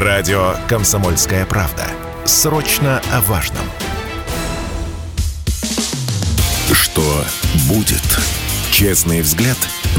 Радио 0.00 0.54
«Комсомольская 0.68 1.44
правда». 1.44 1.84
Срочно 2.24 3.02
о 3.12 3.20
важном. 3.22 3.64
Что 6.72 7.24
будет? 7.68 8.04
Честный 8.70 9.22
взгляд 9.22 9.56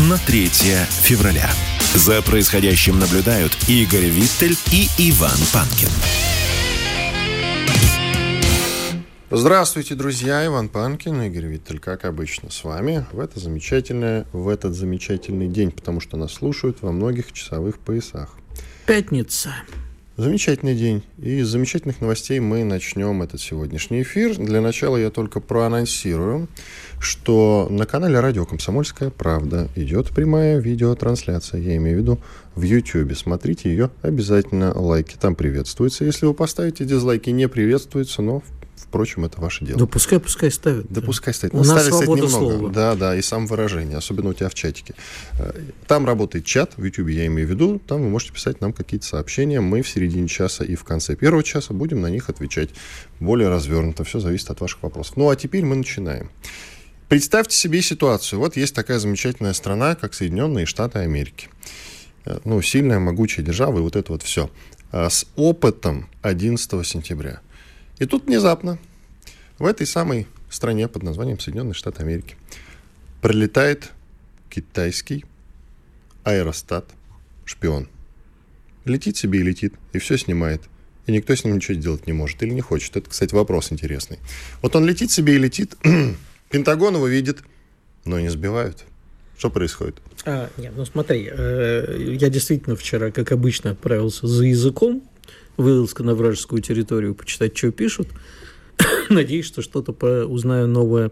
на 0.10 0.18
3 0.18 0.48
февраля. 0.48 1.50
За 1.96 2.22
происходящим 2.22 2.98
наблюдают 2.98 3.52
Игорь 3.68 4.06
Виттель 4.06 4.56
и 4.72 4.88
Иван 5.12 5.38
Панкин. 5.52 5.90
Здравствуйте, 9.32 9.96
друзья! 9.96 10.46
Иван 10.46 10.70
Панкин, 10.70 11.24
Игорь 11.24 11.48
Виттель, 11.48 11.80
как 11.80 12.06
обычно, 12.06 12.52
с 12.52 12.64
вами 12.64 13.06
в, 13.12 13.20
это 13.20 13.42
замечательное, 13.42 14.26
в 14.32 14.48
этот 14.48 14.76
замечательный 14.76 15.50
день, 15.50 15.72
потому 15.72 16.00
что 16.00 16.16
нас 16.16 16.32
слушают 16.32 16.78
во 16.80 16.94
многих 16.94 17.34
часовых 17.34 17.80
поясах. 17.80 18.30
Пятница. 18.86 19.54
Замечательный 20.20 20.76
день. 20.76 21.02
И 21.18 21.40
из 21.40 21.48
замечательных 21.48 22.02
новостей 22.02 22.42
мы 22.42 22.66
начнем 22.66 23.22
этот 23.22 23.40
сегодняшний 23.40 24.02
эфир. 24.02 24.36
Для 24.36 24.60
начала 24.60 24.98
я 24.98 25.12
только 25.12 25.40
проанонсирую, 25.40 26.50
что 27.00 27.68
на 27.72 27.86
канале 27.86 28.20
радио 28.20 28.46
«Комсомольская 28.46 29.12
правда» 29.12 29.70
идет 29.78 30.10
прямая 30.10 30.60
видеотрансляция. 30.60 31.62
Я 31.62 31.78
имею 31.78 31.96
в 31.96 32.02
виду 32.02 32.20
в 32.54 32.64
YouTube. 32.64 33.16
Смотрите 33.16 33.70
ее 33.70 33.92
обязательно. 34.02 34.78
Лайки 34.78 35.16
там 35.18 35.36
приветствуются. 35.36 36.04
Если 36.04 36.26
вы 36.26 36.34
поставите 36.34 36.84
дизлайки, 36.84 37.30
не 37.30 37.48
приветствуются, 37.48 38.22
но 38.22 38.44
Впрочем, 38.82 39.26
это 39.26 39.40
ваше 39.42 39.66
дело. 39.66 39.78
Да 39.80 39.86
пускай, 39.86 40.20
пускай 40.20 40.50
ставят. 40.52 40.88
Да, 40.90 41.02
пускай 41.02 41.34
ставят. 41.34 41.54
У 41.54 41.58
Ну, 41.58 41.64
нас 41.64 41.82
ставят, 41.84 41.98
свобода 41.98 42.22
немного. 42.24 42.50
слова. 42.58 42.70
Да, 42.72 42.96
да, 42.96 43.16
и 43.16 43.22
самовыражение, 43.22 43.98
особенно 43.98 44.30
у 44.30 44.34
тебя 44.34 44.50
в 44.50 44.54
чатике. 44.56 44.96
Э, 45.38 45.52
Там 45.88 46.06
работает 46.06 46.46
чат, 46.46 46.74
в 46.78 46.84
YouTube 46.84 47.10
я 47.10 47.26
имею 47.28 47.48
в 47.48 47.52
виду, 47.52 47.80
там 47.80 48.02
вы 48.02 48.10
можете 48.10 48.34
писать 48.34 48.62
нам 48.62 48.74
какие-то 48.74 49.06
сообщения. 49.06 49.60
Мы 49.62 49.82
в 49.82 49.90
середине 49.90 50.28
часа 50.28 50.64
и 50.64 50.76
в 50.76 50.84
конце 50.84 51.16
первого 51.16 51.44
часа 51.44 51.74
будем 51.74 52.02
на 52.02 52.08
них 52.08 52.30
отвечать 52.30 52.70
более 53.20 53.50
развернуто. 53.50 54.04
Все 54.04 54.20
зависит 54.20 54.50
от 54.50 54.60
ваших 54.62 54.82
вопросов. 54.82 55.18
Ну, 55.18 55.30
а 55.30 55.36
теперь 55.36 55.64
мы 55.66 55.76
начинаем. 55.76 56.32
Представьте 57.10 57.56
себе 57.58 57.82
ситуацию. 57.82 58.40
Вот 58.40 58.56
есть 58.56 58.74
такая 58.76 59.00
замечательная 59.00 59.54
страна, 59.54 59.96
как 59.96 60.14
Соединенные 60.14 60.66
Штаты 60.66 61.00
Америки. 61.00 61.50
Э, 62.26 62.40
Ну, 62.46 62.62
сильная, 62.62 63.00
могучая 63.00 63.46
держава, 63.46 63.80
и 63.80 63.82
вот 63.82 63.96
это 63.96 64.12
вот 64.14 64.24
все. 64.24 64.50
С 64.92 65.28
опытом 65.36 66.10
11 66.24 66.84
сентября. 66.84 67.42
И 68.00 68.06
тут 68.06 68.26
внезапно 68.26 68.80
в 69.58 69.66
этой 69.66 69.86
самой 69.86 70.28
стране 70.50 70.88
под 70.88 71.04
названием 71.04 71.40
Соединенные 71.40 71.74
Штаты 71.74 72.02
Америки 72.02 72.36
пролетает 73.22 73.92
китайский 74.50 75.26
аэростат 76.24 76.86
шпион. 77.46 77.88
Летит 78.86 79.18
себе 79.18 79.40
и 79.40 79.44
летит, 79.44 79.74
и 79.94 80.00
все 80.00 80.18
снимает. 80.18 80.62
И 81.06 81.12
никто 81.12 81.36
с 81.36 81.44
ним 81.44 81.56
ничего 81.56 81.76
сделать 81.76 82.08
не 82.08 82.14
может 82.14 82.42
или 82.42 82.52
не 82.52 82.62
хочет. 82.62 82.96
Это, 82.96 83.10
кстати, 83.10 83.34
вопрос 83.34 83.72
интересный. 83.72 84.20
Вот 84.62 84.76
он 84.76 84.86
летит 84.86 85.12
себе 85.12 85.36
и 85.36 85.38
летит, 85.38 85.76
Пентагон 86.50 86.96
его 86.96 87.08
видит, 87.08 87.44
но 88.06 88.20
не 88.20 88.30
сбивают. 88.30 88.86
Что 89.38 89.50
происходит? 89.50 89.96
А, 90.26 90.50
нет, 90.58 90.74
ну 90.76 90.86
смотри, 90.86 91.30
э, 91.32 92.16
я 92.20 92.30
действительно 92.30 92.76
вчера, 92.76 93.12
как 93.12 93.32
обычно, 93.32 93.72
отправился 93.72 94.28
за 94.28 94.46
языком, 94.46 95.02
вылазка 95.58 96.04
на 96.04 96.16
вражескую 96.16 96.62
территорию, 96.62 97.16
почитать, 97.16 97.58
что 97.58 97.72
пишут. 97.72 98.08
Надеюсь, 99.10 99.46
что 99.46 99.62
что-то 99.62 100.26
узнаю 100.26 100.68
новое 100.68 101.12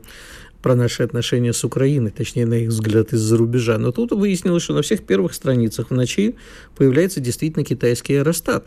про 0.62 0.76
наши 0.76 1.04
отношения 1.04 1.54
с 1.54 1.64
Украиной, 1.64 2.12
точнее, 2.12 2.46
на 2.46 2.56
их 2.56 2.70
взгляд 2.70 3.14
из-за 3.14 3.38
рубежа. 3.38 3.78
Но 3.78 3.92
тут 3.92 4.12
выяснилось, 4.12 4.64
что 4.64 4.74
на 4.74 4.82
всех 4.82 5.06
первых 5.06 5.34
страницах 5.34 5.92
в 5.92 5.94
ночи 5.94 6.36
появляется 6.76 7.20
действительно 7.20 7.64
китайский 7.64 8.16
аэростат. 8.16 8.66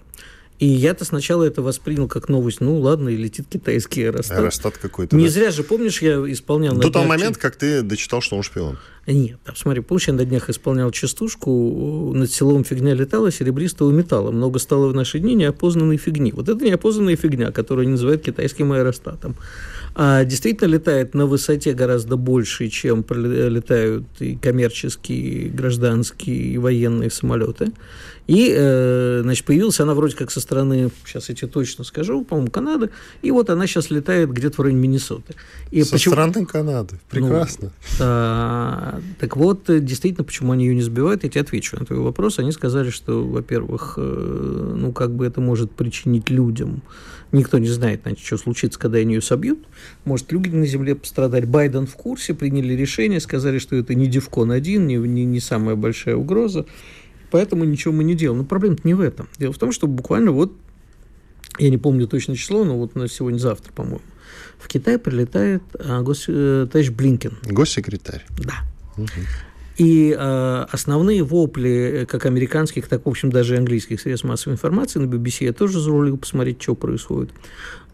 И 0.61 0.67
я-то 0.67 1.07
сначала 1.07 1.45
это 1.45 1.63
воспринял 1.63 2.07
как 2.07 2.29
новость. 2.29 2.61
Ну, 2.61 2.79
ладно, 2.79 3.09
и 3.09 3.17
летит 3.17 3.47
китайский 3.49 4.05
аэростат. 4.05 4.39
Аэростат 4.39 4.77
какой-то. 4.77 5.17
Не 5.17 5.25
да? 5.25 5.31
зря 5.31 5.51
же, 5.53 5.65
помнишь, 5.65 6.03
я 6.03 6.17
исполнял... 6.31 6.77
До 6.77 6.91
того 6.91 7.07
днях 7.07 7.19
момента, 7.19 7.41
как 7.41 7.57
ты 7.57 7.81
дочитал, 7.81 8.21
что 8.21 8.37
он 8.37 8.43
шпион. 8.43 8.79
нет, 9.07 9.41
там, 9.43 9.57
смотри, 9.57 9.81
помнишь, 9.81 10.09
я 10.09 10.15
на 10.15 10.27
днях 10.27 10.51
исполнял 10.51 10.91
частушку, 10.91 12.13
над 12.15 12.31
селом 12.31 12.65
фигня 12.65 12.93
летала, 12.93 13.33
серебристого 13.33 13.91
металла. 13.91 14.33
Много 14.33 14.59
стало 14.59 14.89
в 14.89 14.95
наши 14.95 15.19
дни 15.19 15.35
неопознанной 15.35 15.97
фигни. 15.97 16.31
Вот 16.31 16.51
это 16.51 16.63
неопознанная 16.63 17.17
фигня, 17.17 17.53
которую 17.53 17.85
они 17.85 17.93
называют 17.93 18.23
китайским 18.23 18.71
аэростатом. 18.73 19.37
А 19.95 20.25
действительно 20.25 20.69
летает 20.69 21.15
на 21.15 21.27
высоте 21.27 21.73
гораздо 21.75 22.17
больше, 22.17 22.69
чем 22.69 23.05
летают 23.11 24.05
и 24.21 24.37
коммерческие, 24.37 25.19
и 25.19 25.49
гражданские, 25.49 26.37
и 26.37 26.59
военные 26.59 27.11
самолеты. 27.11 27.73
И, 28.27 28.55
э, 28.57 29.21
значит, 29.23 29.45
появилась 29.45 29.81
она 29.81 29.93
вроде 29.95 30.15
как 30.15 30.31
со 30.31 30.41
стороны, 30.41 30.91
сейчас 31.05 31.29
я 31.31 31.35
тебе 31.35 31.49
точно 31.49 31.83
скажу, 31.83 32.25
по-моему, 32.25 32.49
Канады, 32.53 32.91
и 33.23 33.33
вот 33.33 33.51
она 33.51 33.67
сейчас 33.67 33.91
летает 33.91 34.31
где-то 34.31 34.59
в 34.59 34.61
районе 34.61 34.81
Миннесоты. 34.81 35.35
И 35.73 35.83
Со 35.83 35.91
почему- 35.91 36.13
стороны 36.15 36.47
Канады. 36.47 37.01
Прекрасно. 37.11 37.73
а, 37.99 39.01
так 39.19 39.37
вот, 39.37 39.69
э, 39.69 39.81
действительно, 39.81 40.23
почему 40.25 40.53
они 40.53 40.67
ее 40.67 40.77
не 40.77 40.83
сбивают, 40.83 41.25
я 41.25 41.31
тебе 41.31 41.41
отвечу 41.41 41.77
на 41.77 41.85
твой 41.85 41.99
вопрос. 41.99 42.39
Они 42.39 42.53
сказали, 42.53 42.91
что, 42.91 43.25
во-первых, 43.27 43.95
э, 43.97 44.75
ну, 44.79 44.93
как 44.93 45.11
бы 45.17 45.27
это 45.27 45.41
может 45.41 45.73
причинить 45.73 46.31
людям. 46.31 46.83
Никто 47.33 47.59
не 47.59 47.69
знает, 47.69 48.01
значит, 48.03 48.27
что 48.27 48.39
случится, 48.39 48.79
когда 48.79 48.99
они 48.99 49.15
ее 49.15 49.23
собьют. 49.23 49.61
Может, 50.05 50.33
люди 50.33 50.49
на 50.49 50.67
земле 50.67 50.97
пострадать. 50.97 51.47
Байден 51.47 51.87
в 51.87 51.95
курсе, 51.95 52.35
приняли 52.35 52.75
решение, 52.75 53.21
сказали, 53.21 53.59
что 53.59 53.77
это 53.77 53.95
не 53.95 54.09
Девкон-1, 54.09 54.79
не, 54.79 54.97
не, 54.97 55.25
не 55.25 55.41
самая 55.41 55.77
большая 55.77 56.17
угроза. 56.17 56.67
Поэтому 57.31 57.65
ничего 57.65 57.95
мы 57.95 58.03
не 58.03 58.17
делаем. 58.17 58.39
Но 58.39 58.45
проблема 58.45 58.79
не 58.83 58.95
в 58.95 59.01
этом. 59.01 59.29
Дело 59.39 59.53
в 59.53 59.59
том, 59.59 59.71
что 59.71 59.87
буквально 59.87 60.33
вот, 60.33 60.53
я 61.59 61.71
не 61.71 61.79
помню 61.79 62.09
точно 62.09 62.35
число, 62.37 62.65
но 62.65 62.77
вот 62.77 62.97
на 62.97 63.09
сегодня-завтра, 63.09 63.73
по-моему, 63.73 64.01
в 64.59 64.67
Китай 64.67 64.99
прилетает 64.99 65.63
а, 65.79 66.03
гос- 66.03 66.25
э, 66.29 66.67
товарищ 66.67 66.91
Блинкен. 66.91 67.39
Госсекретарь. 67.45 68.25
Да. 68.39 68.55
И 69.81 70.15
э, 70.15 70.67
основные 70.71 71.23
вопли, 71.23 72.03
э, 72.03 72.07
как 72.07 72.27
американских, 72.27 72.87
так, 72.87 73.07
в 73.07 73.09
общем, 73.09 73.33
даже 73.33 73.57
английских 73.57 73.99
средств 73.99 74.27
массовой 74.29 74.53
информации 74.53 74.99
на 74.99 75.07
BBC, 75.07 75.45
я 75.45 75.55
тоже 75.55 75.81
зарулил 75.81 76.19
посмотреть, 76.19 76.61
что 76.61 76.75
происходит. 76.75 77.31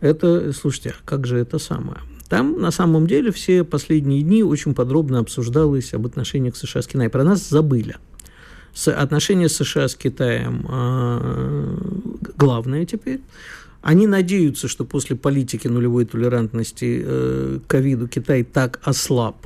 Это, 0.01 0.53
слушайте, 0.53 0.97
а 0.99 1.09
как 1.09 1.29
же 1.29 1.39
это 1.39 1.61
самое? 1.61 1.99
Там, 2.29 2.61
на 2.61 2.73
самом 2.73 3.07
деле, 3.07 3.31
все 3.31 3.63
последние 3.63 4.23
дни 4.23 4.43
очень 4.43 4.75
подробно 4.75 5.21
обсуждалось 5.21 5.95
об 5.95 6.07
отношениях 6.07 6.57
США 6.57 6.83
с 6.83 6.89
Китаем. 6.89 7.09
Про 7.09 7.23
нас 7.23 7.49
забыли. 7.49 7.95
Отношения 8.85 9.49
США 9.49 9.87
с 9.87 9.95
Китаем 9.95 10.67
э, 10.69 11.77
главное 12.37 12.85
теперь. 12.85 13.21
Они 13.81 14.09
надеются, 14.09 14.67
что 14.67 14.85
после 14.85 15.15
политики 15.15 15.69
нулевой 15.69 16.05
толерантности 16.05 17.01
э, 17.01 17.59
ковиду 17.69 18.09
Китай 18.09 18.43
так 18.43 18.81
ослаб, 18.83 19.37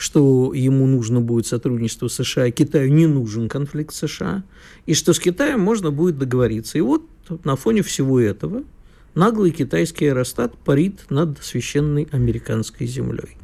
что 0.00 0.54
ему 0.54 0.86
нужно 0.86 1.20
будет 1.20 1.46
сотрудничество 1.46 2.08
США, 2.08 2.50
Китаю 2.50 2.90
не 2.90 3.06
нужен 3.06 3.50
конфликт 3.50 3.94
США, 3.94 4.44
и 4.86 4.94
что 4.94 5.12
с 5.12 5.20
Китаем 5.20 5.60
можно 5.60 5.90
будет 5.90 6.16
договориться. 6.16 6.78
И 6.78 6.80
вот 6.80 7.02
на 7.44 7.54
фоне 7.54 7.82
всего 7.82 8.18
этого 8.18 8.62
наглый 9.14 9.50
китайский 9.50 10.06
аэростат 10.06 10.56
парит 10.56 11.00
над 11.10 11.44
священной 11.44 12.08
американской 12.12 12.86
землей. 12.86 13.36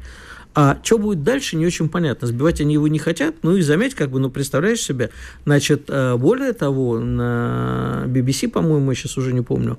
А 0.55 0.79
что 0.81 0.97
будет 0.97 1.21
дальше, 1.21 1.57
не 1.57 1.67
очень 1.67 1.89
понятно. 1.89 2.27
Сбивать 2.27 2.59
они 2.59 2.73
его 2.73 2.87
не 2.87 2.97
хотят. 2.97 3.35
Ну 3.43 3.55
и 3.55 3.61
заметь, 3.61 3.93
как 3.93 4.09
бы, 4.09 4.19
ну, 4.19 4.31
представляешь 4.31 4.81
себе, 4.81 5.11
значит, 5.45 5.83
э, 5.89 6.17
более 6.17 6.53
того, 6.53 6.99
на 6.99 8.05
BBC, 8.07 8.49
по-моему, 8.49 8.89
я 8.89 8.95
сейчас 8.95 9.15
уже 9.19 9.31
не 9.31 9.41
помню, 9.41 9.77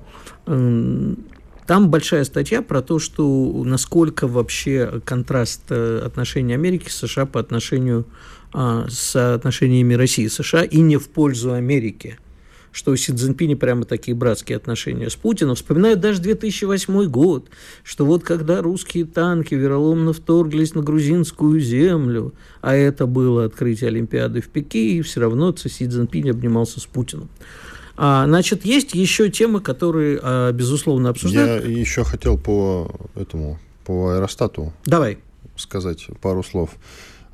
там 1.69 1.91
большая 1.91 2.23
статья 2.23 2.63
про 2.63 2.81
то, 2.81 2.97
что 2.97 3.61
насколько 3.63 4.27
вообще 4.27 5.01
контраст 5.05 5.61
э, 5.69 6.01
отношений 6.03 6.55
Америки 6.55 6.89
с 6.89 6.95
США 6.95 7.27
по 7.27 7.39
отношению 7.39 8.07
а, 8.51 8.87
с 8.89 9.35
отношениями 9.35 9.93
России 9.93 10.25
и 10.25 10.29
США 10.29 10.63
и 10.63 10.79
не 10.81 10.97
в 10.97 11.09
пользу 11.09 11.53
Америки 11.53 12.17
что 12.71 12.91
у 12.91 12.95
Си 12.95 13.13
Цзиньпиня 13.13 13.55
прямо 13.55 13.83
такие 13.83 14.15
братские 14.15 14.55
отношения 14.55 15.09
с 15.09 15.15
Путиным. 15.15 15.55
Вспоминают 15.55 15.99
даже 15.99 16.21
2008 16.21 17.05
год, 17.05 17.49
что 17.83 18.05
вот 18.05 18.23
когда 18.23 18.61
русские 18.61 19.05
танки 19.05 19.55
вероломно 19.55 20.13
вторглись 20.13 20.75
на 20.75 20.81
грузинскую 20.81 21.59
землю, 21.59 22.33
а 22.61 22.75
это 22.75 23.05
было 23.07 23.45
открытие 23.45 23.89
Олимпиады 23.89 24.41
в 24.41 24.49
Пекине, 24.49 25.01
все 25.01 25.21
равно 25.21 25.55
Си 25.55 25.87
Цзиньпинь 25.87 26.29
обнимался 26.29 26.79
с 26.79 26.85
Путиным. 26.85 27.29
А, 28.01 28.25
значит, 28.27 28.63
есть 28.63 28.93
еще 28.93 29.29
темы, 29.29 29.59
которые, 29.59 30.19
а, 30.23 30.53
безусловно, 30.53 31.09
обсуждают. 31.09 31.65
Я 31.65 31.77
еще 31.77 32.05
хотел 32.05 32.37
по 32.37 32.89
этому, 33.13 33.59
по 33.85 34.11
аэростату 34.11 34.71
Давай. 34.85 35.17
сказать 35.57 36.07
пару 36.21 36.41
слов. 36.41 36.69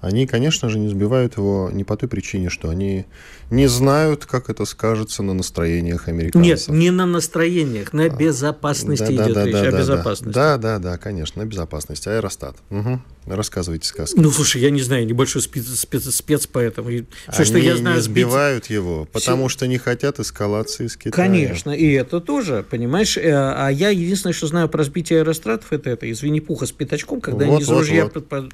Они, 0.01 0.27
конечно 0.27 0.69
же, 0.69 0.77
не 0.77 0.89
сбивают 0.89 1.37
его 1.37 1.69
не 1.71 1.83
по 1.83 1.97
той 1.97 2.07
причине, 2.07 2.49
что 2.49 2.69
они 2.69 3.05
не 3.49 3.67
знают, 3.67 4.25
как 4.25 4.49
это 4.49 4.65
скажется 4.65 5.23
на 5.23 5.33
настроениях 5.33 6.07
американцев. 6.07 6.67
Нет, 6.67 6.67
не 6.67 6.91
на 6.91 7.05
настроениях, 7.05 7.93
на 7.93 8.09
безопасности 8.09 9.15
да, 9.15 9.25
идет 9.25 9.33
да, 9.33 9.45
речь, 9.45 9.53
да, 9.53 9.61
о 9.61 9.71
да, 9.71 9.77
безопасности. 9.79 10.33
Да, 10.33 10.57
да, 10.57 10.79
да, 10.79 10.97
конечно, 10.97 11.43
на 11.43 11.47
безопасности. 11.47 12.09
Аэростат. 12.09 12.55
Угу. 12.69 12.99
Рассказывайте 13.27 13.87
сказки. 13.87 14.19
Ну, 14.19 14.29
слушай, 14.29 14.61
я 14.61 14.69
не 14.69 14.81
знаю, 14.81 15.07
небольшой 15.07 15.41
спец, 15.41 15.65
спец, 15.67 16.03
спец 16.13 16.45
поэтому. 16.45 16.89
Все, 16.89 17.05
Они 17.27 17.45
что 17.45 17.57
я 17.57 17.75
знаю, 17.75 17.95
не 17.95 18.01
сбивают 18.01 18.65
сбить... 18.65 18.75
его, 18.75 19.05
потому 19.11 19.47
Все... 19.47 19.57
что 19.57 19.67
не 19.67 19.79
хотят 19.79 20.19
эскалации 20.19 20.85
с 20.85 20.95
Китаем. 20.95 21.31
Конечно, 21.31 21.71
и 21.71 21.91
это 21.93 22.19
тоже, 22.19 22.63
понимаешь. 22.69 23.17
Э, 23.17 23.31
а 23.33 23.69
я 23.69 23.89
единственное, 23.89 24.33
что 24.33 24.45
знаю 24.45 24.69
про 24.69 24.79
разбитие 24.79 25.19
аэростратов, 25.19 25.73
это 25.73 25.89
это 25.89 26.05
из 26.05 26.21
Винни-Пуха 26.21 26.67
с 26.67 26.71
пятачком, 26.71 27.19
когда 27.19 27.45
вот, 27.45 27.53
они 27.53 27.63
из 27.63 27.67
вот, 27.67 27.79
ружья 27.79 28.05
вот. 28.13 28.27
по 28.27 28.47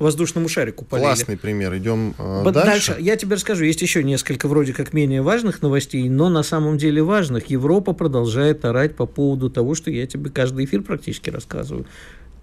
воздушному 0.00 0.48
шарику 0.48 0.77
полили. 0.84 1.06
Классный 1.06 1.36
пример. 1.36 1.76
Идем 1.76 2.14
э, 2.18 2.44
дальше. 2.44 2.92
дальше. 2.92 2.96
Я 3.00 3.16
тебе 3.16 3.34
расскажу, 3.34 3.64
есть 3.64 3.82
еще 3.82 4.02
несколько 4.04 4.48
вроде 4.48 4.72
как 4.72 4.92
менее 4.92 5.22
важных 5.22 5.62
новостей, 5.62 6.08
но 6.08 6.28
на 6.28 6.42
самом 6.42 6.78
деле 6.78 7.02
важных. 7.02 7.50
Европа 7.50 7.92
продолжает 7.92 8.64
орать 8.64 8.96
по 8.96 9.06
поводу 9.06 9.50
того, 9.50 9.74
что 9.74 9.90
я 9.90 10.06
тебе 10.06 10.30
каждый 10.30 10.64
эфир 10.64 10.82
практически 10.82 11.30
рассказываю. 11.30 11.86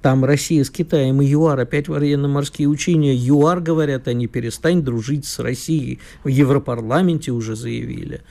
Там 0.02 0.24
Россия 0.24 0.64
с 0.64 0.70
Китаем 0.70 1.20
и 1.20 1.26
ЮАР, 1.26 1.62
опять 1.62 1.88
военно-морские 1.88 2.68
учения. 2.68 3.16
ЮАР, 3.16 3.60
говорят 3.62 4.08
они, 4.08 4.28
перестань 4.28 4.84
дружить 4.84 5.26
с 5.26 5.40
Россией. 5.40 6.00
В 6.24 6.28
Европарламенте 6.28 7.32
уже 7.32 7.56
заявили. 7.56 8.22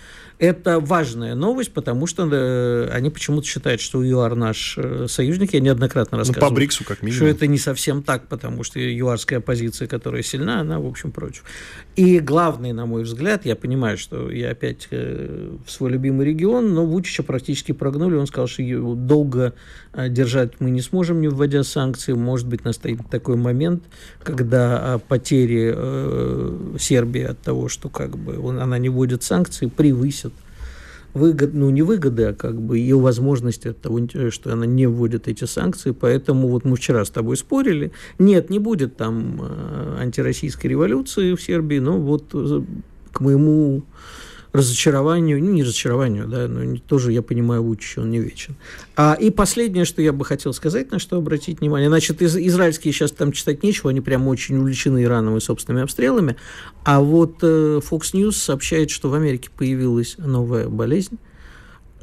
Это 0.45 0.79
важная 0.79 1.35
новость, 1.35 1.73
потому 1.73 2.07
что 2.07 2.29
э, 2.31 2.91
они 2.93 3.09
почему-то 3.09 3.47
считают, 3.47 3.81
что 3.81 4.05
ЮАР 4.05 4.35
наш 4.35 4.75
э, 4.77 5.07
союзник. 5.09 5.55
Я 5.55 5.61
неоднократно 5.61 6.19
рассказывал. 6.19 6.45
Ну, 6.45 6.51
по 6.51 6.55
БРИКСу 6.55 6.85
как 6.85 7.03
минимум. 7.03 7.17
Что 7.17 7.27
это 7.27 7.47
не 7.47 7.57
совсем 7.57 8.03
так, 8.03 8.29
потому 8.29 8.63
что 8.63 8.79
ЮАРская 8.79 9.41
позиция, 9.41 9.89
которая 9.89 10.23
сильна, 10.23 10.61
она, 10.61 10.81
в 10.81 10.87
общем, 10.87 11.13
против. 11.13 11.45
И 11.97 12.19
главный, 12.19 12.73
на 12.73 12.85
мой 12.85 13.05
взгляд, 13.05 13.47
я 13.47 13.57
понимаю, 13.57 13.97
что 13.97 14.31
я 14.31 14.51
опять 14.51 14.89
э, 14.91 15.57
в 15.65 15.71
свой 15.71 15.93
любимый 15.93 16.27
регион, 16.27 16.75
но 16.75 16.85
Вучича 16.85 17.23
практически 17.23 17.73
прогнули. 17.73 18.17
Он 18.17 18.27
сказал, 18.27 18.47
что 18.47 18.95
долго 18.95 19.55
держать 20.09 20.61
мы 20.61 20.71
не 20.71 20.83
сможем, 20.83 21.23
не 21.23 21.29
вводя 21.29 21.63
санкции. 21.63 22.13
Может 22.13 22.49
быть, 22.49 22.65
настоит 22.65 23.01
такой 23.11 23.37
момент, 23.37 23.85
когда 24.23 25.01
потери 25.09 26.79
Сербии 26.79 27.23
от 27.23 27.41
того, 27.41 27.69
что 27.69 27.89
как 27.89 28.19
бы 28.19 28.35
она 28.61 28.77
не 28.79 28.91
вводит 28.91 29.23
санкции, 29.23 29.67
превысят 29.67 30.34
выгод, 31.15 31.55
ну 31.55 31.71
не 31.71 31.83
выгоды, 31.83 32.25
а 32.25 32.35
как 32.35 32.61
бы 32.61 32.79
ее 32.79 32.99
возможности 32.99 33.69
от 33.69 33.81
того, 33.81 34.01
что 34.31 34.53
она 34.53 34.67
не 34.67 34.87
вводит 34.87 35.29
эти 35.29 35.45
санкции. 35.45 35.93
Поэтому 35.93 36.49
вот 36.49 36.65
мы 36.65 36.77
вчера 36.77 37.05
с 37.05 37.11
тобой 37.11 37.37
спорили. 37.37 37.93
Нет, 38.19 38.51
не 38.51 38.59
будет 38.59 38.97
там 38.97 39.41
э, 39.41 39.97
антироссийской 40.01 40.71
революции 40.71 41.35
в 41.35 41.41
Сербии, 41.41 41.79
но 41.79 41.99
вот 41.99 42.31
э, 42.35 42.63
к 43.13 43.21
моему 43.21 43.85
разочарованию, 44.55 45.43
ну, 45.43 45.51
не 45.51 45.65
разочарованию, 45.65 46.29
да, 46.29 46.47
но 46.47 46.79
тоже 46.79 47.13
я 47.13 47.23
понимаю 47.23 47.65
Вучич, 47.65 47.99
он 47.99 48.11
не 48.11 48.21
вечен. 48.21 48.55
А, 48.97 49.15
и 49.21 49.31
последнее, 49.31 49.85
что 49.85 50.01
я 50.01 50.13
бы 50.13 50.25
хотел 50.25 50.55
сказать, 50.55 50.93
на 50.93 51.01
что 51.01 51.17
обратить 51.17 51.61
внимание, 51.61 51.89
значит, 51.89 52.23
из, 52.23 52.37
израильские 52.37 52.95
сейчас 52.95 53.11
там 53.11 53.33
читать 53.33 53.65
нечего, 53.65 53.91
они 53.91 54.01
прямо 54.01 54.29
очень 54.29 54.57
увлечены 54.57 55.03
Ираном 55.03 55.37
и 55.37 55.41
собственными 55.41 55.83
обстрелами, 55.83 56.37
а 56.85 57.01
вот 57.01 57.39
э, 57.43 57.81
Fox 57.81 58.15
News 58.15 58.33
сообщает, 58.33 58.91
что 58.91 59.11
в 59.11 59.15
Америке 59.15 59.51
появилась 59.55 60.15
новая 60.19 60.69
болезнь, 60.69 61.19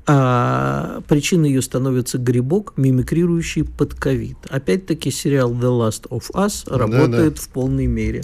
а 0.05 1.01
причиной 1.07 1.49
ее 1.49 1.61
становится 1.61 2.17
грибок, 2.17 2.73
мимикрирующий 2.75 3.63
под 3.63 3.93
ковид. 3.93 4.35
Опять-таки 4.49 5.09
сериал 5.09 5.53
The 5.53 5.61
Last 5.61 6.09
of 6.09 6.23
Us 6.33 6.69
работает 6.69 7.11
да, 7.11 7.29
да. 7.29 7.41
в 7.41 7.47
полной 7.47 7.85
мере. 7.85 8.23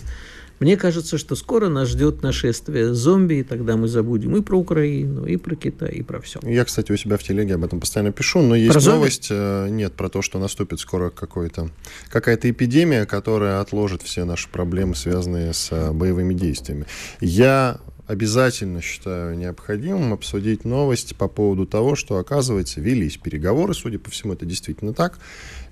Мне 0.60 0.78
кажется, 0.78 1.18
что 1.18 1.36
скоро 1.36 1.70
нас 1.70 1.90
ждет 1.90 2.24
нашествие 2.24 2.94
зомби, 2.94 3.36
и 3.36 3.44
тогда 3.44 3.78
мы 3.78 3.88
забудем 3.88 4.36
и 4.36 4.42
про 4.42 4.58
Украину, 4.58 5.26
и 5.26 5.38
про 5.38 5.56
Китай, 5.56 5.92
и 5.92 6.04
про 6.04 6.20
все. 6.20 6.40
Я, 6.44 6.66
кстати, 6.66 6.92
у 6.92 6.98
себя 6.98 7.18
в 7.18 7.24
телеге 7.24 7.56
об 7.56 7.64
этом 7.64 7.80
постоянно 7.80 8.12
пишу, 8.12 8.42
но 8.42 8.56
есть 8.56 8.74
про 8.74 8.82
новость, 8.82 9.28
зомби? 9.28 9.68
Э, 9.68 9.70
нет, 9.70 9.94
про 9.94 10.10
то, 10.10 10.22
что 10.22 10.40
наступит 10.40 10.80
скоро 10.80 11.10
какой-то, 11.10 11.70
какая-то 12.10 12.50
эпидемия, 12.50 13.06
которая 13.06 13.62
отложит 13.62 14.02
все 14.02 14.26
наши 14.26 14.50
проблемы, 14.50 14.96
связанные 14.96 15.54
с 15.54 15.70
э, 15.72 15.92
боевыми 15.92 16.34
действиями. 16.34 16.86
Я 17.22 17.80
обязательно 18.08 18.82
считаю 18.82 19.38
необходимым 19.38 20.14
обсудить 20.14 20.64
новости 20.64 21.14
по 21.14 21.28
поводу 21.28 21.66
того, 21.66 21.96
что, 21.96 22.18
оказывается, 22.18 22.80
велись 22.82 23.18
переговоры, 23.18 23.74
судя 23.74 24.00
по 24.00 24.10
всему, 24.10 24.34
это 24.34 24.46
действительно 24.46 24.94
так, 24.94 25.20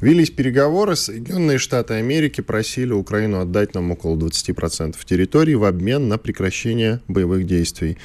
велись 0.02 0.32
переговоры, 0.32 0.96
Соединенные 0.96 1.58
Штаты 1.58 1.96
Америки 1.96 2.42
просили 2.42 2.92
Украину 2.92 3.40
отдать 3.40 3.74
нам 3.74 3.92
около 3.92 4.18
20% 4.18 4.96
территории 5.06 5.56
в 5.56 5.64
обмен 5.64 6.10
на 6.10 6.18
прекращение 6.18 7.00
боевых 7.08 7.46
действий. 7.48 7.98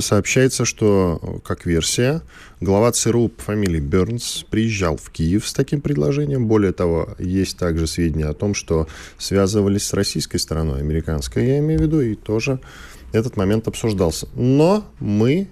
Сообщается, 0.00 0.64
что, 0.64 1.40
как 1.44 1.64
версия, 1.64 2.22
глава 2.60 2.92
ЦРУ 2.92 3.28
по 3.28 3.42
фамилии 3.42 3.80
Бернс 3.80 4.44
приезжал 4.50 4.96
в 4.96 5.10
Киев 5.10 5.48
с 5.48 5.52
таким 5.52 5.80
предложением. 5.80 6.46
Более 6.46 6.72
того, 6.72 7.14
есть 7.18 7.56
также 7.56 7.86
сведения 7.86 8.26
о 8.26 8.34
том, 8.34 8.54
что 8.54 8.88
связывались 9.18 9.86
с 9.86 9.94
российской 9.94 10.38
стороной, 10.38 10.80
американской, 10.80 11.46
я 11.46 11.58
имею 11.60 11.80
в 11.80 11.82
виду, 11.82 12.00
и 12.00 12.14
тоже 12.14 12.60
этот 13.12 13.36
момент 13.36 13.68
обсуждался. 13.68 14.28
Но 14.34 14.84
мы 14.98 15.48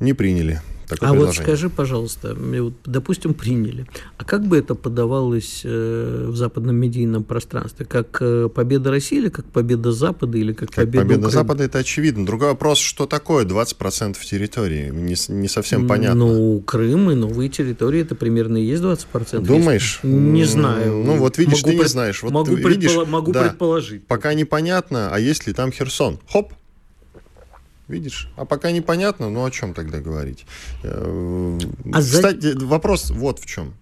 не 0.00 0.12
приняли 0.12 0.60
такое 0.96 1.10
а 1.10 1.12
вот 1.14 1.34
скажи, 1.34 1.70
пожалуйста, 1.70 2.36
допустим, 2.84 3.34
приняли. 3.34 3.86
А 4.18 4.24
как 4.24 4.46
бы 4.46 4.58
это 4.58 4.74
подавалось 4.74 5.62
э, 5.64 6.26
в 6.28 6.36
западном 6.36 6.76
медийном 6.76 7.24
пространстве? 7.24 7.86
Как 7.86 8.18
э, 8.20 8.48
победа 8.48 8.90
России 8.90 9.18
или 9.18 9.28
как 9.28 9.44
победа 9.46 9.92
Запада 9.92 10.38
или 10.38 10.52
как, 10.52 10.68
как 10.68 10.76
победа 10.76 10.98
Победа 10.98 11.20
Украины? 11.20 11.32
Запада 11.32 11.64
это 11.64 11.78
очевидно. 11.78 12.26
Другой 12.26 12.48
вопрос, 12.48 12.78
что 12.78 13.06
такое 13.06 13.44
20% 13.44 14.16
территории? 14.24 14.90
Не, 14.90 15.16
не 15.28 15.48
совсем 15.48 15.88
понятно. 15.88 16.26
Ну, 16.26 16.60
Крым 16.60 17.10
и 17.10 17.14
новые 17.14 17.48
территории 17.48 18.02
это 18.02 18.14
примерно 18.14 18.56
и 18.56 18.64
есть 18.64 18.82
20%. 18.82 19.40
Думаешь? 19.40 20.00
Не 20.02 20.44
знаю. 20.44 21.02
Ну, 21.04 21.16
вот 21.16 21.38
видишь, 21.38 21.62
могу 21.62 21.70
ты 21.70 21.76
пред... 21.76 21.82
не 21.82 21.88
знаешь. 21.88 22.22
Вот 22.22 22.32
могу 22.32 22.54
видишь, 22.54 22.96
могу 23.06 23.32
да, 23.32 23.44
предположить. 23.48 24.06
Пока 24.06 24.34
непонятно, 24.34 25.10
а 25.12 25.18
есть 25.18 25.46
ли 25.46 25.52
там 25.52 25.72
Херсон? 25.72 26.18
Хоп, 26.30 26.52
Видишь? 27.88 28.28
А 28.36 28.44
пока 28.44 28.70
непонятно, 28.70 29.28
ну 29.28 29.44
о 29.44 29.50
чем 29.50 29.74
тогда 29.74 30.00
говорить? 30.00 30.46
Э, 30.82 31.58
а 31.92 32.00
Кстати, 32.00 32.52
за... 32.52 32.66
вопрос 32.66 33.10
вот 33.10 33.38
в 33.40 33.46
чем. 33.46 33.74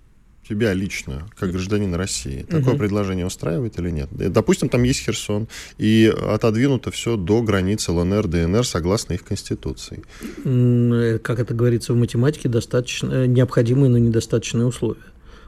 Тебя 0.48 0.72
лично, 0.72 1.28
как 1.38 1.52
гражданина 1.52 1.96
России, 1.96 2.42
такое 2.42 2.72
угу. 2.72 2.78
предложение 2.78 3.24
устраивает 3.24 3.78
или 3.78 3.90
нет? 3.90 4.08
Э, 4.18 4.28
допустим, 4.30 4.68
там 4.68 4.82
есть 4.82 5.00
Херсон, 5.04 5.48
и 5.78 6.12
отодвинуто 6.28 6.90
все 6.90 7.16
до 7.16 7.42
границы 7.42 7.92
ЛНР, 7.92 8.26
ДНР 8.26 8.66
согласно 8.66 9.12
их 9.12 9.22
конституции. 9.22 10.02
Э, 10.44 11.18
как 11.22 11.38
это 11.38 11.54
говорится 11.54 11.92
в 11.92 11.96
математике, 11.96 12.48
достаточно 12.48 13.26
необходимые, 13.26 13.90
но 13.90 13.98
недостаточные 13.98 14.66
условия. 14.66 15.02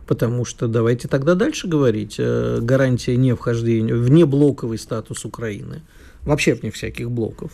Потому 0.06 0.44
что 0.44 0.68
давайте 0.68 1.08
тогда 1.08 1.34
дальше 1.34 1.68
говорить. 1.68 2.18
Гарантия 2.18 3.16
не 3.16 3.34
вхождения, 3.34 3.94
вне 3.94 4.26
блоковый 4.26 4.78
статус 4.78 5.24
Украины. 5.24 5.82
Вообще 6.22 6.54
вне 6.54 6.70
всяких 6.70 7.10
блоков. 7.10 7.52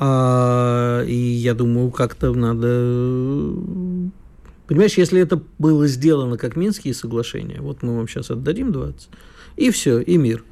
А, 0.00 1.02
и 1.04 1.14
я 1.14 1.54
думаю, 1.54 1.90
как-то 1.90 2.32
надо... 2.32 3.52
Понимаешь, 4.68 4.98
если 4.98 5.20
это 5.20 5.42
было 5.58 5.86
сделано 5.86 6.36
как 6.36 6.54
Минские 6.54 6.94
соглашения, 6.94 7.60
вот 7.60 7.82
мы 7.82 7.96
вам 7.96 8.06
сейчас 8.06 8.30
отдадим 8.30 8.70
20, 8.70 9.08
и 9.56 9.70
все, 9.70 9.98
и 9.98 10.16
мир. 10.16 10.44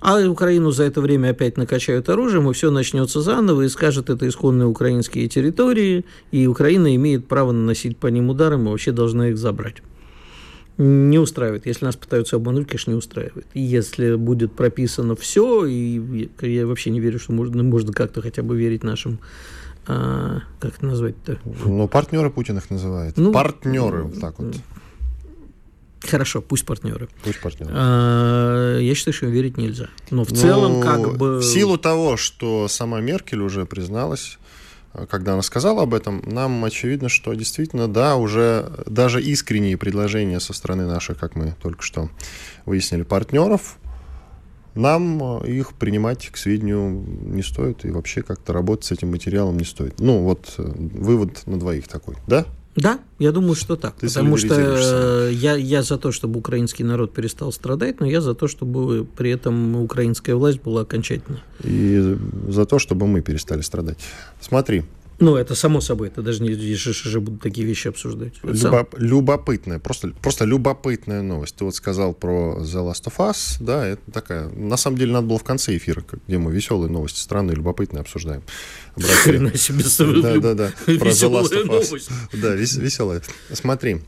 А 0.00 0.20
Украину 0.28 0.72
за 0.72 0.82
это 0.82 1.00
время 1.00 1.30
опять 1.30 1.56
накачают 1.56 2.08
оружием, 2.08 2.50
и 2.50 2.52
все 2.52 2.70
начнется 2.70 3.22
заново, 3.22 3.62
и 3.62 3.68
скажет, 3.68 4.10
это 4.10 4.28
исходные 4.28 4.66
украинские 4.66 5.28
территории, 5.28 6.04
и 6.32 6.46
Украина 6.46 6.94
имеет 6.96 7.28
право 7.28 7.52
наносить 7.52 7.96
по 7.96 8.08
ним 8.08 8.28
удары, 8.30 8.58
мы 8.58 8.72
вообще 8.72 8.90
должны 8.92 9.30
их 9.30 9.38
забрать 9.38 9.76
не 10.78 11.18
устраивает. 11.18 11.66
Если 11.66 11.84
нас 11.84 11.96
пытаются 11.96 12.36
обмануть, 12.36 12.66
конечно, 12.66 12.90
не 12.90 12.96
устраивает. 12.96 13.46
И 13.54 13.60
если 13.60 14.14
будет 14.14 14.52
прописано 14.52 15.16
все, 15.16 15.66
и 15.66 16.30
я 16.40 16.66
вообще 16.66 16.90
не 16.90 17.00
верю, 17.00 17.18
что 17.18 17.32
можно, 17.32 17.62
можно 17.62 17.92
как-то 17.92 18.22
хотя 18.22 18.42
бы 18.42 18.56
верить 18.56 18.82
нашим 18.82 19.20
а, 19.86 20.42
как 20.60 20.76
это 20.76 20.86
назвать-то? 20.86 21.38
Ну, 21.64 21.88
партнеры 21.88 22.30
Путин 22.30 22.58
их 22.58 22.70
называет. 22.70 23.16
Ну, 23.16 23.32
партнеры, 23.32 24.04
вот 24.04 24.20
так 24.20 24.38
вот. 24.38 24.54
Хорошо, 26.08 26.40
пусть 26.40 26.64
партнеры. 26.64 27.08
Пусть 27.24 27.40
партнеры. 27.40 27.72
А, 27.74 28.78
я 28.78 28.94
считаю, 28.94 29.14
что 29.14 29.26
им 29.26 29.32
верить 29.32 29.56
нельзя. 29.56 29.88
Но 30.10 30.24
в 30.24 30.30
ну, 30.30 30.36
целом, 30.36 30.80
как 30.80 31.16
бы. 31.16 31.38
В 31.38 31.42
силу 31.42 31.78
того, 31.78 32.16
что 32.16 32.68
сама 32.68 33.00
Меркель 33.00 33.40
уже 33.40 33.66
призналась 33.66 34.38
когда 35.08 35.34
она 35.34 35.42
сказала 35.42 35.82
об 35.82 35.94
этом, 35.94 36.22
нам 36.26 36.64
очевидно, 36.64 37.08
что 37.08 37.32
действительно, 37.34 37.88
да, 37.88 38.16
уже 38.16 38.70
даже 38.86 39.22
искренние 39.22 39.76
предложения 39.76 40.40
со 40.40 40.52
стороны 40.52 40.86
наших, 40.86 41.18
как 41.18 41.34
мы 41.34 41.54
только 41.60 41.82
что 41.82 42.10
выяснили, 42.66 43.02
партнеров, 43.02 43.78
нам 44.74 45.42
э, 45.42 45.48
их 45.48 45.74
принимать 45.74 46.28
к 46.28 46.36
сведению 46.36 46.90
не 46.90 47.42
стоит, 47.42 47.84
и 47.84 47.90
вообще 47.90 48.22
как-то 48.22 48.52
работать 48.52 48.86
с 48.86 48.92
этим 48.92 49.10
материалом 49.10 49.58
не 49.58 49.64
стоит. 49.64 50.00
Ну, 50.00 50.22
вот 50.22 50.54
э, 50.58 50.62
вывод 50.62 51.46
на 51.46 51.58
двоих 51.58 51.88
такой, 51.88 52.16
да? 52.26 52.46
Да, 52.74 53.00
я 53.18 53.32
думаю, 53.32 53.54
что 53.54 53.76
так. 53.76 53.96
Ты 53.96 54.08
потому 54.08 54.36
что 54.38 54.54
э, 54.54 55.32
я, 55.32 55.56
я 55.56 55.82
за 55.82 55.98
то, 55.98 56.10
чтобы 56.10 56.38
украинский 56.38 56.84
народ 56.84 57.12
перестал 57.12 57.52
страдать, 57.52 58.00
но 58.00 58.06
я 58.06 58.20
за 58.22 58.34
то, 58.34 58.48
чтобы 58.48 59.04
при 59.04 59.30
этом 59.30 59.76
украинская 59.76 60.34
власть 60.36 60.62
была 60.62 60.82
окончательно. 60.82 61.42
И 61.62 62.16
за 62.48 62.64
то, 62.64 62.78
чтобы 62.78 63.06
мы 63.06 63.20
перестали 63.20 63.60
страдать. 63.60 63.98
Смотри, 64.40 64.84
ну, 65.22 65.36
это 65.36 65.54
само 65.54 65.80
собой, 65.80 66.08
это 66.08 66.20
даже 66.20 66.42
не 66.42 66.52
же 66.52 67.20
будут 67.20 67.40
такие 67.40 67.66
вещи 67.66 67.88
обсуждать. 67.88 68.34
Любоп, 68.42 68.94
любопытная, 68.98 69.78
просто, 69.78 70.10
просто 70.20 70.44
любопытная 70.44 71.22
новость. 71.22 71.56
Ты 71.56 71.64
вот 71.64 71.76
сказал 71.76 72.12
про 72.12 72.58
The 72.60 72.90
Last 72.90 73.04
of 73.04 73.16
Us, 73.18 73.56
да, 73.60 73.86
это 73.86 74.02
такая... 74.10 74.48
На 74.48 74.76
самом 74.76 74.98
деле, 74.98 75.12
надо 75.12 75.28
было 75.28 75.38
в 75.38 75.44
конце 75.44 75.76
эфира, 75.76 76.04
где 76.26 76.38
мы 76.38 76.52
веселые 76.52 76.90
новости, 76.90 77.20
странные, 77.20 77.54
любопытные 77.54 78.00
обсуждаем. 78.00 78.42
Хрена 78.96 79.56
себе 79.56 79.84
Да, 80.22 80.38
да, 80.38 80.54
да. 80.54 80.72
Про 80.86 81.10
The 81.10 81.30
Last 81.30 81.52
of 81.52 81.68
Us. 81.68 82.10
Да, 82.32 82.54
веселая. 82.54 83.22
Смотри, 83.52 84.00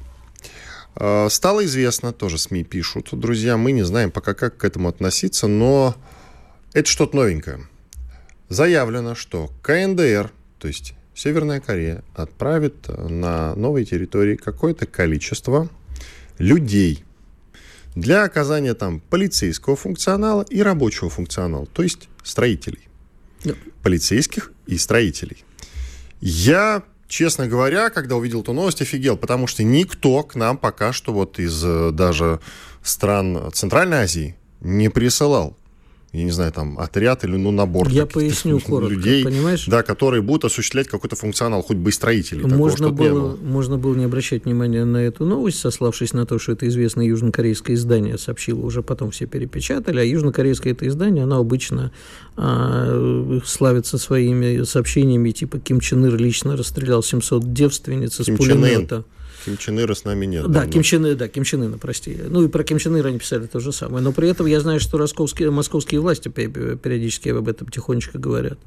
а, 0.97 1.29
Стало 1.29 1.65
известно, 1.65 2.13
тоже 2.13 2.39
СМИ 2.39 2.65
пишут, 2.65 3.09
друзья, 3.13 3.57
мы 3.57 3.73
не 3.73 3.85
знаем 3.85 4.11
пока, 4.11 4.35
как 4.35 4.57
к 4.57 4.65
этому 4.65 4.89
относиться, 4.89 5.47
но 5.47 5.95
это 6.73 6.89
что-то 6.89 7.17
новенькое. 7.17 7.61
Заявлено, 8.49 9.15
что 9.15 9.51
КНДР, 9.63 10.33
то 10.59 10.69
есть 10.69 10.95
Северная 11.15 11.61
Корея 11.61 12.03
отправит 12.15 12.89
на 12.89 13.55
новые 13.55 13.85
территории 13.85 14.37
какое-то 14.37 14.87
количество 14.87 15.69
людей 16.39 17.05
для 17.95 18.25
оказания 18.25 18.75
там 18.75 19.01
полицейского 19.01 19.77
функционала 19.77 20.43
и 20.51 20.61
рабочего 20.61 21.09
функционала, 21.09 21.67
то 21.67 21.83
есть 21.83 22.09
строителей. 22.25 22.89
Да. 23.45 23.55
Полицейских 23.83 24.53
и 24.67 24.77
строителей. 24.79 25.45
Я, 26.21 26.83
честно 27.07 27.47
говоря, 27.47 27.91
когда 27.91 28.17
увидел 28.17 28.41
эту 28.41 28.53
новость, 28.53 28.83
офигел, 28.83 29.17
потому 29.17 29.47
что 29.47 29.63
никто 29.63 30.23
к 30.25 30.35
нам 30.35 30.59
пока 30.59 30.93
что 30.93 31.13
вот 31.13 31.39
из 31.39 31.63
э, 31.65 31.91
даже 31.93 32.41
стран 32.83 33.51
Центральной 33.53 33.99
Азии 33.99 34.37
не 34.61 34.89
присылал 34.89 35.57
я 36.15 36.23
не 36.23 36.31
знаю, 36.31 36.53
там, 36.53 36.79
отряд 36.79 37.25
или, 37.25 37.37
ну, 37.37 37.51
набор 37.51 37.89
Я 37.89 38.07
поясню 38.07 38.61
коротко, 38.61 38.95
людей, 38.95 39.25
понимаешь? 39.25 39.67
Да, 39.67 39.83
которые 39.83 40.23
будут 40.23 40.45
осуществлять 40.45 40.87
какой-то 40.87 41.17
функционал, 41.17 41.63
хоть 41.63 41.77
бы 41.77 41.91
и 41.91 41.93
строители. 41.93 42.45
Можно, 42.45 42.91
такого, 42.91 43.09
было, 43.09 43.21
было. 43.33 43.39
можно 43.43 43.79
было 43.79 43.97
не 43.97 44.05
обращать 44.05 44.45
внимания 44.45 44.85
на 44.85 44.99
эту 44.99 45.25
новость, 45.25 45.59
сославшись 45.59 46.13
на 46.13 46.25
то, 46.25 46.39
что 46.39 46.53
это 46.53 46.69
известное 46.69 47.05
южнокорейское 47.07 47.75
издание 47.75 48.17
сообщило, 48.17 48.61
уже 48.61 48.81
потом 48.83 49.11
все 49.11 49.27
перепечатали, 49.27 49.99
а 49.99 50.05
южнокорейское 50.05 50.73
это 50.73 50.87
издание, 50.87 51.25
оно 51.25 51.39
обычно 51.39 51.91
а, 52.37 53.41
славится 53.45 53.99
своими 53.99 54.63
сообщениями, 54.63 55.33
типа 55.33 55.59
Ким 55.59 55.81
Чен 55.81 56.07
Ир 56.07 56.17
лично 56.17 56.57
расстрелял 56.57 57.03
700 57.03 57.53
девственниц 57.53 58.21
из 58.21 58.27
Ким 58.27 58.37
пулемета. 58.37 59.05
Ким 59.45 59.57
Чен 59.59 59.81
Ира 59.81 59.95
с 59.95 60.05
нами 60.05 60.27
нет. 60.27 60.51
Да, 60.51 60.67
Ким 60.67 60.83
Чен 60.83 61.07
Ира, 61.07 61.15
да, 61.15 61.29
Ким 61.29 61.45
Чен 61.45 61.65
Ира, 61.65 61.77
прости. 61.79 62.19
Ну 62.29 62.45
и 62.45 62.49
про 62.49 62.65
Ким 62.65 62.79
Чен 62.79 62.97
Ира 62.99 63.09
они 63.09 63.19
писали 63.19 63.47
то 63.47 63.61
же 63.61 63.73
самое. 63.73 64.03
Но 64.03 64.13
при 64.13 64.29
этом 64.29 64.47
я 64.47 64.61
знаю, 64.61 64.81
что 64.81 64.99
московские, 64.99 65.51
московские 65.51 66.01
власти 66.01 66.29
периодически 66.29 67.29
об 67.31 67.49
этом 67.49 67.69
тихонечко 67.69 68.19
говорят. 68.19 68.59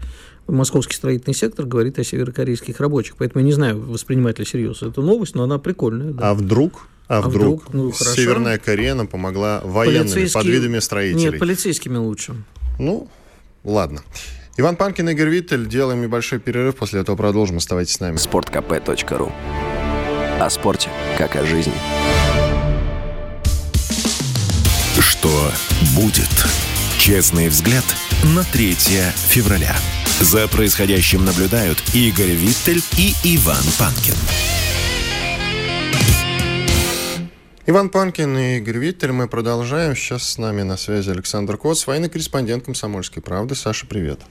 Московский 0.47 0.95
строительный 0.95 1.33
сектор 1.33 1.65
говорит 1.65 1.99
о 1.99 2.03
северокорейских 2.03 2.79
рабочих. 2.79 3.15
Поэтому 3.17 3.41
я 3.41 3.45
не 3.45 3.53
знаю, 3.53 3.81
воспринимать 3.81 4.39
ли 4.39 4.45
серьезно 4.45 4.87
эту 4.87 5.01
новость, 5.01 5.35
но 5.35 5.43
она 5.43 5.57
прикольная. 5.57 6.13
Да. 6.13 6.31
А 6.31 6.33
вдруг 6.33 6.87
а, 7.07 7.19
а 7.19 7.21
вдруг, 7.21 7.69
вдруг 7.69 7.73
ну, 7.73 7.93
Северная 7.93 8.57
Корея 8.57 8.93
нам 8.93 9.07
помогла 9.07 9.61
военными 9.63 10.27
под 10.27 10.45
видами 10.45 10.79
строителей? 10.79 11.31
Нет, 11.31 11.39
полицейскими 11.39 11.97
лучше. 11.97 12.35
Ну, 12.79 13.07
ладно. 13.63 14.01
Иван 14.57 14.75
Панкин, 14.75 15.09
Игорь 15.09 15.29
Виттель. 15.29 15.67
Делаем 15.67 16.01
небольшой 16.01 16.39
перерыв, 16.39 16.75
после 16.75 17.01
этого 17.01 17.15
продолжим. 17.15 17.57
Оставайтесь 17.57 17.93
с 17.93 17.99
нами. 17.99 18.17
Спорткп.ру 18.17 19.31
о 20.39 20.49
спорте, 20.49 20.89
как 21.17 21.35
о 21.35 21.45
жизни. 21.45 21.73
Что 24.99 25.51
будет? 25.95 26.29
Честный 26.97 27.47
взгляд 27.49 27.83
на 28.35 28.43
3 28.43 28.73
февраля. 28.73 29.75
За 30.19 30.47
происходящим 30.47 31.25
наблюдают 31.25 31.81
Игорь 31.93 32.31
Виттель 32.31 32.81
и 32.97 33.13
Иван 33.23 33.63
Панкин. 33.77 34.15
Иван 37.65 37.89
Панкин 37.89 38.37
и 38.37 38.57
Игорь 38.57 38.77
Виттель. 38.77 39.11
Мы 39.11 39.27
продолжаем. 39.27 39.95
Сейчас 39.95 40.23
с 40.23 40.37
нами 40.37 40.61
на 40.61 40.77
связи 40.77 41.09
Александр 41.09 41.57
Коц, 41.57 41.85
военный 41.85 42.09
корреспондент 42.09 42.65
«Комсомольской 42.65 43.21
правды». 43.21 43.55
Саша, 43.55 43.85
привет. 43.85 44.21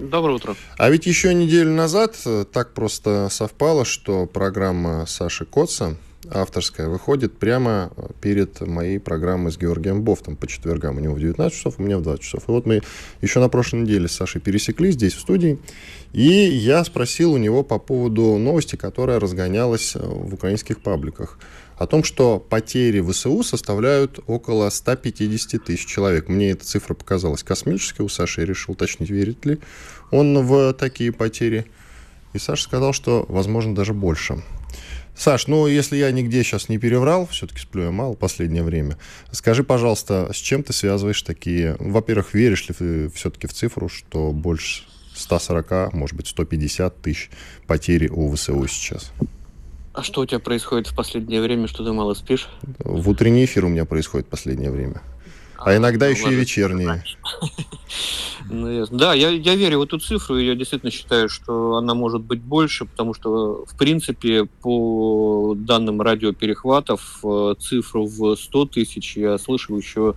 Доброе 0.00 0.34
утро. 0.34 0.54
А 0.76 0.90
ведь 0.90 1.06
еще 1.06 1.34
неделю 1.34 1.72
назад 1.72 2.16
э, 2.24 2.44
так 2.52 2.72
просто 2.72 3.28
совпало, 3.32 3.84
что 3.84 4.26
программа 4.26 5.06
Саши 5.06 5.44
Коца, 5.44 5.96
авторская, 6.30 6.88
выходит 6.88 7.36
прямо 7.36 7.90
э, 7.96 8.06
перед 8.20 8.60
моей 8.60 9.00
программой 9.00 9.50
с 9.50 9.58
Георгием 9.58 10.02
Бофтом 10.02 10.36
по 10.36 10.46
четвергам. 10.46 10.98
У 10.98 11.00
него 11.00 11.14
в 11.14 11.18
19 11.18 11.56
часов, 11.56 11.74
у 11.78 11.82
меня 11.82 11.98
в 11.98 12.02
20 12.02 12.22
часов. 12.22 12.44
И 12.46 12.52
вот 12.52 12.64
мы 12.64 12.80
еще 13.22 13.40
на 13.40 13.48
прошлой 13.48 13.80
неделе 13.80 14.06
с 14.06 14.12
Сашей 14.12 14.40
пересеклись 14.40 14.94
здесь, 14.94 15.14
в 15.14 15.20
студии, 15.20 15.58
и 16.12 16.22
я 16.22 16.84
спросил 16.84 17.32
у 17.32 17.36
него 17.36 17.64
по 17.64 17.80
поводу 17.80 18.38
новости, 18.38 18.76
которая 18.76 19.18
разгонялась 19.18 19.96
э, 19.96 19.98
в 19.98 20.32
украинских 20.32 20.80
пабликах 20.80 21.40
о 21.78 21.86
том, 21.86 22.02
что 22.02 22.38
потери 22.40 23.00
ВСУ 23.00 23.42
составляют 23.42 24.18
около 24.26 24.68
150 24.68 25.64
тысяч 25.64 25.86
человек. 25.86 26.28
Мне 26.28 26.50
эта 26.50 26.64
цифра 26.64 26.94
показалась 26.94 27.42
космической. 27.42 28.02
У 28.02 28.08
Саши 28.08 28.40
я 28.40 28.46
решил 28.46 28.72
уточнить, 28.72 29.10
верит 29.10 29.46
ли 29.46 29.58
он 30.10 30.44
в 30.44 30.72
такие 30.74 31.12
потери. 31.12 31.66
И 32.32 32.38
Саша 32.38 32.64
сказал, 32.64 32.92
что, 32.92 33.24
возможно, 33.28 33.74
даже 33.74 33.94
больше. 33.94 34.42
Саш, 35.16 35.48
ну, 35.48 35.66
если 35.66 35.96
я 35.96 36.10
нигде 36.12 36.44
сейчас 36.44 36.68
не 36.68 36.78
переврал, 36.78 37.26
все-таки 37.26 37.60
сплю 37.60 37.84
я 37.84 37.90
мало 37.90 38.14
в 38.14 38.18
последнее 38.18 38.62
время, 38.62 38.98
скажи, 39.32 39.64
пожалуйста, 39.64 40.30
с 40.32 40.36
чем 40.36 40.62
ты 40.62 40.72
связываешь 40.72 41.22
такие... 41.22 41.74
Во-первых, 41.80 42.34
веришь 42.34 42.68
ли 42.68 42.74
ты 42.74 43.10
все-таки 43.10 43.48
в 43.48 43.52
цифру, 43.52 43.88
что 43.88 44.30
больше 44.30 44.84
140, 45.16 45.92
может 45.92 46.16
быть, 46.16 46.28
150 46.28 47.02
тысяч 47.02 47.30
потери 47.66 48.08
у 48.08 48.32
ВСУ 48.32 48.64
сейчас? 48.68 49.10
А 49.92 50.02
что 50.02 50.20
у 50.20 50.26
тебя 50.26 50.38
происходит 50.38 50.86
в 50.86 50.94
последнее 50.94 51.40
время, 51.40 51.66
что 51.66 51.84
ты 51.84 51.92
мало 51.92 52.14
спишь? 52.14 52.48
В 52.78 53.08
утренний 53.08 53.44
эфир 53.44 53.64
у 53.64 53.68
меня 53.68 53.84
происходит 53.84 54.26
в 54.26 54.30
последнее 54.30 54.70
время. 54.70 55.02
А, 55.58 55.70
а 55.70 55.76
иногда 55.76 56.06
ну, 56.06 56.12
еще 56.12 56.24
ладно, 56.24 56.36
и 56.36 56.40
вечерние. 56.40 57.04
Ну, 58.50 58.86
да, 58.90 59.12
я, 59.12 59.28
я 59.28 59.54
верю 59.56 59.80
в 59.80 59.82
эту 59.82 59.98
цифру, 59.98 60.38
и 60.38 60.46
я 60.46 60.54
действительно 60.54 60.90
считаю, 60.90 61.28
что 61.28 61.76
она 61.76 61.94
может 61.94 62.22
быть 62.22 62.40
больше, 62.40 62.86
потому 62.86 63.12
что, 63.12 63.66
в 63.66 63.76
принципе, 63.76 64.44
по 64.44 65.54
данным 65.54 66.00
радиоперехватов, 66.00 67.20
э, 67.24 67.54
цифру 67.60 68.06
в 68.06 68.36
100 68.36 68.64
тысяч 68.66 69.18
я 69.18 69.36
слышал 69.36 69.76
еще, 69.76 70.14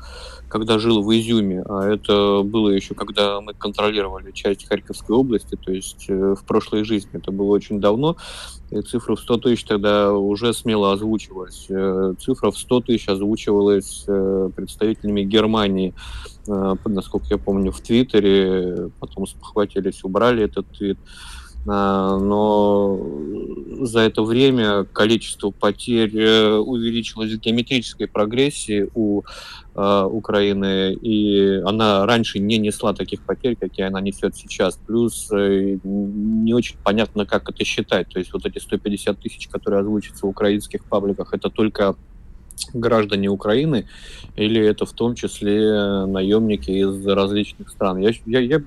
когда 0.48 0.80
жил 0.80 1.04
в 1.04 1.12
Изюме, 1.12 1.64
а 1.68 1.90
это 1.90 2.42
было 2.44 2.70
еще, 2.70 2.94
когда 2.94 3.42
мы 3.42 3.54
контролировали 3.54 4.32
часть 4.32 4.66
Харьковской 4.66 5.16
области, 5.16 5.58
то 5.58 5.74
есть 5.74 6.06
э, 6.08 6.36
в 6.40 6.46
прошлой 6.46 6.86
жизни, 6.86 7.12
это 7.14 7.32
было 7.32 7.52
очень 7.52 7.82
давно, 7.82 8.16
и 8.72 8.82
цифра 8.82 9.16
в 9.16 9.20
100 9.20 9.38
тысяч 9.38 9.64
тогда 9.66 10.14
уже 10.14 10.54
смело 10.54 10.94
озвучивалась. 10.94 11.66
Э, 11.70 12.14
цифра 12.20 12.52
в 12.52 12.58
100 12.58 12.82
тысяч 12.82 13.08
озвучивалась 13.10 14.06
представителями 14.56 15.24
Германии, 15.24 15.94
э, 16.48 16.76
насколько 16.86 17.28
я 17.30 17.38
помню, 17.38 17.72
в 17.72 17.82
Твиттере, 17.82 18.90
потом 19.00 19.28
спохватились, 19.28 20.04
убрали 20.04 20.44
этот 20.44 20.68
твит. 20.70 20.98
А, 21.68 22.18
но 22.18 23.00
за 23.82 24.02
это 24.02 24.24
время 24.24 24.84
количество 24.86 25.52
потерь 25.52 26.16
э, 26.18 26.56
увеличилось 26.56 27.32
в 27.32 27.40
геометрической 27.40 28.08
прогрессии 28.08 28.90
у 28.96 29.22
э, 29.76 30.04
Украины, 30.04 30.94
и 30.94 31.62
она 31.64 32.06
раньше 32.06 32.40
не 32.40 32.58
несла 32.58 32.94
таких 32.94 33.22
потерь, 33.22 33.56
какие 33.56 33.86
она 33.86 34.02
несет 34.02 34.36
сейчас. 34.36 34.80
Плюс 34.88 35.30
не 35.32 36.54
очень 36.54 36.78
понятно, 36.84 37.26
как 37.26 37.50
это 37.50 37.64
считать. 37.64 38.10
То 38.10 38.20
есть 38.20 38.34
вот 38.34 38.46
эти 38.46 38.58
150 38.58 39.20
тысяч, 39.20 39.48
которые 39.48 39.82
озвучатся 39.82 40.26
в 40.26 40.30
украинских 40.30 40.84
пабликах, 40.86 41.34
это 41.34 41.50
только 41.50 41.96
граждане 42.74 43.30
Украины, 43.30 43.88
или 44.36 44.62
это 44.62 44.86
в 44.86 44.94
том 44.94 45.16
числе 45.16 46.06
наемники 46.06 46.72
из 46.72 47.06
различных 47.06 47.70
стран. 47.70 47.98
Я, 47.98 48.12
я, 48.26 48.40
я 48.40 48.62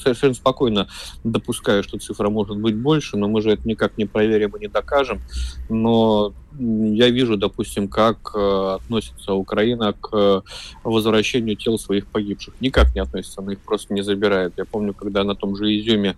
совершенно 0.00 0.34
спокойно 0.34 0.88
допускаю, 1.24 1.82
что 1.82 1.98
цифра 1.98 2.28
может 2.28 2.58
быть 2.58 2.76
больше, 2.76 3.16
но 3.16 3.28
мы 3.28 3.42
же 3.42 3.50
это 3.50 3.66
никак 3.66 3.98
не 3.98 4.04
проверим 4.04 4.50
и 4.56 4.60
не 4.60 4.68
докажем. 4.68 5.20
Но 5.68 6.32
я 6.58 7.10
вижу, 7.10 7.36
допустим, 7.36 7.88
как 7.88 8.32
э, 8.34 8.74
относится 8.76 9.34
Украина 9.34 9.92
к 9.92 10.42
возвращению 10.82 11.56
тел 11.56 11.78
своих 11.78 12.06
погибших. 12.06 12.54
Никак 12.60 12.94
не 12.94 13.00
относится, 13.00 13.40
она 13.40 13.52
их 13.52 13.60
просто 13.60 13.94
не 13.94 14.02
забирает. 14.02 14.54
Я 14.56 14.64
помню, 14.64 14.92
когда 14.92 15.24
на 15.24 15.34
том 15.34 15.54
же 15.56 15.66
Изюме 15.66 16.16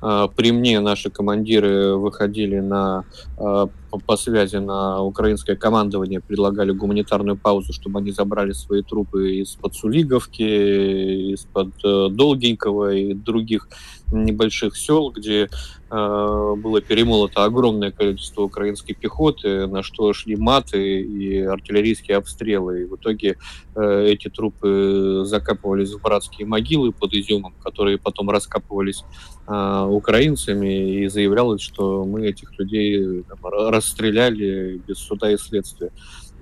э, 0.00 0.28
при 0.34 0.52
мне 0.52 0.80
наши 0.80 1.10
командиры 1.10 1.96
выходили 1.96 2.60
на, 2.60 3.04
э, 3.36 3.66
по 4.06 4.16
связи 4.16 4.56
на 4.56 5.02
украинское 5.02 5.56
командование, 5.56 6.20
предлагали 6.20 6.72
гуманитарную 6.72 7.36
паузу, 7.36 7.72
чтобы 7.72 7.98
они 7.98 8.12
забрали 8.12 8.52
свои 8.52 8.82
трупы 8.82 9.36
из-под 9.42 9.74
Сулиговки, 9.74 11.34
из-под 11.34 11.70
Долгенького 12.16 12.94
и 12.94 13.12
других 13.12 13.68
небольших 14.12 14.76
сел, 14.76 15.10
где 15.10 15.48
э, 15.90 16.54
было 16.56 16.80
перемолото 16.80 17.44
огромное 17.44 17.90
количество 17.90 18.42
украинской 18.42 18.94
пехоты, 18.94 19.66
на 19.66 19.82
что 19.82 20.12
шли 20.12 20.36
маты 20.36 21.00
и 21.00 21.40
артиллерийские 21.40 22.18
обстрелы. 22.18 22.82
И 22.82 22.84
в 22.84 22.96
итоге 22.96 23.36
э, 23.74 24.06
эти 24.08 24.28
трупы 24.28 25.22
закапывались 25.24 25.92
в 25.92 26.00
братские 26.00 26.46
могилы 26.46 26.92
под 26.92 27.14
Изюмом, 27.14 27.54
которые 27.62 27.98
потом 27.98 28.30
раскапывались 28.30 29.04
э, 29.46 29.86
украинцами, 29.88 31.02
и 31.02 31.08
заявлялось, 31.08 31.62
что 31.62 32.04
мы 32.04 32.26
этих 32.26 32.58
людей 32.58 33.22
там, 33.22 33.38
расстреляли 33.44 34.80
без 34.86 34.98
суда 34.98 35.32
и 35.32 35.36
следствия 35.36 35.90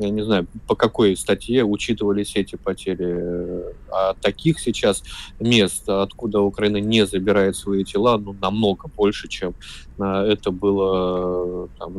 я 0.01 0.11
не 0.11 0.25
знаю, 0.25 0.47
по 0.67 0.75
какой 0.75 1.17
статье 1.17 1.65
учитывались 1.65 2.35
эти 2.35 2.57
потери. 2.57 3.65
А 3.91 4.15
таких 4.15 4.59
сейчас 4.59 5.03
мест, 5.39 5.89
откуда 5.89 6.41
Украина 6.41 6.79
не 6.79 7.07
забирает 7.07 7.57
свои 7.57 7.85
тела, 7.85 8.17
ну, 8.19 8.35
намного 8.41 8.89
больше, 8.89 9.29
чем 9.29 9.55
а, 9.99 10.25
это 10.25 10.51
было 10.51 11.69
там, 11.79 11.93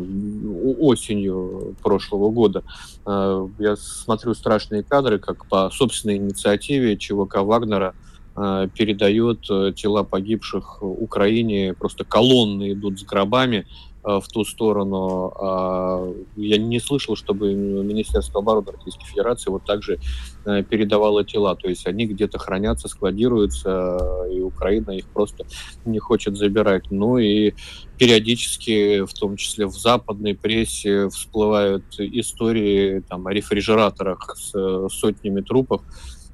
осенью 0.79 1.75
прошлого 1.83 2.31
года. 2.31 2.63
Я 3.05 3.75
смотрю 3.77 4.33
страшные 4.33 4.83
кадры, 4.83 5.19
как 5.19 5.45
по 5.45 5.69
собственной 5.71 6.17
инициативе 6.17 6.97
ЧВК 6.97 7.37
Вагнера 7.37 7.93
передает 8.33 9.39
э, 9.49 9.73
тела 9.75 10.03
погибших 10.03 10.81
Украине, 10.81 11.73
просто 11.77 12.05
колонны 12.05 12.71
идут 12.71 12.97
с 12.97 13.03
гробами, 13.03 13.65
Э, 13.65 13.90
в 14.03 14.23
ту 14.31 14.43
сторону. 14.43 15.31
А, 15.39 16.13
я 16.35 16.57
не 16.57 16.79
слышал, 16.79 17.15
чтобы 17.15 17.53
Министерство 17.53 18.41
обороны 18.41 18.71
Российской 18.71 19.05
Федерации 19.05 19.51
вот 19.51 19.63
также 19.65 19.99
э, 20.45 20.63
передавало 20.63 21.23
тела. 21.23 21.55
То 21.55 21.69
есть 21.69 21.85
они 21.85 22.07
где-то 22.07 22.39
хранятся, 22.39 22.87
складируются, 22.87 24.25
и 24.31 24.41
Украина 24.41 24.91
их 24.91 25.07
просто 25.07 25.45
не 25.85 25.99
хочет 25.99 26.35
забирать. 26.35 26.89
Ну 26.89 27.17
и 27.17 27.53
периодически, 27.97 29.05
в 29.05 29.13
том 29.13 29.35
числе 29.37 29.67
в 29.67 29.73
западной 29.73 30.33
прессе, 30.33 31.09
всплывают 31.09 31.83
истории 31.99 33.03
там, 33.07 33.27
о 33.27 33.33
рефрижераторах 33.33 34.35
с 34.35 34.89
сотнями 34.89 35.41
трупов 35.41 35.81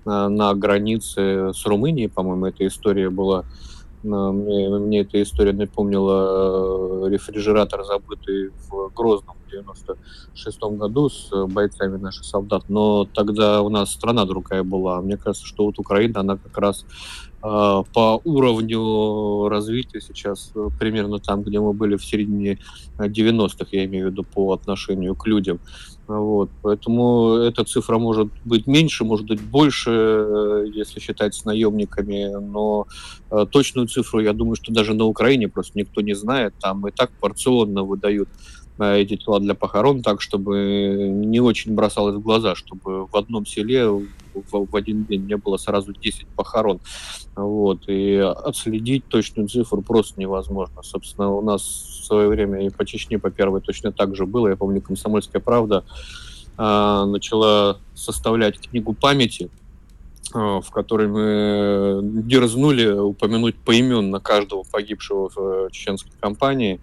э, 0.06 0.10
на 0.10 0.54
границе 0.54 1.52
с 1.54 1.66
Румынией, 1.66 2.08
по-моему, 2.08 2.46
эта 2.46 2.66
история 2.66 3.10
была 3.10 3.46
мне, 4.04 4.70
мне 4.70 5.02
эта 5.02 5.22
история 5.22 5.54
напомнила 5.54 7.06
э, 7.06 7.10
рефрижератор, 7.10 7.84
забытый 7.84 8.50
в 8.70 8.92
Грозном 8.96 9.36
в 9.46 9.52
96 9.52 10.60
году 10.78 11.10
с 11.10 11.30
бойцами 11.48 11.98
наших 11.98 12.26
солдат. 12.26 12.64
Но 12.70 13.06
тогда 13.06 13.62
у 13.62 13.70
нас 13.70 13.92
страна 13.92 14.26
другая 14.26 14.64
была. 14.64 15.02
Мне 15.02 15.18
кажется, 15.18 15.46
что 15.46 15.66
вот 15.66 15.80
Украина, 15.80 16.20
она 16.20 16.38
как 16.38 16.58
раз 16.58 16.86
э, 16.86 17.27
по 17.42 18.22
уровню 18.24 19.48
развития 19.48 20.02
сейчас 20.02 20.52
э, 20.56 20.70
примерно 20.80 21.20
там, 21.20 21.44
где 21.44 21.60
мы 21.60 21.74
были 21.74 21.96
в 21.96 22.04
середине 22.04 22.58
90-х, 22.98 23.68
я 23.72 23.86
имею 23.86 24.08
в 24.08 24.12
виду 24.12 24.24
по 24.24 24.54
отношению 24.54 25.16
к 25.16 25.28
людям. 25.28 25.60
Вот, 26.08 26.50
поэтому 26.62 27.36
эта 27.36 27.66
цифра 27.66 27.98
может 27.98 28.30
быть 28.46 28.66
меньше, 28.66 29.04
может 29.04 29.28
быть 29.28 29.42
больше, 29.42 29.92
э, 29.92 30.66
если 30.74 31.00
считать 31.00 31.36
с 31.36 31.46
наемниками, 31.46 32.34
но 32.40 32.88
э, 33.30 33.46
точную 33.52 33.88
цифру, 33.88 34.22
я 34.22 34.34
думаю, 34.34 34.56
что 34.56 34.74
даже 34.74 34.94
на 34.94 35.04
Украине 35.04 35.50
просто 35.50 35.78
никто 35.78 36.02
не 36.02 36.14
знает, 36.14 36.54
там 36.62 36.88
и 36.88 36.92
так 36.92 37.12
порционно 37.20 37.84
выдают 37.84 38.30
э, 38.30 38.67
эти 38.80 39.18
тела 39.18 39.40
для 39.40 39.56
похорон, 39.56 40.02
так 40.02 40.22
чтобы 40.22 41.10
не 41.12 41.40
очень 41.40 41.74
бросалось 41.74 42.16
в 42.16 42.22
глаза, 42.22 42.56
чтобы 42.56 43.06
в 43.06 43.16
одном 43.16 43.46
селе 43.46 43.88
в, 43.88 44.12
в 44.52 44.76
один 44.76 45.06
день 45.06 45.26
не 45.26 45.38
было 45.38 45.58
сразу 45.58 45.94
10 45.94 46.28
похорон. 46.28 46.80
Вот, 47.36 47.88
и 47.88 48.16
отследить 48.16 49.06
точную 49.08 49.48
цифру 49.48 49.82
просто 49.82 50.20
невозможно. 50.20 50.82
Собственно, 50.84 51.32
у 51.32 51.42
нас 51.42 51.64
свое 52.08 52.28
время 52.30 52.66
и 52.66 52.70
по 52.70 52.86
Чечне, 52.86 53.20
по 53.20 53.30
первой 53.30 53.62
точно 53.62 53.92
так 53.92 54.16
же 54.16 54.26
было. 54.26 54.48
Я 54.48 54.56
помню, 54.56 54.82
«Комсомольская 54.82 55.42
правда» 55.42 55.84
э, 56.58 57.06
начала 57.06 57.80
составлять 57.94 58.60
книгу 58.60 58.94
памяти, 58.94 59.50
э, 60.34 60.38
в 60.38 60.70
которой 60.72 61.08
мы 61.08 62.00
дерзнули 62.24 62.88
упомянуть 62.90 63.56
поименно 63.58 64.20
каждого 64.20 64.64
погибшего 64.64 65.30
в 65.30 65.38
э, 65.38 65.70
чеченской 65.72 66.12
кампании. 66.20 66.80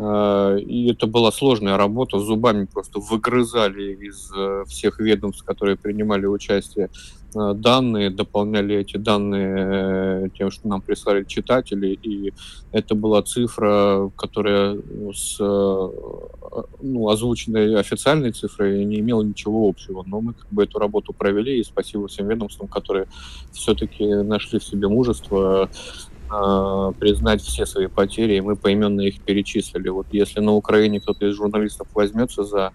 Э, 0.00 0.58
и 0.58 0.90
это 0.90 1.06
была 1.06 1.30
сложная 1.30 1.76
работа, 1.76 2.18
зубами 2.18 2.64
просто 2.64 3.00
выгрызали 3.00 3.94
из 4.06 4.32
э, 4.34 4.64
всех 4.66 4.98
ведомств, 4.98 5.44
которые 5.44 5.76
принимали 5.76 6.26
участие 6.26 6.88
Э, 7.34 7.54
данные, 7.54 8.10
дополняли 8.10 8.76
эти 8.76 8.96
данные 8.96 10.30
тем, 10.30 10.50
что 10.50 10.68
нам 10.68 10.80
прислали 10.80 11.24
читатели, 11.24 11.98
и 12.02 12.32
это 12.72 12.94
была 12.94 13.22
цифра, 13.22 14.10
которая 14.16 14.78
с 15.14 15.38
ну, 15.38 17.08
озвученной 17.08 17.78
официальной 17.78 18.32
цифрой 18.32 18.84
не 18.84 18.98
имела 18.98 19.22
ничего 19.22 19.68
общего. 19.68 20.02
Но 20.04 20.20
мы 20.20 20.34
как 20.34 20.48
бы 20.50 20.64
эту 20.64 20.78
работу 20.78 21.12
провели, 21.12 21.60
и 21.60 21.64
спасибо 21.64 22.08
всем 22.08 22.28
ведомствам, 22.28 22.68
которые 22.68 23.06
все-таки 23.52 24.04
нашли 24.06 24.58
в 24.58 24.64
себе 24.64 24.88
мужество 24.88 25.70
признать 26.98 27.42
все 27.42 27.66
свои 27.66 27.88
потери, 27.88 28.34
и 28.34 28.40
мы 28.40 28.54
поименно 28.56 29.00
их 29.00 29.20
перечислили. 29.20 29.88
Вот 29.88 30.06
если 30.12 30.40
на 30.40 30.52
Украине 30.52 31.00
кто-то 31.00 31.26
из 31.26 31.34
журналистов 31.34 31.88
возьмется 31.92 32.44
за 32.44 32.72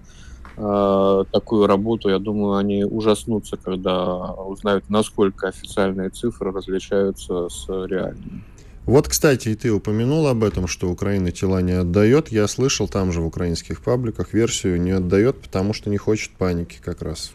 Э, 0.58 1.26
такую 1.32 1.68
работу, 1.68 2.10
я 2.10 2.20
думаю, 2.20 2.56
они 2.56 2.86
ужаснутся, 2.86 3.58
когда 3.58 4.32
узнают, 4.32 4.90
насколько 4.90 5.48
официальные 5.48 6.10
цифры 6.10 6.52
различаются 6.52 7.50
с 7.50 7.68
реальными. 7.68 8.44
Вот, 8.86 9.08
кстати, 9.08 9.50
и 9.50 9.56
ты 9.56 9.72
упомянул 9.72 10.28
об 10.28 10.44
этом, 10.44 10.68
что 10.68 10.90
Украина 10.90 11.32
тела 11.32 11.62
не 11.62 11.74
отдает. 11.74 12.32
Я 12.32 12.48
слышал 12.48 12.88
там 12.88 13.12
же 13.12 13.20
в 13.20 13.26
украинских 13.26 13.82
пабликах 13.82 14.34
версию 14.34 14.80
не 14.80 14.92
отдает, 14.92 15.42
потому 15.42 15.74
что 15.74 15.90
не 15.90 15.98
хочет 15.98 16.32
паники 16.32 16.78
как 16.82 17.02
раз. 17.02 17.34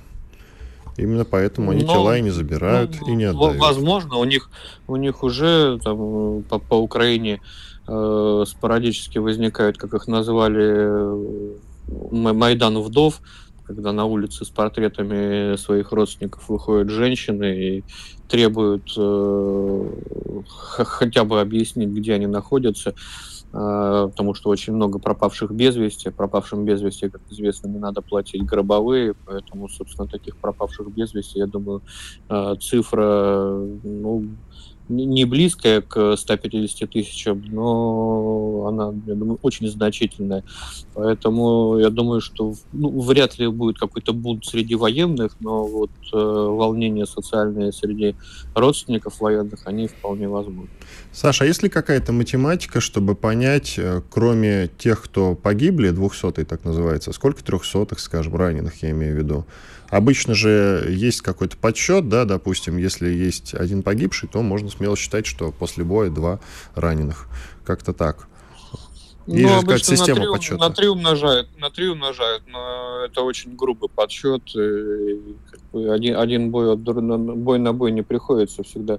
Именно 1.00 1.24
поэтому 1.24 1.70
они 1.70 1.82
Но, 1.82 1.92
тела 1.92 2.18
и 2.18 2.22
не 2.22 2.30
забирают, 2.30 2.94
ну, 3.00 3.08
и 3.08 3.16
не 3.16 3.24
отдают. 3.24 3.56
Возможно, 3.58 4.16
у 4.16 4.24
них, 4.24 4.50
у 4.86 4.96
них 4.96 5.22
уже 5.22 5.78
там, 5.82 6.42
по, 6.42 6.58
по 6.58 6.74
Украине 6.74 7.40
э, 7.88 8.44
спорадически 8.46 9.16
возникают, 9.16 9.78
как 9.78 9.94
их 9.94 10.06
назвали, 10.08 11.56
Майдан 12.12 12.78
вдов, 12.80 13.22
когда 13.64 13.92
на 13.92 14.04
улице 14.04 14.44
с 14.44 14.50
портретами 14.50 15.56
своих 15.56 15.92
родственников 15.92 16.48
выходят 16.50 16.90
женщины 16.90 17.78
и 17.78 17.84
требуют 18.28 18.92
э, 18.98 19.90
хотя 20.46 21.24
бы 21.24 21.40
объяснить, 21.40 21.88
где 21.88 22.14
они 22.14 22.26
находятся, 22.26 22.94
потому 23.52 24.34
что 24.34 24.50
очень 24.50 24.74
много 24.74 24.98
пропавших 24.98 25.50
без 25.50 25.76
вести. 25.76 26.10
Пропавшим 26.10 26.64
без 26.64 26.82
вести, 26.82 27.08
как 27.08 27.20
известно, 27.30 27.68
не 27.68 27.78
надо 27.78 28.00
платить 28.00 28.44
гробовые, 28.44 29.14
поэтому, 29.24 29.68
собственно, 29.68 30.08
таких 30.08 30.36
пропавших 30.36 30.88
без 30.88 31.14
вести, 31.14 31.38
я 31.38 31.46
думаю, 31.46 31.82
э, 32.28 32.54
цифра 32.60 33.50
ну, 33.82 34.24
не 34.90 35.24
близкая 35.24 35.80
к 35.80 36.16
150 36.16 36.90
тысячам, 36.90 37.44
но 37.48 38.66
она, 38.66 38.92
я 39.06 39.14
думаю, 39.14 39.38
очень 39.42 39.68
значительная. 39.68 40.44
Поэтому 40.94 41.78
я 41.78 41.90
думаю, 41.90 42.20
что 42.20 42.54
ну, 42.72 43.00
вряд 43.00 43.38
ли 43.38 43.46
будет 43.48 43.78
какой-то 43.78 44.12
бунт 44.12 44.44
среди 44.44 44.74
военных, 44.74 45.36
но 45.40 45.64
вот 45.64 45.90
э, 46.12 46.16
волнения 46.16 47.06
социальные 47.06 47.72
среди 47.72 48.16
родственников 48.54 49.20
военных, 49.20 49.60
они 49.66 49.86
вполне 49.86 50.28
возможны. 50.28 50.68
Саша, 51.12 51.44
а 51.44 51.46
есть 51.46 51.62
ли 51.62 51.68
какая-то 51.68 52.12
математика, 52.12 52.80
чтобы 52.80 53.14
понять, 53.14 53.74
э, 53.78 54.02
кроме 54.10 54.68
тех, 54.78 55.02
кто 55.02 55.34
погибли, 55.34 55.90
200 55.90 56.44
так 56.44 56.64
называется, 56.64 57.12
сколько 57.12 57.42
трехсотых, 57.44 58.00
скажем, 58.00 58.34
раненых, 58.36 58.82
я 58.82 58.90
имею 58.90 59.14
в 59.14 59.18
виду? 59.18 59.46
Обычно 59.90 60.34
же 60.34 60.86
есть 60.88 61.20
какой-то 61.20 61.56
подсчет, 61.56 62.08
да, 62.08 62.24
допустим, 62.24 62.76
если 62.76 63.08
есть 63.08 63.54
один 63.54 63.82
погибший, 63.82 64.28
то 64.28 64.42
можно 64.42 64.70
смело 64.70 64.96
считать, 64.96 65.26
что 65.26 65.50
после 65.50 65.84
боя 65.84 66.10
два 66.10 66.40
раненых. 66.74 67.26
Как-то 67.64 67.92
так. 67.92 68.28
Есть 69.26 69.48
ну, 69.48 69.56
же 69.56 69.60
какая-то 69.60 69.84
система 69.84 70.18
на 70.20 70.24
3, 70.24 70.32
подсчета. 70.32 70.68
На 70.68 70.70
3 70.70 70.88
умножают, 70.88 71.58
на 71.58 71.70
3 71.70 71.88
умножают, 71.88 72.42
но 72.48 73.04
это 73.04 73.22
очень 73.22 73.54
грубый 73.54 73.88
подсчет. 73.88 74.42
И, 74.56 75.20
как 75.50 75.60
бы, 75.72 75.92
один, 75.92 76.16
один 76.16 76.50
бой, 76.50 76.72
от, 76.72 76.80
бой 76.80 77.58
на 77.58 77.72
бой 77.72 77.92
не 77.92 78.02
приходится 78.02 78.62
всегда 78.62 78.98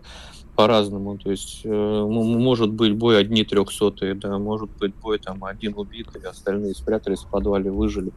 по-разному. 0.61 1.17
То 1.17 1.31
есть 1.31 1.61
э, 1.63 1.69
может 1.69 2.71
быть 2.71 2.93
бой 2.93 3.19
одни 3.19 3.43
трехсотые, 3.43 4.13
да, 4.13 4.37
может 4.37 4.69
быть 4.79 4.93
бой 4.95 5.19
там 5.19 5.43
один 5.43 5.73
убитый, 5.75 6.21
остальные 6.21 6.75
спрятались 6.75 7.19
в 7.19 7.29
подвале, 7.29 7.71
выжили. 7.71 8.11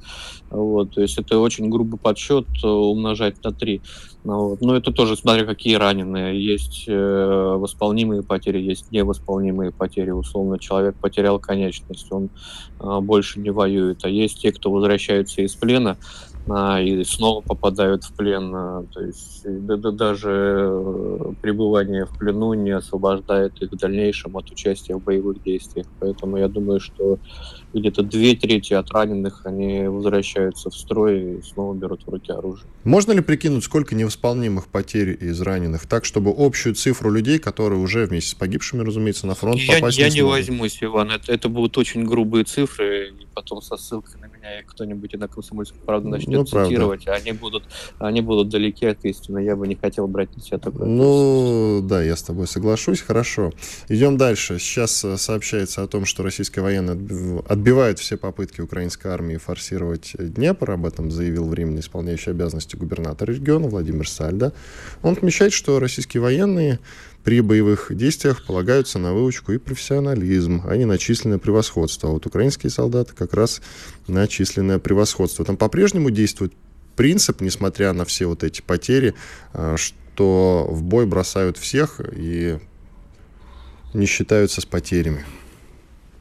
Вот, 0.51 0.95
то 0.95 1.01
есть 1.01 1.19
это 1.19 1.39
очень 1.39 1.71
грубый 1.71 1.99
подсчет 1.99 2.47
э, 2.63 2.67
умножать 2.67 3.43
на 3.43 3.53
три. 3.53 3.81
Ну, 4.25 4.49
вот. 4.49 4.63
Но 4.63 4.75
это 4.75 4.91
тоже, 4.91 5.17
смотря 5.17 5.45
какие 5.45 5.75
раненые. 5.75 6.43
Есть 6.43 6.85
э, 6.89 7.57
восполнимые 7.59 8.23
потери, 8.23 8.59
есть 8.59 8.91
невосполнимые 8.91 9.71
потери. 9.71 10.11
Условно, 10.11 10.59
человек 10.59 10.97
потерял 10.97 11.39
конечность, 11.39 12.11
он 12.11 12.31
э, 12.81 13.01
больше 13.01 13.39
не 13.41 13.51
воюет. 13.51 14.03
А 14.05 14.09
есть 14.09 14.41
те, 14.41 14.51
кто 14.51 14.71
возвращаются 14.71 15.43
из 15.43 15.55
плена, 15.55 15.99
а, 16.49 16.81
и 16.81 17.05
снова 17.05 17.43
попадают 17.43 18.05
в 18.05 18.15
плен. 18.15 18.55
А, 18.55 18.85
то 18.93 19.01
есть 19.03 19.43
да, 19.45 19.77
да, 19.77 19.91
даже 19.91 20.31
э, 20.71 21.33
пребывание 21.43 22.07
в 22.07 22.17
плену 22.19 22.55
не 22.55 22.71
освобождает 22.71 23.61
их 23.63 23.73
в 23.73 23.77
дальнейшем 23.77 24.37
от 24.39 24.51
участия 24.51 24.95
в 24.95 25.03
боевых 25.03 25.43
действиях. 25.43 25.87
Поэтому 26.01 26.39
я 26.39 26.49
думаю, 26.49 26.81
что 26.81 27.19
где-то 27.75 28.03
две 28.03 28.35
трети 28.35 28.75
от 28.75 28.91
раненых, 28.91 29.43
они 29.45 29.89
возвращаются 29.89 30.71
в 30.71 30.75
строй 30.75 31.39
и 31.39 31.43
снова 31.43 31.75
берут 31.75 32.07
в 32.07 32.09
руки 32.09 32.31
оружие. 32.33 32.67
Можно 32.85 33.13
ли 33.13 33.21
прикинуть, 33.21 33.65
сколько 33.65 33.95
невосполнимых 33.95 34.69
потерь 34.69 35.17
из 35.21 35.41
раненых, 35.41 35.87
так, 35.87 36.05
чтобы 36.05 36.35
общую 36.37 36.75
цифру 36.75 37.11
людей, 37.11 37.39
которые 37.39 37.81
уже 37.81 38.07
вместе 38.07 38.31
с 38.31 38.35
погибшими, 38.35 38.83
разумеется, 38.83 39.27
на 39.27 39.35
фронт 39.35 39.59
я, 39.61 39.77
попасть 39.77 39.99
Я 39.99 40.09
не, 40.09 40.17
не 40.17 40.23
возьмусь, 40.23 40.79
Иван, 40.81 41.11
это, 41.11 41.33
это 41.33 41.49
будут 41.49 41.77
очень 41.79 42.05
грубые 42.05 42.45
цифры, 42.45 43.09
и 43.09 43.27
потом 43.35 43.63
со 43.63 43.77
ссылкой 43.77 44.21
на 44.21 44.27
меня 44.27 44.63
кто-нибудь 44.67 45.15
и 45.15 45.17
на 45.17 45.29
комсомольскую 45.29 45.81
правду 45.83 46.09
начнет 46.09 46.41
ну, 46.41 46.45
цитировать, 46.45 47.05
правда. 47.05 47.23
они 47.23 47.33
будут, 47.33 47.65
они 47.99 48.21
будут 48.21 48.49
далеки 48.49 48.87
от 48.87 49.05
истины, 49.05 49.41
я 49.41 49.57
бы 49.57 49.67
не 49.67 49.75
хотел 49.75 50.07
брать 50.07 50.35
на 50.37 50.43
себя 50.43 50.59
такое. 50.59 50.87
Ну, 50.87 51.81
да, 51.83 52.03
я 52.03 52.17
с 52.17 52.23
тобой 52.23 52.47
соглашусь, 52.47 53.01
хорошо. 53.01 53.53
Идем 53.89 54.17
дальше. 54.17 54.59
Сейчас 54.59 55.05
э, 55.05 55.17
сообщается 55.17 55.83
о 55.83 55.87
том, 55.87 56.05
что 56.05 56.23
российская 56.23 56.61
военная 56.61 56.97
отбивает 57.65 57.99
все 57.99 58.19
попытки 58.19 58.61
украинской 58.61 59.07
армии 59.07 59.39
форсировать 59.39 60.15
Днепр. 60.19 60.73
Об 60.73 60.85
этом 60.85 61.11
заявил 61.11 61.49
временно 61.49 61.81
исполняющий 61.81 62.29
обязанности 62.29 62.77
губернатора 62.77 63.33
региона 63.33 63.69
Владимир 63.69 64.07
Сальда. 64.07 64.53
Он 65.03 65.15
отмечает, 65.15 65.55
что 65.55 65.81
российские 65.81 66.21
военные 66.21 66.79
при 67.25 67.41
боевых 67.41 67.87
действиях 67.89 68.45
полагаются 68.45 68.99
на 68.99 69.15
выучку 69.15 69.53
и 69.53 69.57
профессионализм, 69.57 70.61
а 70.67 70.77
не 70.77 70.85
на 70.85 70.99
численное 70.99 71.39
превосходство. 71.39 72.11
А 72.11 72.13
вот 72.13 72.27
украинские 72.27 72.69
солдаты 72.69 73.15
как 73.15 73.33
раз 73.33 73.63
на 74.09 74.29
численное 74.29 74.79
превосходство. 74.79 75.43
Там 75.43 75.57
по-прежнему 75.57 76.11
действует 76.11 76.53
принцип, 76.97 77.41
несмотря 77.41 77.95
на 77.95 78.05
все 78.05 78.27
вот 78.27 78.45
эти 78.45 78.61
потери, 78.61 79.15
а, 79.55 79.77
что 79.79 80.67
в 80.69 80.83
бой 80.83 81.07
бросают 81.07 81.57
всех 81.57 81.99
и 82.15 82.59
не 83.95 84.05
считаются 84.05 84.61
с 84.61 84.67
потерями. 84.67 85.25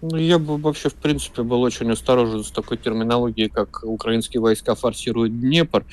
Ну, 0.05 0.17
я 0.17 0.37
бы 0.37 0.57
вообще, 0.57 0.89
в 0.89 0.95
принципе, 0.95 1.43
был 1.43 1.61
очень 1.61 1.89
осторожен 1.89 2.43
с 2.43 2.51
такой 2.51 2.75
терминологией, 2.75 3.47
как 3.47 3.85
украинские 3.85 4.41
войска 4.41 4.75
форсируют 4.75 5.39
Днепр. 5.39 5.85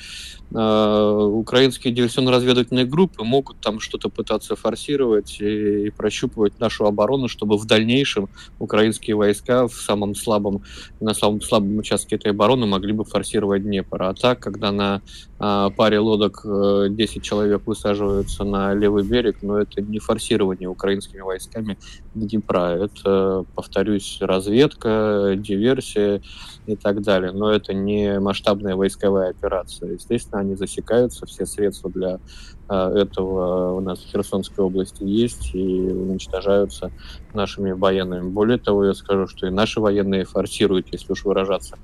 Э, 0.53 1.29
украинские 1.31 1.93
диверсионно-разведывательные 1.93 2.83
группы 2.83 3.23
могут 3.23 3.61
там 3.61 3.79
что-то 3.79 4.09
пытаться 4.09 4.57
форсировать 4.57 5.39
и, 5.39 5.85
и 5.85 5.89
прощупывать 5.91 6.59
нашу 6.59 6.87
оборону, 6.87 7.29
чтобы 7.29 7.57
в 7.57 7.65
дальнейшем 7.65 8.27
украинские 8.59 9.15
войска 9.15 9.69
в 9.69 9.75
самом 9.75 10.13
слабом, 10.13 10.61
на 10.99 11.13
самом 11.13 11.39
слабом 11.39 11.77
участке 11.77 12.17
этой 12.17 12.31
обороны 12.31 12.65
могли 12.65 12.91
бы 12.91 13.05
форсировать 13.05 13.63
Днепр. 13.63 14.03
А 14.03 14.13
так, 14.13 14.41
когда 14.41 14.73
на 14.73 15.01
паре 15.41 15.99
лодок 15.99 16.41
э, 16.45 16.87
10 16.89 17.23
человек 17.23 17.65
высаживаются 17.65 18.43
на 18.43 18.75
левый 18.75 19.03
берег, 19.03 19.37
но 19.41 19.57
это 19.59 19.81
не 19.81 19.97
форсирование 19.97 20.69
украинскими 20.69 21.21
войсками 21.21 21.79
Днепра. 22.13 22.77
Это, 22.77 23.45
повторюсь, 23.55 24.19
разведка, 24.21 25.33
диверсия 25.35 26.21
и 26.67 26.75
так 26.75 27.01
далее. 27.01 27.31
Но 27.31 27.51
это 27.51 27.73
не 27.73 28.19
масштабная 28.19 28.75
войсковая 28.75 29.31
операция. 29.31 29.93
Естественно, 29.93 30.41
они 30.41 30.55
засекаются, 30.55 31.25
все 31.25 31.45
средства 31.45 31.89
для 31.89 32.19
а, 32.67 32.89
этого 32.93 33.73
у 33.73 33.81
нас 33.81 33.99
в 33.99 34.07
Херсонской 34.07 34.63
области 34.63 35.03
есть 35.03 35.53
и 35.53 35.61
уничтожаются 35.61 36.91
нашими 37.33 37.71
военными. 37.71 38.29
Более 38.29 38.57
того, 38.57 38.85
я 38.85 38.93
скажу, 38.93 39.27
что 39.27 39.47
и 39.47 39.49
наши 39.49 39.79
военные 39.79 40.25
форсируют, 40.25 40.87
если 40.91 41.11
уж 41.11 41.25
выражаться 41.25 41.77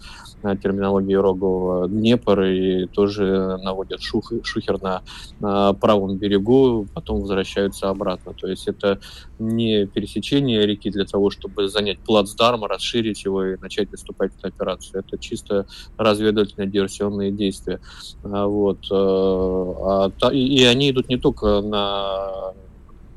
на 0.43 0.55
терминологии 0.55 1.15
Рогова, 1.15 1.87
Днепр 1.87 2.41
и 2.43 2.85
тоже 2.87 3.57
наводят 3.63 4.01
шух, 4.01 4.31
шухер 4.43 4.81
на, 4.81 5.01
на 5.39 5.73
правом 5.73 6.17
берегу, 6.17 6.87
потом 6.93 7.21
возвращаются 7.21 7.89
обратно. 7.89 8.33
То 8.33 8.47
есть 8.47 8.67
это 8.67 8.99
не 9.39 9.85
пересечение 9.85 10.65
реки 10.65 10.89
для 10.89 11.05
того, 11.05 11.29
чтобы 11.29 11.67
занять 11.69 11.99
плацдарм, 11.99 12.65
расширить 12.65 13.23
его 13.23 13.43
и 13.43 13.57
начать 13.57 13.91
наступательную 13.91 14.53
операцию. 14.53 15.03
Это 15.05 15.17
чисто 15.17 15.67
разведывательные 15.97 16.69
диверсионные 16.69 17.31
действия. 17.31 17.79
А, 18.23 18.47
вот. 18.47 18.79
Э, 18.91 20.11
а, 20.21 20.31
и 20.31 20.63
они 20.63 20.91
идут 20.91 21.09
не 21.09 21.17
только 21.17 21.61
на 21.61 22.53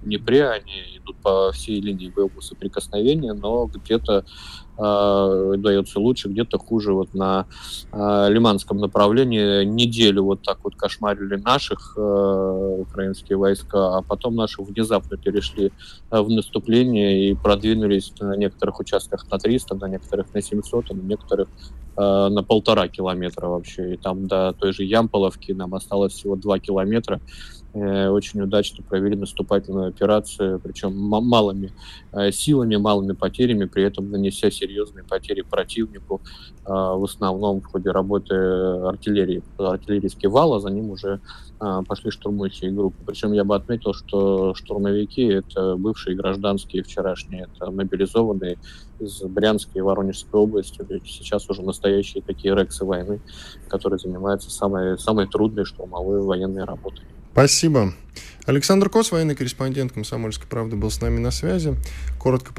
Днепре, 0.03 0.49
они 0.49 0.97
идут 0.97 1.17
по 1.17 1.53
всей 1.53 1.81
линии 1.81 2.09
боевого 2.09 2.41
соприкосновения, 2.41 3.35
но 3.35 3.67
где-то 3.67 4.25
э, 4.79 5.55
дается 5.59 6.01
лучше, 6.01 6.29
где-то 6.29 6.59
хуже. 6.59 6.95
Вот 6.95 7.13
на 7.13 7.47
э, 7.93 8.29
Лиманском 8.31 8.79
направлении 8.79 9.65
неделю 9.65 10.25
вот 10.25 10.43
так 10.43 10.65
вот 10.65 10.75
кошмарили 10.77 11.37
наших 11.37 11.95
э, 11.99 12.77
украинские 12.81 13.37
войска, 13.37 13.99
а 13.99 14.03
потом 14.03 14.37
наши 14.37 14.63
внезапно 14.63 15.19
перешли 15.19 15.71
в 16.11 16.29
наступление 16.31 17.31
и 17.31 17.35
продвинулись 17.35 18.15
на 18.21 18.37
некоторых 18.37 18.81
участках 18.81 19.31
на 19.31 19.39
300, 19.39 19.75
на 19.75 19.87
некоторых 19.87 20.33
на 20.33 20.41
700, 20.41 20.91
а 20.91 20.95
на 20.95 21.03
некоторых 21.03 21.49
на 21.97 22.43
полтора 22.43 22.89
километра 22.89 23.49
вообще. 23.49 23.95
И 23.95 23.97
там 23.99 24.27
до 24.27 24.55
той 24.59 24.73
же 24.73 24.85
Ямполовки 24.85 25.53
нам 25.53 25.75
осталось 25.75 26.15
всего 26.15 26.35
два 26.35 26.59
километра. 26.59 27.21
Э, 27.73 28.09
очень 28.09 28.41
удачно 28.41 28.83
провели 28.83 29.15
наступательную 29.15 29.89
операцию, 29.89 30.59
причем 30.59 30.97
малыми 30.97 31.73
э, 32.13 32.33
силами, 32.33 32.75
малыми 32.77 33.13
потерями, 33.13 33.67
при 33.67 33.85
этом 33.85 34.11
нанеся 34.11 34.51
серьезные 34.51 35.05
потери 35.05 35.43
противнику, 35.43 36.21
э, 36.67 36.69
в 36.69 37.05
основном 37.05 37.61
в 37.61 37.67
ходе 37.67 37.91
работы 37.91 38.35
артиллерии. 38.35 39.45
Артиллерийский 39.57 40.29
вал, 40.29 40.55
а 40.55 40.61
за 40.61 40.71
ним 40.71 40.91
уже 40.91 41.21
пошли 41.59 42.11
штурмующие 42.11 42.71
группы. 42.71 42.97
Причем 43.07 43.35
я 43.35 43.45
бы 43.45 43.55
отметил, 43.55 43.93
что 43.93 44.55
штурмовики— 44.55 45.23
это 45.25 45.77
бывшие 45.77 46.17
гражданские 46.17 46.83
вчерашние, 46.83 47.49
это 47.53 47.71
мобилизованные 47.71 48.57
из 48.99 49.21
Брянской 49.23 49.81
и 49.81 49.83
Воронежской 49.83 50.41
области, 50.41 50.83
сейчас 51.05 51.51
уже 51.51 51.61
настоящие 51.61 52.23
такие 52.23 52.55
рексы 52.55 52.87
войны, 52.87 53.21
которые 53.69 53.99
занимаются 53.99 54.51
самой, 54.51 54.99
самой 54.99 55.27
трудной 55.27 55.67
штурмовой 55.67 56.23
военной 56.23 56.65
работой. 56.65 57.05
Спасибо. 57.33 57.95
Александр 58.47 58.89
Кос, 58.89 59.13
военный 59.13 59.35
корреспондент 59.35 59.93
«Комсомольской 59.93 60.49
правды», 60.49 60.77
был 60.77 60.91
с 60.91 61.01
нами 61.01 61.19
на 61.19 61.31
связи. 61.31 61.77
Коротко 62.19 62.53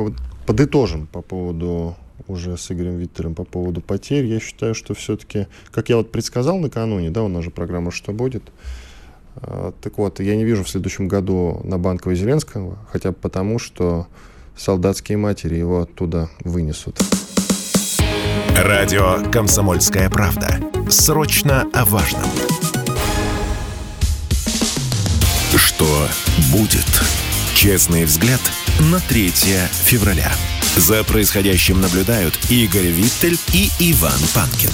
подытожим 0.45 1.07
по 1.07 1.21
поводу 1.21 1.95
уже 2.27 2.57
с 2.57 2.71
Игорем 2.71 2.97
Виттером 2.97 3.35
по 3.35 3.43
поводу 3.43 3.81
потерь. 3.81 4.25
Я 4.25 4.39
считаю, 4.39 4.73
что 4.73 4.93
все-таки, 4.93 5.47
как 5.71 5.89
я 5.89 5.97
вот 5.97 6.11
предсказал 6.11 6.59
накануне, 6.59 7.09
да, 7.09 7.23
у 7.23 7.27
нас 7.27 7.43
же 7.43 7.51
программа 7.51 7.91
«Что 7.91 8.11
будет?», 8.11 8.43
а, 9.35 9.73
так 9.81 9.97
вот, 9.97 10.19
я 10.19 10.35
не 10.35 10.43
вижу 10.43 10.63
в 10.63 10.69
следующем 10.69 11.07
году 11.07 11.61
на 11.63 11.77
Банкова 11.77 12.13
Зеленского, 12.15 12.77
хотя 12.91 13.11
бы 13.11 13.15
потому, 13.15 13.59
что 13.59 14.07
солдатские 14.57 15.17
матери 15.17 15.55
его 15.55 15.81
оттуда 15.81 16.29
вынесут. 16.43 16.99
Радио 18.55 19.31
«Комсомольская 19.31 20.09
правда». 20.09 20.59
Срочно 20.89 21.67
о 21.73 21.85
важном. 21.85 22.50
Что 25.81 26.07
будет? 26.53 26.85
Честный 27.55 28.05
взгляд 28.05 28.39
на 28.91 28.99
3 28.99 29.29
февраля. 29.29 30.31
За 30.77 31.03
происходящим 31.03 31.81
наблюдают 31.81 32.37
Игорь 32.51 32.85
Виттель 32.85 33.35
и 33.51 33.67
Иван 33.91 34.19
Панкин. 34.35 34.69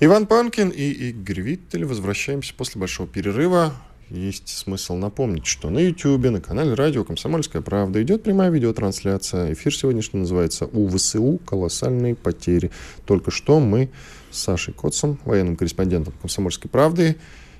Иван 0.00 0.26
Панкин 0.26 0.68
и 0.68 0.82
Игорь 1.08 1.40
Виттель. 1.40 1.86
Возвращаемся 1.86 2.52
после 2.52 2.78
большого 2.78 3.08
перерыва. 3.08 3.72
Есть 4.10 4.48
смысл 4.48 4.94
напомнить, 4.94 5.46
что 5.46 5.70
на 5.70 5.78
YouTube, 5.78 6.26
на 6.26 6.42
канале 6.42 6.74
радио 6.74 7.04
«Комсомольская 7.04 7.62
правда» 7.62 8.02
идет 8.02 8.22
прямая 8.22 8.50
видеотрансляция. 8.50 9.54
Эфир 9.54 9.74
сегодняшний 9.74 10.20
называется 10.20 10.66
«УВСУ. 10.66 11.40
Колоссальные 11.46 12.16
потери». 12.16 12.70
Только 13.06 13.30
что 13.30 13.60
мы 13.60 13.88
с 14.30 14.40
Сашей 14.40 14.74
Котцем, 14.74 15.18
военным 15.24 15.56
корреспондентом 15.56 16.12
«Комсомольской 16.20 16.70
правды», 16.70 17.16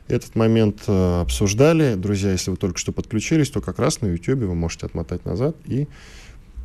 этот 0.09 0.35
момент 0.35 0.85
э, 0.87 1.21
обсуждали. 1.21 1.95
Друзья, 1.95 2.33
если 2.33 2.51
вы 2.51 2.57
только 2.57 2.79
что 2.79 2.92
подключились, 2.92 3.51
то 3.51 3.61
как 3.61 3.79
раз 3.79 4.01
на 4.01 4.07
YouTube 4.07 4.40
вы 4.40 4.55
можете 4.55 4.87
отмотать 4.87 5.25
назад 5.25 5.57
и 5.64 5.88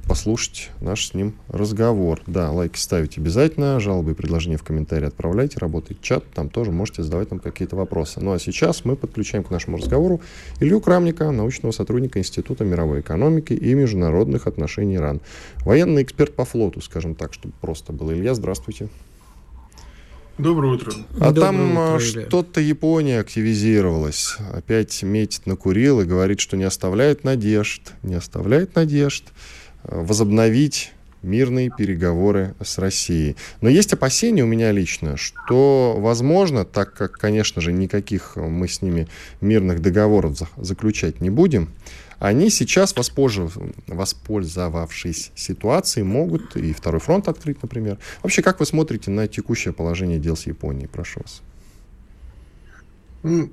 послушать 0.07 0.71
наш 0.81 1.07
с 1.07 1.13
ним 1.13 1.35
разговор. 1.47 2.21
Да, 2.27 2.51
лайки 2.51 2.77
ставить 2.77 3.17
обязательно, 3.17 3.79
жалобы 3.79 4.11
и 4.11 4.13
предложения 4.13 4.57
в 4.57 4.63
комментарии 4.63 5.07
отправляйте, 5.07 5.57
работает 5.59 6.01
чат, 6.01 6.23
там 6.33 6.49
тоже 6.49 6.71
можете 6.71 7.03
задавать 7.03 7.31
нам 7.31 7.39
какие-то 7.39 7.75
вопросы. 7.75 8.19
Ну 8.19 8.33
а 8.33 8.39
сейчас 8.39 8.83
мы 8.83 8.95
подключаем 8.95 9.43
к 9.43 9.51
нашему 9.51 9.77
разговору 9.77 10.21
Илью 10.59 10.81
Крамника, 10.81 11.31
научного 11.31 11.71
сотрудника 11.71 12.19
Института 12.19 12.65
мировой 12.65 13.01
экономики 13.01 13.53
и 13.53 13.73
международных 13.73 14.47
отношений 14.47 14.99
РАН. 14.99 15.21
Военный 15.63 16.03
эксперт 16.03 16.35
по 16.35 16.45
флоту, 16.45 16.81
скажем 16.81 17.15
так, 17.15 17.33
чтобы 17.33 17.53
просто 17.61 17.93
было. 17.93 18.11
Илья, 18.11 18.33
здравствуйте. 18.33 18.89
Доброе 20.41 20.73
утро. 20.73 20.91
А 21.19 21.31
Доброе 21.31 21.41
там 21.41 21.77
утро, 21.77 21.99
что-то 21.99 22.61
Япония 22.61 23.19
активизировалась. 23.19 24.37
Опять 24.51 25.03
метит 25.03 25.45
на 25.45 25.55
Курил 25.55 26.01
и 26.01 26.05
говорит, 26.05 26.39
что 26.39 26.57
не 26.57 26.63
оставляет 26.63 27.23
надежд, 27.23 27.93
не 28.01 28.15
оставляет 28.15 28.73
надежд 28.73 29.25
возобновить 29.83 30.93
мирные 31.21 31.69
переговоры 31.69 32.55
с 32.59 32.79
Россией. 32.79 33.35
Но 33.61 33.69
есть 33.69 33.93
опасения 33.93 34.43
у 34.43 34.47
меня 34.47 34.71
лично, 34.71 35.15
что, 35.15 35.95
возможно, 35.99 36.65
так 36.65 36.95
как, 36.95 37.13
конечно 37.13 37.61
же, 37.61 37.71
никаких 37.71 38.35
мы 38.35 38.67
с 38.67 38.81
ними 38.81 39.07
мирных 39.41 39.79
договоров 39.79 40.39
заключать 40.57 41.21
не 41.21 41.29
будем, 41.29 41.69
они 42.21 42.49
сейчас, 42.51 42.95
воспользовавшись 42.95 45.31
ситуацией, 45.33 46.05
могут 46.05 46.55
и 46.55 46.71
второй 46.71 46.99
фронт 46.99 47.27
открыть, 47.27 47.63
например. 47.63 47.97
Вообще, 48.21 48.43
как 48.43 48.59
вы 48.59 48.67
смотрите 48.67 49.09
на 49.09 49.27
текущее 49.27 49.73
положение 49.73 50.19
дел 50.19 50.37
с 50.37 50.45
Японией? 50.45 50.87
Прошу 50.87 51.21
вас. 51.21 51.41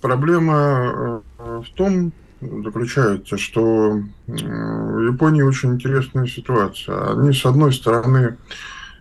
Проблема 0.00 1.20
э, 1.38 1.62
в 1.66 1.70
том, 1.74 2.12
заключается, 2.40 3.36
что 3.36 4.00
в 4.28 5.12
Японии 5.12 5.42
очень 5.42 5.74
интересная 5.74 6.28
ситуация. 6.28 7.14
Они, 7.14 7.32
с 7.32 7.44
одной 7.44 7.72
стороны, 7.72 8.36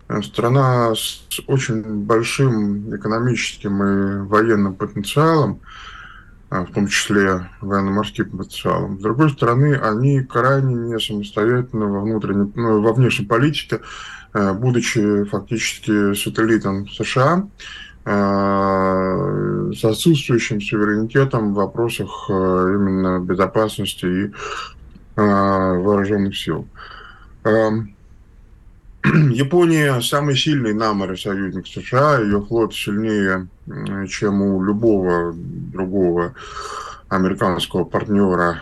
э, 0.08 0.22
страна 0.24 0.96
с 0.96 1.22
очень 1.46 1.84
большим 2.06 2.96
экономическим 2.96 3.84
и 3.84 4.28
военным 4.28 4.74
потенциалом, 4.74 5.60
в 6.50 6.68
том 6.74 6.88
числе 6.88 7.50
военно-морским 7.62 8.38
потенциалом. 8.38 9.00
С 9.00 9.04
другой 9.04 9.30
стороны, 9.30 9.76
они 9.76 10.22
крайне 10.22 10.74
не 10.74 11.00
самостоятельны 11.00 11.86
во, 11.86 12.02
внутренней, 12.02 12.52
ну, 12.56 12.82
во 12.82 12.94
внешней 12.94 13.26
политике, 13.26 13.82
э, 14.34 14.54
будучи 14.54 15.26
фактически 15.26 16.14
сателлитом 16.16 16.88
США, 16.88 17.48
Э, 18.12 19.72
с 19.76 19.86
отсутствующим 19.86 20.62
суверенитетом 20.62 21.54
в 21.54 21.58
вопросах 21.58 22.26
э, 22.30 22.34
именно 22.34 23.20
безопасности 23.20 24.06
и 24.06 24.32
вооруженных 25.16 26.36
сил. 26.38 26.66
Япония 29.32 30.02
самый 30.02 30.36
сильный 30.36 30.74
на 30.74 30.94
море 30.94 31.16
союзник 31.16 31.68
США, 31.68 32.20
ее 32.20 32.46
флот 32.46 32.74
сильнее, 32.76 33.48
чем 34.10 34.42
у 34.42 34.62
любого 34.62 35.34
другого 35.34 36.34
американского 37.08 37.86
партнера, 37.86 38.62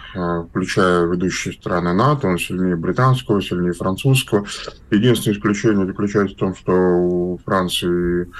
включая 0.49 1.05
ведущие 1.05 1.53
страны 1.55 1.93
НАТО, 1.93 2.27
он 2.27 2.37
сильнее 2.37 2.75
британского, 2.75 3.41
сильнее 3.41 3.73
французского. 3.73 4.45
Единственное 4.91 5.35
исключение 5.35 5.87
заключается 5.87 6.35
в 6.35 6.39
том, 6.39 6.55
что 6.55 6.71
у 6.71 7.39
Франции 7.43 8.31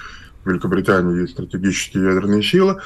Великобритании 0.45 1.21
есть 1.21 1.33
стратегические 1.33 2.05
ядерные 2.05 2.43
силы, 2.43 2.79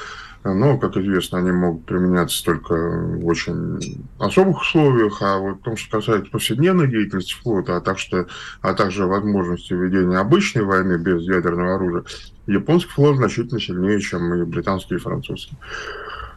но, 0.44 0.76
как 0.78 0.96
известно, 0.96 1.38
они 1.38 1.52
могут 1.52 1.84
применяться 1.84 2.44
только 2.44 2.74
в 2.74 3.26
очень 3.26 4.08
особых 4.18 4.62
условиях, 4.62 5.22
а 5.22 5.38
вот 5.38 5.58
в 5.58 5.62
том, 5.62 5.76
что 5.76 5.98
касается 5.98 6.30
повседневной 6.30 6.88
деятельности 6.88 7.34
флота, 7.34 7.76
а, 7.76 7.80
так 7.80 7.98
что, 7.98 8.26
а 8.60 8.74
также 8.74 9.06
возможности 9.06 9.72
ведения 9.72 10.18
обычной 10.18 10.64
войны 10.64 10.98
без 10.98 11.22
ядерного 11.22 11.76
оружия, 11.76 12.04
японский 12.46 12.90
флот 12.90 13.16
значительно 13.16 13.60
сильнее, 13.60 14.00
чем 14.00 14.34
и 14.34 14.44
британский 14.44 14.96
и 14.96 14.98
французский. 14.98 15.56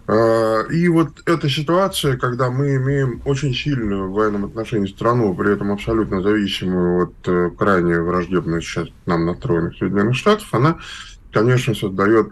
А, 0.08 0.62
и 0.70 0.88
вот 0.88 1.24
эта 1.26 1.50
ситуация, 1.50 2.16
когда 2.16 2.52
мы 2.52 2.76
имеем 2.76 3.22
очень 3.26 3.56
сильную 3.56 4.10
в 4.10 4.14
военном 4.14 4.46
отношении 4.46 4.88
страну, 4.88 5.34
при 5.34 5.54
этом 5.54 5.72
абсолютно 5.72 6.22
зависимую 6.22 7.06
от 7.06 7.28
э, 7.28 7.50
крайне 7.58 8.00
враждебных 8.02 8.64
сейчас 8.64 8.88
нам 9.08 9.26
настроенных 9.26 9.76
Соединенных 9.78 10.16
Штатов, 10.16 10.48
она 10.54 10.78
конечно, 11.36 11.76
создает 11.76 12.30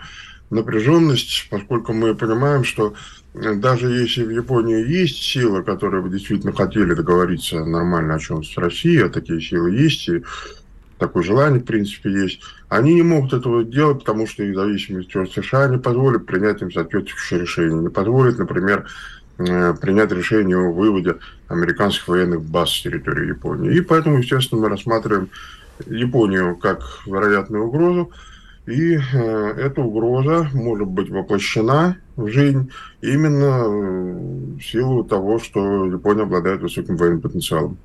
напряженность, 0.49 1.47
поскольку 1.49 1.93
мы 1.93 2.15
понимаем, 2.15 2.63
что 2.63 2.93
э, 3.33 3.55
даже 3.55 3.89
если 3.89 4.23
в 4.23 4.29
Японии 4.29 4.87
есть 4.87 5.21
силы, 5.21 5.63
которые 5.63 6.01
бы 6.01 6.09
действительно 6.09 6.53
хотели 6.53 6.93
договориться 6.93 7.65
нормально 7.65 8.15
о 8.15 8.19
чем 8.19 8.43
с 8.43 8.57
Россией, 8.57 9.03
а 9.03 9.09
такие 9.09 9.41
силы 9.41 9.71
есть, 9.71 10.07
и 10.09 10.23
такое 10.97 11.23
желание, 11.23 11.59
в 11.59 11.65
принципе, 11.65 12.11
есть, 12.11 12.39
они 12.69 12.93
не 12.93 13.03
могут 13.03 13.33
этого 13.33 13.63
делать, 13.63 13.99
потому 13.99 14.27
что 14.27 14.43
их 14.43 14.55
зависимость 14.55 15.15
от 15.15 15.31
США 15.31 15.67
не 15.67 15.77
позволит 15.77 16.25
принять 16.25 16.61
им 16.61 16.71
соответствующее 16.71 17.41
решение. 17.41 17.81
Не 17.81 17.89
позволит, 17.89 18.37
например, 18.37 18.87
э, 19.37 19.73
принять 19.81 20.11
решение 20.11 20.57
о 20.57 20.71
выводе 20.71 21.15
американских 21.47 22.07
военных 22.07 22.41
баз 22.41 22.71
с 22.71 22.81
территории 22.81 23.27
Японии. 23.27 23.75
И 23.75 23.81
поэтому, 23.81 24.19
естественно, 24.19 24.61
мы 24.61 24.69
рассматриваем 24.69 25.29
Японию 25.87 26.55
как 26.55 26.81
вероятную 27.05 27.65
угрозу, 27.65 28.11
и 28.65 28.95
э, 28.95 29.53
эта 29.57 29.81
угроза 29.81 30.49
может 30.53 30.87
быть 30.87 31.09
воплощена 31.09 31.97
в 32.15 32.27
жизнь 32.27 32.71
именно 33.01 33.65
э, 33.65 34.57
в 34.57 34.61
силу 34.61 35.03
того, 35.03 35.39
что 35.39 35.85
Япония 35.85 36.23
обладает 36.23 36.61
высоким 36.61 36.95
военным 36.95 37.21
потенциалом. 37.21 37.77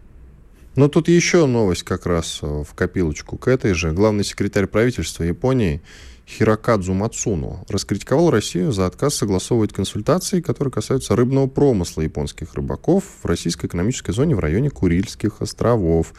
Но 0.76 0.88
тут 0.88 1.08
еще 1.08 1.46
новость 1.46 1.82
как 1.82 2.06
раз 2.06 2.38
э, 2.42 2.62
в 2.62 2.74
копилочку 2.74 3.36
к 3.36 3.48
этой 3.48 3.74
же. 3.74 3.90
Главный 3.90 4.22
секретарь 4.22 4.66
правительства 4.66 5.24
Японии 5.24 5.82
Хирокадзу 6.28 6.92
Мацуну 6.92 7.64
раскритиковал 7.68 8.30
Россию 8.30 8.70
за 8.70 8.86
отказ 8.86 9.16
согласовывать 9.16 9.72
консультации, 9.72 10.40
которые 10.40 10.70
касаются 10.70 11.16
рыбного 11.16 11.48
промысла 11.48 12.02
японских 12.02 12.54
рыбаков 12.54 13.02
в 13.22 13.26
российской 13.26 13.66
экономической 13.66 14.12
зоне 14.12 14.36
в 14.36 14.38
районе 14.38 14.70
Курильских 14.70 15.40
островов. 15.40 16.12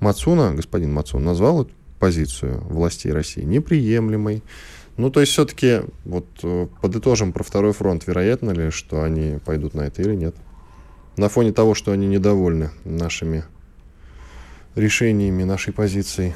Мацуна, 0.00 0.54
господин 0.54 0.92
Мацун, 0.92 1.22
назвал 1.22 1.68
позицию 2.00 2.60
властей 2.64 3.12
России 3.12 3.42
неприемлемой. 3.42 4.42
Ну, 4.96 5.10
то 5.10 5.20
есть 5.20 5.32
все-таки 5.32 5.82
вот 6.04 6.26
э, 6.42 6.66
подытожим 6.82 7.32
про 7.32 7.44
второй 7.44 7.72
фронт. 7.72 8.06
Вероятно 8.06 8.50
ли, 8.50 8.70
что 8.70 9.02
они 9.02 9.38
пойдут 9.44 9.74
на 9.74 9.82
это 9.82 10.02
или 10.02 10.16
нет? 10.16 10.34
На 11.16 11.28
фоне 11.28 11.52
того, 11.52 11.74
что 11.74 11.92
они 11.92 12.08
недовольны 12.08 12.70
нашими 12.84 13.44
решениями, 14.74 15.44
нашей 15.44 15.72
позицией. 15.72 16.34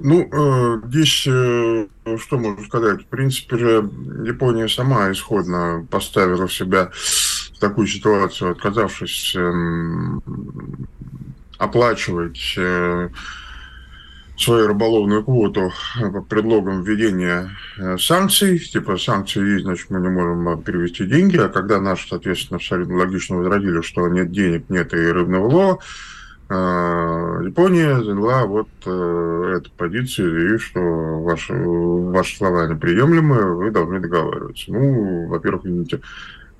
Ну, 0.00 0.28
э, 0.30 0.80
здесь 0.88 1.26
э, 1.26 1.86
что 2.18 2.38
можно 2.38 2.64
сказать? 2.64 3.02
В 3.02 3.06
принципе 3.06 3.56
Япония 3.56 4.68
сама 4.68 5.10
исходно 5.10 5.86
поставила 5.90 6.48
себя 6.48 6.90
в 7.54 7.58
такую 7.58 7.88
ситуацию, 7.88 8.52
отказавшись 8.52 9.34
э, 9.36 9.52
оплачивать 11.58 12.54
э, 12.56 13.08
свою 14.38 14.68
рыболовную 14.68 15.24
квоту 15.24 15.72
под 16.00 16.28
предлогом 16.28 16.84
введения 16.84 17.50
э, 17.78 17.98
санкций. 17.98 18.58
Типа 18.58 18.96
санкции 18.96 19.54
есть, 19.54 19.64
значит, 19.64 19.90
мы 19.90 20.00
не 20.00 20.08
можем 20.08 20.62
перевести 20.62 21.04
деньги. 21.04 21.36
А 21.36 21.48
когда 21.48 21.80
наши, 21.80 22.08
соответственно, 22.08 22.56
абсолютно 22.56 22.96
логично 22.96 23.36
возразили, 23.36 23.82
что 23.82 24.08
нет 24.08 24.30
денег, 24.30 24.64
нет 24.68 24.94
и 24.94 24.96
рыбного 24.96 25.48
лова, 25.48 25.78
э, 26.48 27.42
Япония 27.44 28.02
заняла 28.02 28.46
вот 28.46 28.68
эту 28.86 29.70
позицию, 29.76 30.30
заявив, 30.30 30.62
что 30.62 30.80
ваши, 31.22 31.52
ваши 31.52 32.36
слова 32.36 32.68
неприемлемы, 32.68 33.56
вы 33.56 33.70
должны 33.72 33.98
договариваться. 33.98 34.70
Ну, 34.72 35.26
во-первых, 35.26 35.64
извините, 35.64 36.00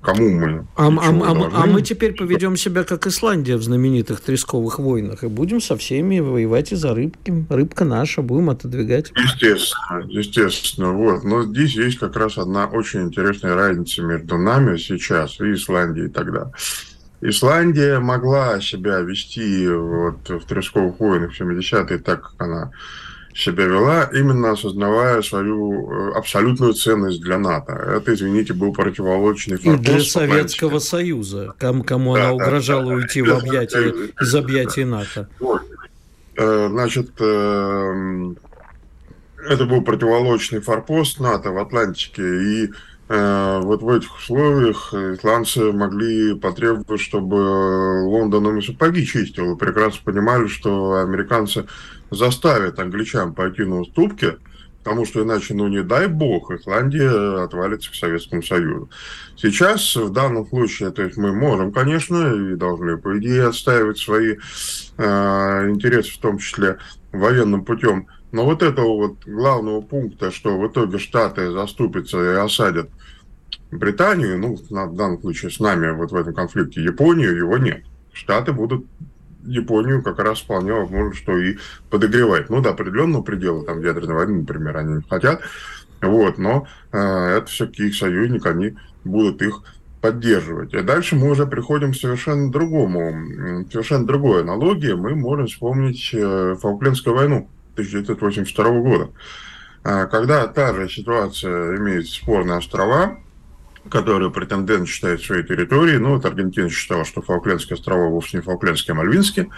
Кому 0.01 0.29
мы? 0.29 0.65
А, 0.75 0.87
а, 0.87 0.89
а, 0.89 1.63
а 1.63 1.65
мы 1.65 1.81
теперь 1.81 2.13
поведем 2.13 2.55
себя 2.55 2.85
как 2.85 3.05
Исландия 3.05 3.57
в 3.57 3.63
знаменитых 3.63 4.21
тресковых 4.21 4.79
войнах 4.79 5.25
и 5.25 5.27
будем 5.27 5.59
со 5.59 5.75
всеми 5.75 6.19
воевать 6.19 6.71
из-за 6.71 6.95
рыбки. 6.95 7.45
Рыбка 7.49 7.83
наша, 7.83 8.21
будем 8.21 8.49
отодвигать. 8.49 9.11
Естественно, 9.17 10.05
естественно. 10.07 10.93
Вот. 10.93 11.25
Но 11.25 11.43
здесь 11.43 11.75
есть 11.75 11.99
как 11.99 12.15
раз 12.15 12.37
одна 12.37 12.67
очень 12.67 13.03
интересная 13.03 13.55
разница 13.55 14.01
между 14.01 14.37
нами 14.37 14.77
сейчас 14.77 15.37
и 15.41 15.53
Исландией 15.53 16.07
тогда. 16.07 16.51
Исландия 17.21 17.99
могла 17.99 18.61
себя 18.61 18.99
вести 18.99 19.67
вот 19.67 20.29
в 20.29 20.45
тресковых 20.45 20.97
войнах 21.01 21.33
в 21.33 21.41
70-е 21.41 21.97
так, 21.99 22.21
как 22.21 22.35
она 22.37 22.71
себя 23.39 23.65
вела, 23.65 24.09
именно 24.13 24.51
осознавая 24.51 25.21
свою 25.21 25.89
э, 25.89 26.11
абсолютную 26.13 26.73
ценность 26.73 27.21
для 27.21 27.37
НАТО. 27.37 27.73
Это, 27.73 28.13
извините, 28.13 28.53
был 28.53 28.73
противолочный 28.73 29.57
форпост. 29.57 29.79
И 29.79 29.91
для 29.91 29.99
Советского 30.01 30.79
Союза, 30.79 31.53
кому, 31.57 31.83
кому 31.83 32.15
да, 32.15 32.23
она 32.23 32.33
угрожала 32.33 32.87
да, 32.87 32.93
уйти 32.93 33.21
да, 33.21 33.35
в 33.35 33.39
объятия, 33.39 33.93
из 34.19 34.35
объятий 34.35 34.83
НАТО. 34.83 35.29
Вот. 35.39 35.61
Э, 36.35 36.67
значит, 36.69 37.11
э, 37.19 38.33
это 39.47 39.65
был 39.65 39.81
противолочный 39.81 40.59
форпост 40.59 41.19
НАТО 41.19 41.51
в 41.51 41.57
Атлантике, 41.57 42.23
и 42.23 42.69
вот 43.09 43.81
в 43.81 43.89
этих 43.89 44.15
условиях 44.17 44.93
исландцы 44.93 45.71
могли 45.71 46.35
потребовать, 46.35 47.01
чтобы 47.01 48.03
Лондон 48.05 48.47
им 48.49 48.61
сапоги 48.61 49.03
чистил, 49.03 49.57
прекрасно 49.57 49.99
понимали, 50.05 50.47
что 50.47 51.01
американцы 51.01 51.65
заставит 52.11 52.79
англичан 52.79 53.33
пойти 53.33 53.63
на 53.63 53.79
уступки, 53.79 54.37
потому 54.83 55.05
что 55.05 55.23
иначе, 55.23 55.53
ну 55.53 55.67
не 55.67 55.83
дай 55.83 56.07
бог, 56.07 56.51
Исландия 56.51 57.43
отвалится 57.43 57.91
к 57.91 57.95
Советскому 57.95 58.43
Союзу. 58.43 58.89
Сейчас, 59.37 59.95
в 59.95 60.11
данном 60.11 60.47
случае, 60.47 60.91
то 60.91 61.03
есть 61.03 61.17
мы 61.17 61.33
можем, 61.33 61.71
конечно, 61.71 62.33
и 62.33 62.55
должны, 62.55 62.97
по 62.97 63.17
идее, 63.19 63.47
отстаивать 63.47 63.97
свои 63.97 64.35
э, 64.97 65.69
интересы, 65.69 66.13
в 66.13 66.19
том 66.19 66.37
числе 66.37 66.77
военным 67.11 67.65
путем. 67.65 68.07
Но 68.31 68.45
вот 68.45 68.61
этого 68.61 68.95
вот 68.95 69.25
главного 69.25 69.81
пункта, 69.81 70.31
что 70.31 70.57
в 70.57 70.67
итоге 70.67 70.99
Штаты 70.99 71.51
заступятся 71.51 72.23
и 72.23 72.35
осадят 72.35 72.89
Британию, 73.71 74.39
ну, 74.39 74.55
в 74.55 74.95
данном 74.95 75.21
случае 75.21 75.51
с 75.51 75.59
нами 75.59 75.91
вот 75.91 76.11
в 76.11 76.15
этом 76.15 76.33
конфликте 76.33 76.83
Японию, 76.83 77.35
его 77.35 77.57
нет. 77.57 77.83
Штаты 78.13 78.51
будут 78.51 78.85
Японию 79.43 80.03
как 80.03 80.19
раз 80.19 80.39
вполне 80.39 80.73
возможно, 80.73 81.13
что 81.13 81.37
и 81.37 81.57
подогревать. 81.89 82.49
Ну, 82.49 82.61
до 82.61 82.71
определенного 82.71 83.21
предела, 83.21 83.63
там, 83.65 83.81
ядерной 83.81 84.15
войны, 84.15 84.39
например, 84.41 84.77
они 84.77 84.95
не 84.95 85.03
хотят. 85.07 85.41
Вот, 86.01 86.37
но 86.37 86.67
э, 86.91 86.97
это 86.97 87.45
все-таки 87.47 87.87
их 87.87 87.95
союзник, 87.95 88.45
они 88.45 88.75
будут 89.03 89.41
их 89.41 89.61
поддерживать. 90.01 90.73
И 90.73 90.81
дальше 90.81 91.15
мы 91.15 91.29
уже 91.29 91.45
приходим 91.45 91.91
к 91.91 91.95
совершенно 91.95 92.51
другому, 92.51 93.65
совершенно 93.71 94.05
другой 94.05 94.41
аналогии. 94.41 94.93
Мы 94.93 95.15
можем 95.15 95.47
вспомнить 95.47 96.11
э, 96.13 96.55
Фолклендскую 96.61 97.15
войну 97.15 97.49
1982 97.73 98.79
года, 98.81 99.09
э, 99.83 100.07
когда 100.07 100.47
та 100.47 100.73
же 100.73 100.89
ситуация 100.89 101.77
имеет 101.77 102.07
спорные 102.07 102.57
острова, 102.57 103.17
которые 103.89 104.31
претендент 104.31 104.87
считает 104.87 105.21
своей 105.21 105.43
территорией. 105.43 105.97
Ну, 105.97 106.15
вот 106.15 106.25
Аргентина 106.25 106.69
считала, 106.69 107.05
что 107.05 107.21
Фолклендские 107.21 107.75
острова 107.75 108.09
вовсе 108.09 108.37
не 108.37 108.43
Фолклендские, 108.43 108.93
а 108.93 108.97
Мальвинские, 108.97 109.49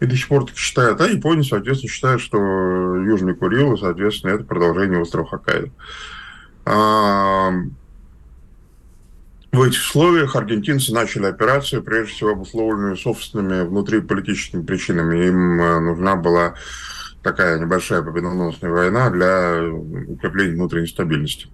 и 0.00 0.06
до 0.06 0.16
сих 0.16 0.28
пор 0.28 0.46
так 0.46 0.56
считает. 0.56 1.00
А 1.00 1.06
Япония, 1.06 1.44
соответственно, 1.44 1.90
считает, 1.90 2.20
что 2.20 2.38
Южный 2.38 3.34
Курил, 3.34 3.76
соответственно, 3.78 4.32
это 4.32 4.44
продолжение 4.44 5.00
острова 5.00 5.28
Хоккайдо. 5.28 5.70
А, 6.64 7.50
в 9.50 9.62
этих 9.62 9.80
условиях 9.80 10.36
аргентинцы 10.36 10.92
начали 10.92 11.24
операцию, 11.26 11.82
прежде 11.82 12.12
всего 12.12 12.30
обусловленную 12.30 12.96
собственными 12.96 13.66
внутриполитическими 13.66 14.62
причинами. 14.62 15.26
Им 15.26 15.60
э, 15.60 15.80
нужна 15.80 16.16
была 16.16 16.54
такая 17.30 17.58
небольшая 17.58 18.02
победоносная 18.02 18.70
война 18.70 19.10
для 19.10 19.62
укрепления 20.08 20.54
внутренней 20.54 20.86
стабильности. 20.86 21.48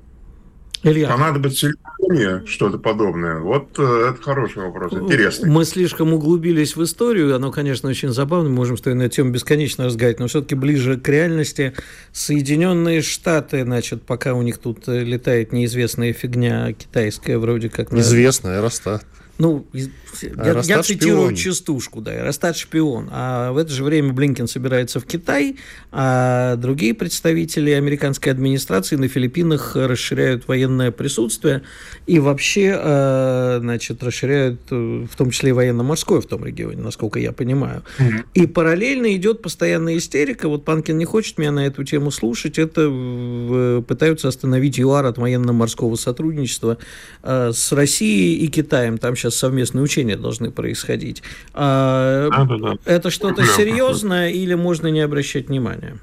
Илья. 0.84 1.08
Понадобится 1.08 1.68
ли 2.10 2.46
что-то 2.46 2.78
подобное? 2.78 3.38
Вот 3.38 3.78
э, 3.78 4.10
это 4.10 4.22
хороший 4.22 4.64
вопрос, 4.64 4.92
интересный. 4.92 5.48
Мы 5.48 5.64
слишком 5.64 6.12
углубились 6.12 6.76
в 6.76 6.82
историю, 6.84 7.34
оно, 7.34 7.50
конечно, 7.50 7.88
очень 7.88 8.10
забавно, 8.10 8.50
мы 8.50 8.56
можем 8.56 8.76
с 8.76 8.82
тобой 8.82 8.98
на 8.98 9.04
эту 9.04 9.16
тему 9.16 9.30
бесконечно 9.30 9.86
разговаривать, 9.86 10.20
но 10.20 10.26
все-таки 10.26 10.54
ближе 10.54 10.98
к 10.98 11.08
реальности. 11.08 11.72
Соединенные 12.12 13.00
Штаты, 13.00 13.64
значит, 13.64 14.02
пока 14.02 14.34
у 14.34 14.42
них 14.42 14.58
тут 14.58 14.86
э, 14.86 15.02
летает 15.02 15.54
неизвестная 15.54 16.12
фигня 16.12 16.74
китайская, 16.74 17.38
вроде 17.38 17.70
как... 17.70 17.90
Известная, 17.94 18.58
Аэростат. 18.58 19.06
Ну, 19.36 19.66
я, 19.72 20.60
я 20.62 20.82
цитирую 20.82 21.30
шпион. 21.30 21.34
частушку, 21.34 22.00
да, 22.00 22.12
Аэростат 22.12 22.56
шпион. 22.56 23.08
А 23.10 23.50
в 23.50 23.56
это 23.56 23.72
же 23.72 23.82
время 23.82 24.12
Блинкен 24.12 24.46
собирается 24.46 25.00
в 25.00 25.06
Китай, 25.06 25.56
а 25.90 26.54
другие 26.56 26.94
представители 26.94 27.72
американской 27.72 28.30
администрации 28.30 28.94
на 28.94 29.08
Филиппинах 29.08 29.74
расширяют 29.74 30.46
военное 30.46 30.92
присутствие 30.92 31.62
и 32.06 32.20
вообще, 32.20 32.78
э, 32.78 33.58
значит, 33.60 34.04
расширяют 34.04 34.60
э, 34.70 35.06
в 35.10 35.16
том 35.16 35.30
числе 35.30 35.50
и 35.50 35.52
военно-морское 35.52 36.20
в 36.20 36.26
том 36.26 36.44
регионе, 36.44 36.80
насколько 36.80 37.18
я 37.18 37.32
понимаю. 37.32 37.82
Mm-hmm. 37.98 38.24
И 38.34 38.46
параллельно 38.46 39.16
идет 39.16 39.42
постоянная 39.42 39.96
истерика. 39.96 40.48
Вот 40.48 40.64
Панкин 40.64 40.96
не 40.96 41.06
хочет 41.06 41.38
меня 41.38 41.50
на 41.50 41.66
эту 41.66 41.82
тему 41.82 42.12
слушать. 42.12 42.58
Это 42.58 43.82
пытаются 43.86 44.28
остановить 44.28 44.78
ЮАР 44.78 45.06
от 45.06 45.18
военно-морского 45.18 45.96
сотрудничества 45.96 46.78
э, 47.24 47.50
с 47.52 47.72
Россией 47.72 48.36
и 48.44 48.46
Китаем. 48.46 48.98
Там 48.98 49.16
сейчас 49.24 49.36
совместные 49.36 49.82
учения 49.82 50.16
должны 50.16 50.50
происходить. 50.50 51.22
А, 51.54 52.28
да, 52.30 52.44
да, 52.44 52.56
да. 52.58 52.78
Это 52.84 53.10
что-то 53.10 53.44
серьезное 53.44 54.30
или 54.30 54.54
можно 54.54 54.88
не 54.88 55.00
обращать 55.00 55.48
внимания? 55.48 55.98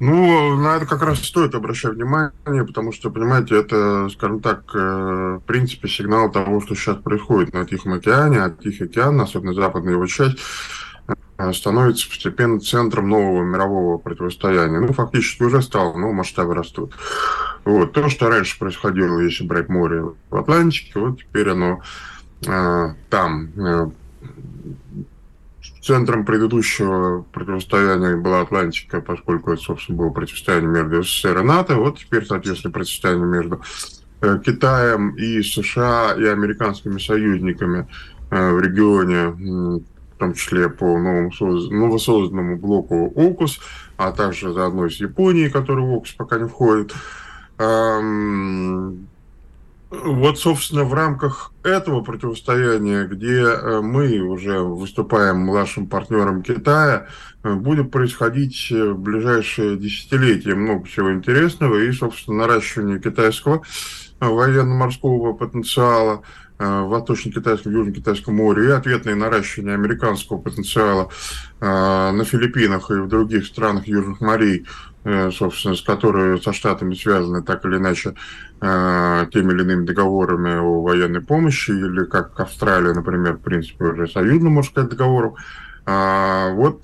Ну, 0.00 0.56
на 0.56 0.76
это 0.76 0.86
как 0.86 1.02
раз 1.02 1.20
стоит 1.20 1.54
обращать 1.54 1.92
внимание, 1.92 2.64
потому 2.66 2.92
что, 2.92 3.10
понимаете, 3.10 3.56
это, 3.56 4.08
скажем 4.08 4.40
так, 4.40 4.64
э, 4.74 5.38
в 5.40 5.46
принципе, 5.46 5.86
сигнал 5.86 6.32
того, 6.32 6.60
что 6.60 6.74
сейчас 6.74 6.96
происходит 6.96 7.54
на 7.54 7.64
Тихом 7.64 7.92
океане, 7.92 8.42
а 8.42 8.50
Тихий 8.50 8.84
океан, 8.84 9.20
особенно 9.20 9.54
западная 9.54 9.92
его 9.92 10.06
часть, 10.06 10.38
становится 11.52 12.08
постепенно 12.08 12.60
центром 12.60 13.08
нового 13.08 13.42
мирового 13.42 13.98
противостояния. 13.98 14.80
Ну, 14.80 14.92
фактически 14.92 15.42
уже 15.42 15.62
стал, 15.62 15.96
но 15.96 16.12
масштабы 16.12 16.54
растут. 16.54 16.94
Вот. 17.64 17.92
То, 17.92 18.08
что 18.08 18.28
раньше 18.28 18.58
происходило, 18.58 19.20
если 19.20 19.44
брать 19.44 19.68
море 19.68 20.04
в 20.30 20.36
Атлантике, 20.36 20.98
вот 20.98 21.20
теперь 21.20 21.50
оно 21.50 21.82
э, 22.46 22.94
там. 23.10 23.92
Центром 25.80 26.24
предыдущего 26.24 27.22
противостояния 27.32 28.16
была 28.16 28.42
Атлантика, 28.42 29.00
поскольку 29.00 29.52
это, 29.52 29.62
собственно, 29.62 29.98
было 29.98 30.10
противостояние 30.10 30.70
между 30.70 31.02
СССР 31.02 31.38
и 31.38 31.42
НАТО. 31.42 31.74
Вот 31.74 31.98
теперь, 31.98 32.24
соответственно, 32.24 32.72
противостояние 32.72 33.26
между 33.26 33.60
э, 34.20 34.38
Китаем 34.44 35.10
и 35.16 35.42
США 35.42 36.14
и 36.16 36.24
американскими 36.24 36.98
союзниками 36.98 37.88
э, 38.30 38.52
в 38.52 38.60
регионе, 38.60 39.82
том 40.22 40.34
числе 40.34 40.68
по 40.68 40.86
новосозданному 40.98 42.56
блоку 42.56 43.12
ОКУС, 43.16 43.60
а 43.96 44.12
также 44.12 44.52
заодно 44.52 44.88
с 44.88 44.94
Японией, 45.00 45.50
который 45.50 45.84
в 45.84 45.92
ОКУС 45.92 46.12
пока 46.12 46.38
не 46.38 46.48
входит. 46.48 46.94
Вот, 49.90 50.38
собственно, 50.38 50.84
в 50.84 50.94
рамках 50.94 51.52
этого 51.62 52.00
противостояния, 52.00 53.04
где 53.04 53.42
э, 53.42 53.80
мы 53.82 54.20
уже 54.20 54.60
выступаем 54.60 55.40
младшим 55.40 55.86
партнером 55.86 56.42
Китая, 56.42 57.08
э, 57.44 57.52
будет 57.52 57.90
происходить 57.90 58.70
в 58.70 58.94
ближайшие 58.94 59.76
десятилетия 59.76 60.54
много 60.54 60.86
всего 60.86 61.12
интересного 61.12 61.76
и, 61.76 61.92
собственно, 61.92 62.38
наращивание 62.38 63.00
китайского 63.00 63.64
э, 64.20 64.26
военно-морского 64.26 65.34
потенциала 65.34 66.22
в 66.58 66.84
Восточно-Китайском, 66.84 67.72
Южно-Китайском 67.72 68.34
море 68.34 68.68
и 68.68 68.70
ответное 68.70 69.14
наращивание 69.14 69.74
американского 69.74 70.38
потенциала 70.38 71.10
на 71.60 72.24
Филиппинах 72.24 72.90
и 72.90 72.94
в 72.94 73.08
других 73.08 73.46
странах 73.46 73.88
Южных 73.88 74.20
морей 74.20 74.66
Э, 75.04 75.32
собственно, 75.32 75.74
с 75.74 75.82
которой 75.82 76.40
со 76.40 76.52
Штатами 76.52 76.94
связаны 76.94 77.42
так 77.42 77.64
или 77.64 77.76
иначе 77.76 78.14
э, 78.60 79.26
теми 79.32 79.52
или 79.52 79.62
иными 79.62 79.84
договорами 79.84 80.54
о 80.54 80.80
военной 80.80 81.20
помощи, 81.20 81.72
или 81.72 82.04
как 82.04 82.38
Австралия, 82.38 82.92
например, 82.92 83.34
в 83.34 83.40
принципе, 83.40 83.86
уже 83.86 84.06
союзным, 84.06 84.52
можно 84.52 84.70
сказать, 84.70 84.90
договором. 84.90 85.34
А, 85.86 86.52
вот 86.52 86.82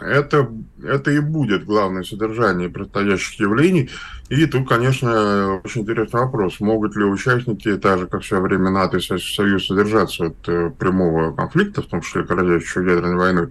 это, 0.00 0.48
это 0.80 1.10
и 1.10 1.18
будет 1.18 1.64
главное 1.64 2.04
содержание 2.04 2.68
предстоящих 2.68 3.40
явлений. 3.40 3.90
И 4.28 4.44
тут, 4.46 4.68
конечно, 4.68 5.60
очень 5.64 5.82
интересный 5.82 6.20
вопрос. 6.20 6.58
Могут 6.58 6.96
ли 6.96 7.04
участники, 7.04 7.76
так 7.76 8.00
же, 8.00 8.06
как 8.06 8.22
в 8.22 8.26
свое 8.26 8.42
время 8.42 8.70
НАТО 8.70 8.96
и 8.96 9.00
Союз, 9.00 9.66
содержаться 9.66 10.26
от 10.26 10.48
э, 10.48 10.70
прямого 10.70 11.32
конфликта, 11.32 11.82
в 11.82 11.86
том 11.86 12.00
числе 12.00 12.24
грозящего 12.24 12.82
ядерной 12.82 13.14
войной, 13.14 13.48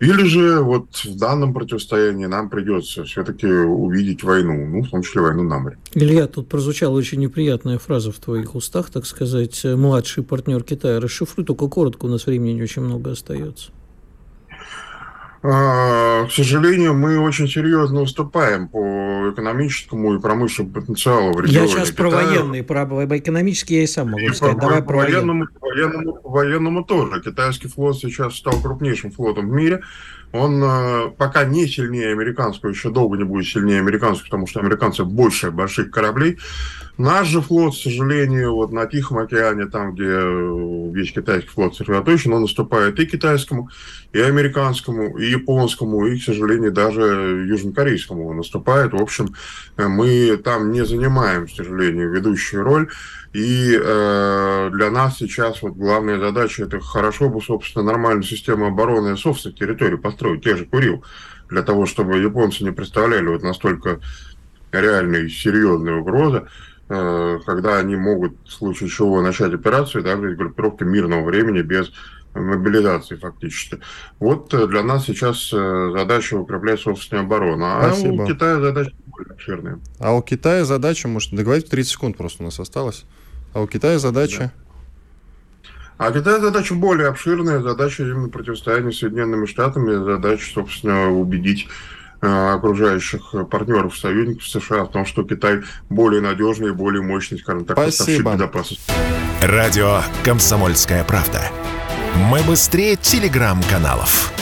или 0.00 0.24
же 0.24 0.60
вот 0.60 0.96
в 1.04 1.18
данном 1.18 1.52
противостоянии 1.52 2.26
нам 2.26 2.48
придется 2.48 3.04
все-таки 3.04 3.46
увидеть 3.46 4.22
войну, 4.22 4.66
ну, 4.66 4.82
в 4.82 4.90
том 4.90 5.02
числе 5.02 5.22
войну 5.22 5.42
на 5.42 5.58
море. 5.58 5.78
Илья, 5.92 6.28
тут 6.28 6.48
прозвучала 6.48 6.96
очень 6.96 7.18
неприятная 7.18 7.78
фраза 7.78 8.12
в 8.12 8.18
твоих 8.18 8.54
устах, 8.54 8.90
так 8.90 9.06
сказать, 9.06 9.60
младший 9.64 10.22
партнер 10.22 10.62
Китая. 10.62 11.00
Расшифруй 11.00 11.44
только 11.44 11.66
коротко, 11.66 12.06
у 12.06 12.08
нас 12.08 12.26
времени 12.26 12.52
не 12.52 12.62
очень 12.62 12.82
много 12.82 13.10
остается. 13.10 13.72
А, 15.40 16.26
к 16.26 16.32
сожалению, 16.32 16.94
мы 16.94 17.18
очень 17.18 17.46
серьезно 17.46 18.00
уступаем 18.00 18.68
по 18.68 19.30
экономическому 19.32 20.14
и 20.14 20.20
промышленному 20.20 20.74
потенциалу 20.74 21.32
в 21.32 21.40
регионе. 21.40 21.68
Я 21.68 21.68
сейчас 21.68 21.90
Китая. 21.90 22.10
про 22.10 22.16
военные, 22.16 22.62
про 22.64 23.18
экономический 23.18 23.76
я 23.76 23.82
и 23.84 23.86
сам 23.86 24.10
могу 24.10 24.18
и 24.18 24.32
сказать. 24.32 24.56
По, 24.56 24.60
Давай 24.62 24.80
по, 24.80 24.88
про 24.88 24.96
военному, 24.96 25.46
военному, 25.60 26.20
военному 26.24 26.84
тоже. 26.84 27.20
Китайский 27.22 27.68
флот 27.68 27.98
сейчас 27.98 28.36
стал 28.36 28.60
крупнейшим 28.60 29.12
флотом 29.12 29.48
в 29.48 29.52
мире. 29.52 29.82
Он 30.32 30.62
э, 30.62 31.10
пока 31.16 31.44
не 31.44 31.66
сильнее 31.66 32.12
американского, 32.12 32.70
еще 32.70 32.90
долго 32.90 33.16
не 33.16 33.24
будет 33.24 33.46
сильнее 33.46 33.78
американского, 33.78 34.24
потому 34.24 34.46
что 34.46 34.60
американцы 34.60 35.04
больше 35.04 35.50
больших 35.50 35.90
кораблей. 35.90 36.38
Наш 36.98 37.28
же 37.28 37.40
флот, 37.40 37.74
к 37.74 37.78
сожалению, 37.78 38.54
вот 38.54 38.72
на 38.72 38.86
Тихом 38.86 39.18
океане, 39.18 39.66
там, 39.66 39.94
где 39.94 40.04
э, 40.04 40.77
весь 40.92 41.12
китайский 41.12 41.48
флот 41.48 41.76
сосредоточен, 41.76 42.32
он 42.32 42.42
наступает 42.42 42.98
и 42.98 43.06
китайскому, 43.06 43.70
и 44.12 44.20
американскому, 44.20 45.18
и 45.18 45.30
японскому, 45.30 46.06
и, 46.06 46.18
к 46.18 46.22
сожалению, 46.22 46.72
даже 46.72 47.02
южнокорейскому 47.48 48.28
он 48.28 48.38
наступает. 48.38 48.92
В 48.92 49.02
общем, 49.02 49.34
э, 49.76 49.86
мы 49.86 50.36
там 50.38 50.72
не 50.72 50.84
занимаем, 50.84 51.46
к 51.46 51.50
сожалению, 51.50 52.10
ведущую 52.10 52.64
роль. 52.64 52.88
И 53.32 53.78
э, 53.78 54.70
для 54.72 54.90
нас 54.90 55.18
сейчас 55.18 55.62
вот 55.62 55.74
главная 55.74 56.18
задача 56.18 56.64
это 56.64 56.80
хорошо 56.80 57.28
бы, 57.28 57.42
собственно, 57.42 57.84
нормальную 57.84 58.22
систему 58.22 58.66
обороны 58.66 59.16
собственных 59.16 59.58
территорий 59.58 59.98
построить, 59.98 60.42
те 60.42 60.56
же 60.56 60.64
Курил, 60.64 61.04
для 61.50 61.62
того, 61.62 61.84
чтобы 61.86 62.18
японцы 62.18 62.64
не 62.64 62.72
представляли 62.72 63.26
вот 63.26 63.42
настолько 63.42 64.00
реальной 64.72 65.28
серьезной 65.30 65.98
угрозы. 65.98 66.46
Э, 66.90 67.38
когда 67.44 67.78
они 67.78 67.96
могут 67.96 68.32
в 68.46 68.50
случае 68.50 68.88
чего 68.88 69.20
начать 69.20 69.52
операцию, 69.52 70.02
даже 70.02 70.34
группировки 70.34 70.84
мирного 70.84 71.24
времени 71.24 71.60
без 71.60 71.92
э, 72.34 72.40
мобилизации 72.40 73.16
фактически. 73.16 73.80
Вот 74.18 74.48
для 74.48 74.82
нас 74.82 75.04
сейчас 75.04 75.50
задача 75.50 76.34
укреплять 76.34 76.80
собственную 76.80 77.26
оборону. 77.26 77.66
А 77.66 77.92
Спасибо. 77.92 78.22
у 78.22 78.26
Китая 78.26 78.60
задача 78.60 78.92
более 79.06 79.32
обширная. 79.32 79.80
А 79.98 80.14
у 80.14 80.22
Китая 80.22 80.64
задача, 80.64 81.08
может, 81.08 81.32
договорить 81.32 81.68
30 81.68 81.92
секунд 81.92 82.16
просто 82.16 82.42
у 82.42 82.46
нас 82.46 82.58
осталось. 82.58 83.04
А 83.52 83.60
у 83.60 83.66
Китая 83.66 83.98
задача... 83.98 84.38
Да. 84.38 84.52
А 85.98 86.12
Китая 86.12 86.38
задача 86.38 86.74
более 86.74 87.08
обширная, 87.08 87.60
задача 87.60 88.04
именно 88.04 88.28
противостояния 88.28 88.92
с 88.92 88.98
Соединенными 88.98 89.46
Штатами, 89.46 90.04
задача, 90.04 90.52
собственно, 90.54 91.10
убедить 91.10 91.66
Э, 91.66 91.97
окружающих 92.20 93.34
партнеров, 93.50 93.96
союзников 93.96 94.46
США 94.46 94.84
в 94.84 94.90
том, 94.90 95.06
что 95.06 95.22
Китай 95.22 95.60
более 95.88 96.20
надежный 96.20 96.68
и 96.68 96.72
более 96.72 97.02
мощный, 97.02 97.38
скажем 97.38 97.64
так, 97.64 97.76
Спасибо. 97.78 98.34
безопасности. 98.34 98.82
Радио 99.42 100.02
«Комсомольская 100.24 101.04
правда». 101.04 101.42
Мы 102.30 102.40
быстрее 102.42 102.96
телеграм-каналов. 102.96 104.32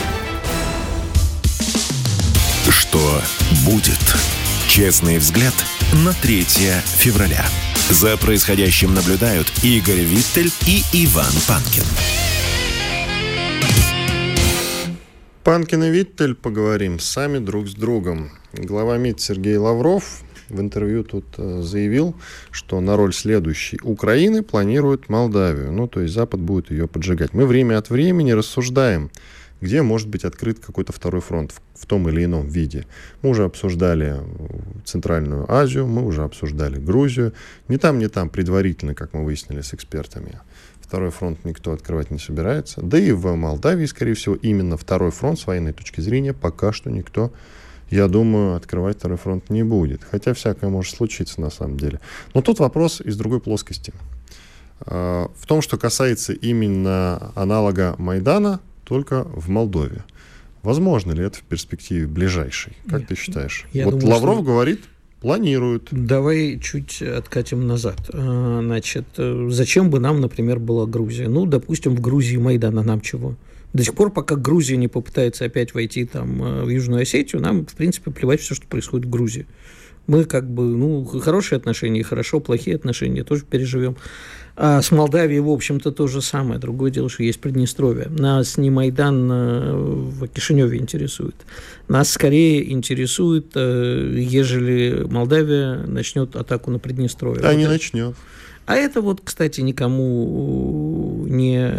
Что 2.69 3.21
будет? 3.65 3.99
Честный 4.67 5.17
взгляд 5.19 5.53
на 5.93 6.13
3 6.13 6.43
февраля. 6.97 7.45
За 7.89 8.17
происходящим 8.17 8.93
наблюдают 8.93 9.51
Игорь 9.63 10.01
Виттель 10.01 10.51
и 10.65 10.83
Иван 10.93 11.31
Панкин. 11.47 11.83
Панкин 15.47 15.81
и 15.83 15.89
Виттель 15.89 16.35
поговорим 16.35 16.99
сами 16.99 17.37
друг 17.37 17.69
с 17.69 17.73
другом. 17.73 18.31
Глава 18.51 18.97
МИД 18.97 19.21
Сергей 19.21 19.55
Лавров 19.55 20.19
в 20.49 20.59
интервью 20.59 21.05
тут 21.05 21.23
э, 21.37 21.61
заявил, 21.61 22.17
что 22.51 22.81
на 22.81 22.97
роль 22.97 23.13
следующей 23.13 23.79
Украины 23.81 24.43
планирует 24.43 25.07
Молдавию. 25.07 25.71
Ну, 25.71 25.87
то 25.87 26.01
есть 26.01 26.13
Запад 26.13 26.41
будет 26.41 26.69
ее 26.69 26.89
поджигать. 26.89 27.33
Мы 27.33 27.45
время 27.45 27.77
от 27.77 27.89
времени 27.89 28.31
рассуждаем, 28.31 29.09
где 29.61 29.83
может 29.83 30.09
быть 30.09 30.25
открыт 30.25 30.59
какой-то 30.59 30.91
второй 30.91 31.21
фронт 31.21 31.53
в, 31.53 31.61
в 31.81 31.85
том 31.85 32.09
или 32.09 32.25
ином 32.25 32.49
виде. 32.49 32.85
Мы 33.21 33.29
уже 33.29 33.45
обсуждали 33.45 34.17
Центральную 34.83 35.49
Азию, 35.49 35.87
мы 35.87 36.05
уже 36.05 36.23
обсуждали 36.23 36.77
Грузию. 36.77 37.31
Не 37.69 37.77
там, 37.77 37.99
не 37.99 38.09
там, 38.09 38.29
предварительно, 38.29 38.95
как 38.95 39.13
мы 39.13 39.23
выяснили 39.23 39.61
с 39.61 39.73
экспертами. 39.73 40.41
Второй 40.87 41.11
фронт 41.11 41.43
никто 41.43 41.73
открывать 41.73 42.11
не 42.11 42.17
собирается. 42.17 42.81
Да 42.81 42.97
и 42.97 43.11
в 43.11 43.35
Молдавии, 43.35 43.85
скорее 43.85 44.13
всего, 44.13 44.35
именно 44.35 44.77
второй 44.77 45.11
фронт 45.11 45.37
с 45.37 45.45
военной 45.45 45.73
точки 45.73 45.99
зрения 45.99 46.33
пока 46.33 46.71
что 46.71 46.89
никто, 46.89 47.33
я 47.89 48.07
думаю, 48.07 48.55
открывать 48.55 48.97
второй 48.97 49.17
фронт 49.17 49.49
не 49.49 49.63
будет. 49.63 50.01
Хотя 50.09 50.33
всякое 50.33 50.69
может 50.69 50.95
случиться 50.95 51.41
на 51.41 51.49
самом 51.49 51.77
деле. 51.77 51.99
Но 52.33 52.41
тут 52.41 52.59
вопрос 52.59 53.01
из 53.01 53.17
другой 53.17 53.41
плоскости. 53.41 53.93
А, 54.79 55.29
в 55.37 55.45
том, 55.45 55.61
что 55.61 55.77
касается 55.77 56.31
именно 56.31 57.33
аналога 57.35 57.95
Майдана, 57.97 58.61
только 58.85 59.25
в 59.25 59.49
Молдове. 59.49 60.05
Возможно 60.63 61.11
ли 61.11 61.23
это 61.23 61.39
в 61.39 61.43
перспективе 61.43 62.07
ближайшей? 62.07 62.77
Как 62.89 63.01
Нет, 63.01 63.09
ты 63.09 63.15
считаешь? 63.15 63.65
Я 63.73 63.85
вот 63.85 63.99
думаю, 63.99 64.15
Лавров 64.15 64.35
что... 64.35 64.43
говорит, 64.43 64.85
Планируют. 65.21 65.87
Давай 65.91 66.59
чуть 66.59 67.01
откатим 67.01 67.65
назад. 67.65 67.97
А, 68.13 68.61
значит, 68.61 69.05
э, 69.17 69.47
зачем 69.49 69.89
бы 69.89 69.99
нам, 69.99 70.21
например, 70.21 70.59
была 70.59 70.85
Грузия? 70.85 71.27
Ну, 71.27 71.45
допустим, 71.47 71.95
в 71.95 72.01
Грузии 72.01 72.37
Майдана 72.37 72.83
нам 72.83 73.01
чего? 73.01 73.35
До 73.73 73.83
сих 73.83 73.95
пор, 73.95 74.11
пока 74.11 74.35
Грузия 74.35 74.77
не 74.77 74.87
попытается 74.87 75.45
опять 75.45 75.73
войти 75.73 76.05
там 76.05 76.43
э, 76.43 76.63
в 76.63 76.69
Южную 76.69 77.01
Осетию, 77.01 77.41
нам, 77.41 77.65
в 77.65 77.73
принципе, 77.73 78.11
плевать 78.11 78.41
все, 78.41 78.53
что 78.53 78.67
происходит 78.67 79.07
в 79.07 79.09
Грузии. 79.09 79.47
Мы 80.05 80.23
как 80.23 80.49
бы, 80.49 80.63
ну, 80.63 81.03
хорошие 81.03 81.57
отношения, 81.57 82.03
хорошо, 82.03 82.39
плохие 82.39 82.75
отношения 82.75 83.23
тоже 83.23 83.43
переживем. 83.43 83.97
А 84.59 84.81
с 84.81 84.89
Молдавией, 84.89 85.39
в 85.39 85.49
общем-то, 85.49 85.91
то 85.91 86.07
же 86.07 86.19
самое. 86.19 86.59
Другое 86.59 86.89
дело, 86.89 87.09
что 87.09 87.21
есть 87.21 87.39
Приднестровье. 87.39 88.07
Нас 88.09 88.57
не 88.57 88.71
Майдан 88.71 89.29
э, 89.31 89.73
в 89.75 90.27
Кишиневе 90.29 90.79
интересует. 90.79 91.35
Нас 91.87 92.09
скорее 92.09 92.71
интересует, 92.71 93.51
э, 93.53 94.15
ежели 94.17 95.05
Молдавия 95.07 95.85
начнет 95.85 96.35
атаку 96.35 96.71
на 96.71 96.79
Приднестровье. 96.79 97.43
Да, 97.43 97.49
вот 97.49 97.57
не 97.57 97.63
это. 97.65 97.73
начнет. 97.73 98.15
А 98.65 98.75
это 98.75 99.01
вот, 99.01 99.21
кстати, 99.23 99.61
никому 99.61 101.25
не... 101.29 101.71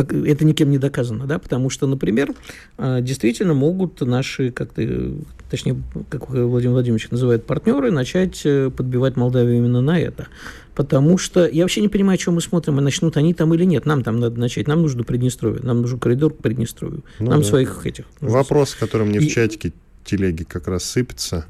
Это 0.00 0.44
никем 0.44 0.70
не 0.70 0.78
доказано, 0.78 1.26
да, 1.26 1.38
потому 1.38 1.70
что, 1.70 1.86
например, 1.86 2.32
э, 2.78 3.00
действительно 3.02 3.54
могут 3.54 4.00
наши, 4.00 4.50
как 4.50 4.72
ты, 4.72 5.14
точнее, 5.50 5.82
как 6.08 6.30
Владимир 6.30 6.72
Владимирович 6.72 7.10
называет, 7.10 7.44
партнеры, 7.44 7.90
начать 7.90 8.42
подбивать 8.76 9.16
Молдавию 9.16 9.58
именно 9.58 9.80
на 9.80 10.00
это 10.00 10.28
потому 10.74 11.18
что 11.18 11.46
я 11.46 11.64
вообще 11.64 11.80
не 11.80 11.88
понимаю, 11.88 12.18
что 12.18 12.32
мы 12.32 12.40
смотрим, 12.40 12.78
и 12.78 12.82
начнут 12.82 13.16
они 13.16 13.34
там 13.34 13.52
или 13.54 13.64
нет. 13.64 13.86
Нам 13.86 14.02
там 14.02 14.20
надо 14.20 14.38
начать. 14.38 14.66
Нам 14.68 14.82
нужно 14.82 15.04
Приднестровье, 15.04 15.62
нам 15.62 15.82
нужен 15.82 15.98
коридор 15.98 16.34
к 16.34 16.38
Приднестровью. 16.38 17.04
Ну, 17.18 17.30
нам 17.30 17.42
да. 17.42 17.46
своих 17.46 17.86
этих. 17.86 18.06
Вопрос, 18.20 18.74
который 18.74 19.06
мне 19.06 19.18
и... 19.18 19.28
в 19.28 19.32
чатике 19.32 19.72
телеги 20.04 20.44
как 20.44 20.68
раз 20.68 20.84
сыпется. 20.84 21.46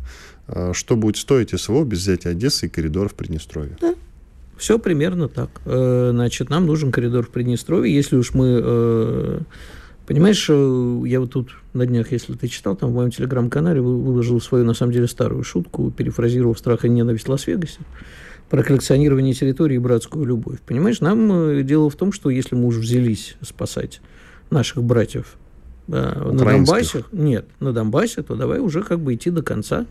А, 0.46 0.72
что 0.74 0.96
будет 0.96 1.16
стоить 1.16 1.58
СВО 1.58 1.84
без 1.84 1.98
взятия 1.98 2.32
Одессы 2.32 2.66
и 2.66 2.68
коридора 2.68 3.08
в 3.08 3.14
Приднестровье? 3.14 3.76
Да. 3.80 3.94
Все 4.62 4.78
примерно 4.78 5.28
так. 5.28 5.50
Э, 5.64 6.10
значит, 6.12 6.48
нам 6.48 6.66
нужен 6.66 6.92
коридор 6.92 7.26
в 7.26 7.30
Приднестровье. 7.30 7.92
Если 7.92 8.14
уж 8.14 8.32
мы... 8.32 8.60
Э, 8.62 9.40
понимаешь, 10.06 10.46
э, 10.48 11.02
я 11.04 11.18
вот 11.18 11.32
тут 11.32 11.56
на 11.72 11.84
днях, 11.84 12.12
если 12.12 12.34
ты 12.34 12.46
читал, 12.46 12.76
там 12.76 12.92
в 12.92 12.94
моем 12.94 13.10
телеграм-канале 13.10 13.80
выложил 13.80 14.40
свою, 14.40 14.64
на 14.64 14.74
самом 14.74 14.92
деле, 14.92 15.08
старую 15.08 15.42
шутку, 15.42 15.90
перефразировав 15.90 16.60
«Страх 16.60 16.84
и 16.84 16.88
ненависть 16.88 17.28
Лас-Вегасе» 17.28 17.80
про 18.50 18.62
коллекционирование 18.62 19.34
территории 19.34 19.74
и 19.74 19.78
братскую 19.78 20.24
любовь. 20.26 20.60
Понимаешь, 20.64 21.00
нам 21.00 21.66
дело 21.66 21.90
в 21.90 21.96
том, 21.96 22.12
что 22.12 22.30
если 22.30 22.54
мы 22.54 22.66
уже 22.66 22.78
взялись 22.78 23.34
спасать 23.40 24.00
наших 24.50 24.84
братьев 24.84 25.38
да, 25.92 26.14
на 26.14 26.44
Донбассе, 26.44 27.04
нет, 27.12 27.44
на 27.60 27.74
Донбассе, 27.74 28.22
то 28.22 28.34
давай 28.34 28.60
уже 28.60 28.82
как 28.82 29.00
бы 29.00 29.12
идти 29.12 29.28
до 29.28 29.42
конца 29.42 29.84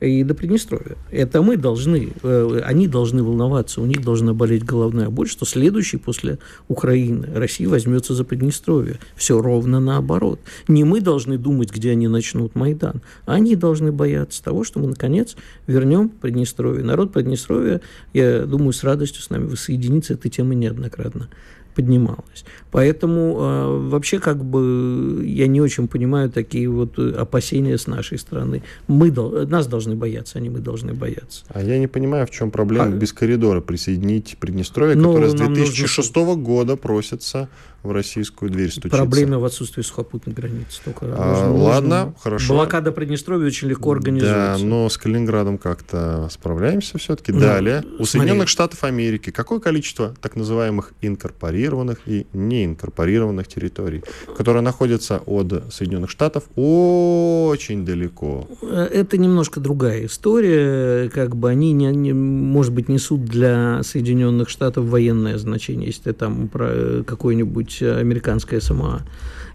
и 0.00 0.22
до 0.22 0.34
Приднестровья. 0.34 0.98
Это 1.10 1.40
мы 1.40 1.56
должны, 1.56 2.12
э, 2.22 2.60
они 2.62 2.88
должны 2.88 3.22
волноваться, 3.22 3.80
у 3.80 3.86
них 3.86 4.02
должна 4.02 4.34
болеть 4.34 4.64
головная 4.66 5.08
боль, 5.08 5.26
что 5.26 5.46
следующий 5.46 5.96
после 5.96 6.38
Украины 6.68 7.26
Россия 7.34 7.70
возьмется 7.70 8.12
за 8.12 8.24
Приднестровье. 8.24 8.98
Все 9.16 9.40
ровно 9.40 9.80
наоборот. 9.80 10.40
Не 10.68 10.84
мы 10.84 11.00
должны 11.00 11.38
думать, 11.38 11.72
где 11.72 11.92
они 11.92 12.06
начнут 12.06 12.54
Майдан, 12.54 13.00
а 13.24 13.36
они 13.36 13.56
должны 13.56 13.92
бояться 13.92 14.44
того, 14.44 14.62
что 14.62 14.78
мы, 14.78 14.88
наконец, 14.88 15.36
вернем 15.66 16.10
Приднестровье. 16.10 16.84
Народ 16.84 17.14
Приднестровья, 17.14 17.80
я 18.12 18.44
думаю, 18.44 18.74
с 18.74 18.84
радостью 18.84 19.22
с 19.22 19.30
нами 19.30 19.46
воссоединится 19.46 20.12
этой 20.12 20.30
темы 20.30 20.54
неоднократно 20.54 21.30
поднималась. 21.76 22.44
Поэтому 22.70 23.36
э, 23.38 23.88
вообще 23.90 24.18
как 24.18 24.44
бы 24.44 25.22
я 25.24 25.46
не 25.46 25.60
очень 25.60 25.88
понимаю 25.88 26.30
такие 26.30 26.68
вот 26.68 26.98
опасения 26.98 27.76
с 27.76 27.86
нашей 27.86 28.18
стороны. 28.18 28.62
Мы, 28.88 29.10
нас 29.46 29.66
должны 29.66 29.94
бояться, 29.94 30.38
а 30.38 30.40
не 30.40 30.50
мы 30.50 30.60
должны 30.60 30.94
бояться. 30.94 31.44
А 31.48 31.62
я 31.62 31.78
не 31.78 31.86
понимаю, 31.86 32.26
в 32.26 32.30
чем 32.30 32.50
проблема 32.50 32.86
а... 32.86 32.90
без 32.90 33.12
коридора 33.12 33.60
присоединить 33.60 34.36
Приднестровье, 34.40 34.96
ну, 34.96 35.12
которое 35.12 35.28
с 35.28 35.34
2006 35.34 36.16
нужно... 36.16 36.42
года 36.42 36.76
просится 36.76 37.48
в 37.86 37.92
российскую 37.92 38.50
дверь 38.50 38.70
стучится. 38.70 38.96
Проблема 38.96 39.38
в 39.38 39.44
отсутствии 39.44 39.82
сухопутной 39.82 40.34
границы. 40.34 40.80
Только 40.84 41.06
а, 41.06 41.48
нужно, 41.48 41.64
ладно, 41.64 42.04
нужно... 42.06 42.14
хорошо. 42.20 42.54
Блокада 42.54 42.92
Приднестровья 42.92 43.46
очень 43.46 43.68
легко 43.68 43.92
организуется. 43.92 44.56
Да, 44.58 44.64
но 44.64 44.88
с 44.88 44.98
Калининградом 44.98 45.58
как-то 45.58 46.28
справляемся 46.30 46.98
все-таки. 46.98 47.32
Ну, 47.32 47.40
Далее. 47.40 47.82
У 47.98 48.04
смотри. 48.04 48.06
Соединенных 48.06 48.48
Штатов 48.48 48.84
Америки 48.84 49.30
какое 49.30 49.60
количество 49.60 50.14
так 50.20 50.34
называемых 50.34 50.92
инкорпорированных 51.02 51.98
и 52.06 52.26
неинкорпорированных 52.32 53.46
территорий, 53.46 54.02
которые 54.36 54.62
находятся 54.62 55.22
от 55.26 55.72
Соединенных 55.72 56.10
Штатов 56.10 56.44
очень 56.56 57.84
далеко? 57.84 58.48
Это 58.62 59.18
немножко 59.18 59.60
другая 59.60 60.06
история. 60.06 61.08
Как 61.10 61.36
бы 61.36 61.50
они, 61.50 61.72
не, 61.72 61.86
не, 61.86 62.12
может 62.12 62.72
быть, 62.72 62.88
несут 62.88 63.24
для 63.24 63.82
Соединенных 63.82 64.48
Штатов 64.48 64.86
военное 64.86 65.38
значение, 65.38 65.88
если 65.88 66.12
там 66.12 66.48
про 66.48 67.02
какой-нибудь 67.06 67.75
американская 67.82 68.60
СМА 68.60 69.02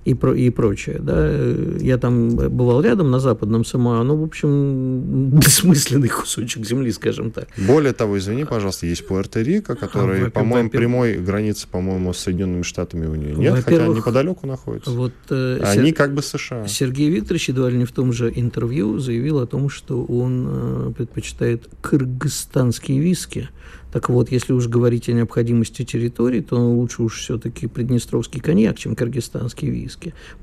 и, 0.06 0.14
про, 0.14 0.34
и 0.34 0.50
прочее. 0.50 1.00
Да. 1.00 1.30
Я 1.80 1.98
там 1.98 2.36
бывал 2.36 2.82
рядом 2.82 3.12
на 3.12 3.20
западном 3.20 3.64
СМА, 3.64 4.04
ну, 4.04 4.16
в 4.16 4.24
общем, 4.24 5.30
бессмысленный 5.40 6.10
кусочек 6.10 6.66
земли, 6.66 6.92
скажем 6.92 7.32
так. 7.32 7.48
Более 7.58 7.94
того, 7.94 8.18
извини, 8.18 8.46
пожалуйста, 8.46 8.88
есть 8.88 9.08
Пуэрто-Рико, 9.08 9.76
который, 9.76 10.28
а, 10.28 10.30
по-моему, 10.30 10.70
прямой 10.70 11.18
границы, 11.18 11.68
по-моему, 11.68 12.14
с 12.14 12.20
Соединенными 12.20 12.64
Штатами 12.64 13.06
у 13.06 13.16
нее 13.16 13.36
нет, 13.36 13.64
хотя 13.64 13.88
неподалеку 13.88 14.48
находится. 14.48 14.92
Вот, 14.92 15.14
э, 15.30 15.60
Они 15.64 15.90
Сер... 15.90 15.96
как 15.96 16.14
бы 16.14 16.22
США. 16.22 16.68
Сергей 16.68 17.10
Викторович 17.10 17.50
едва 17.50 17.70
ли 17.70 17.78
не 17.78 17.86
в 17.86 17.92
том 17.92 18.12
же 18.14 18.32
интервью 18.34 19.00
заявил 19.00 19.40
о 19.40 19.48
том, 19.48 19.70
что 19.70 20.04
он 20.04 20.48
э, 20.48 20.94
предпочитает 20.98 21.68
кыргызстанские 21.82 23.00
виски 23.00 23.50
Так 23.92 24.10
вот, 24.10 24.32
если 24.32 24.54
уж 24.54 24.68
говорить 24.68 25.10
о 25.10 25.14
необходимости 25.14 25.84
территории, 25.84 26.42
то 26.42 26.56
лучше 26.56 27.04
уж 27.04 27.20
все-таки 27.20 27.68
приднестровский 27.68 28.40
коньяк, 28.40 28.78
чем 28.78 28.96
кыргызстанский 28.96 29.70
виски. 29.70 29.91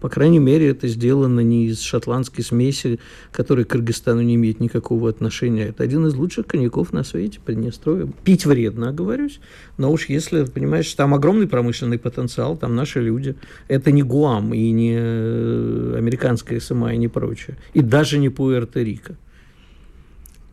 По 0.01 0.09
крайней 0.09 0.39
мере, 0.39 0.69
это 0.69 0.89
сделано 0.89 1.41
не 1.41 1.67
из 1.67 1.81
шотландской 1.81 2.45
смеси, 2.45 2.99
которая 3.33 3.65
к 3.65 3.69
Кыргызстану 3.69 4.23
не 4.23 4.35
имеет 4.35 4.61
никакого 4.61 5.09
отношения. 5.09 5.69
Это 5.69 5.85
один 5.85 6.07
из 6.07 6.15
лучших 6.15 6.47
коньяков 6.47 6.93
на 6.93 7.05
свете, 7.05 7.41
Приднестровье. 7.45 8.13
Пить 8.25 8.47
вредно, 8.47 8.91
оговорюсь, 8.91 9.41
но 9.77 9.91
уж 9.93 10.09
если, 10.09 10.45
понимаешь, 10.45 10.93
там 10.95 11.15
огромный 11.15 11.47
промышленный 11.47 11.99
потенциал, 11.99 12.57
там 12.57 12.75
наши 12.75 13.01
люди. 13.01 13.37
Это 13.69 13.93
не 13.93 14.03
Гуам 14.03 14.55
и 14.55 14.71
не 14.71 14.97
э, 14.99 15.95
американская 15.97 16.61
СМА 16.61 16.95
и 16.95 16.97
не 16.97 17.09
прочее. 17.09 17.57
И 17.75 17.81
даже 17.81 18.19
не 18.19 18.29
Пуэрто-Рико. 18.29 19.15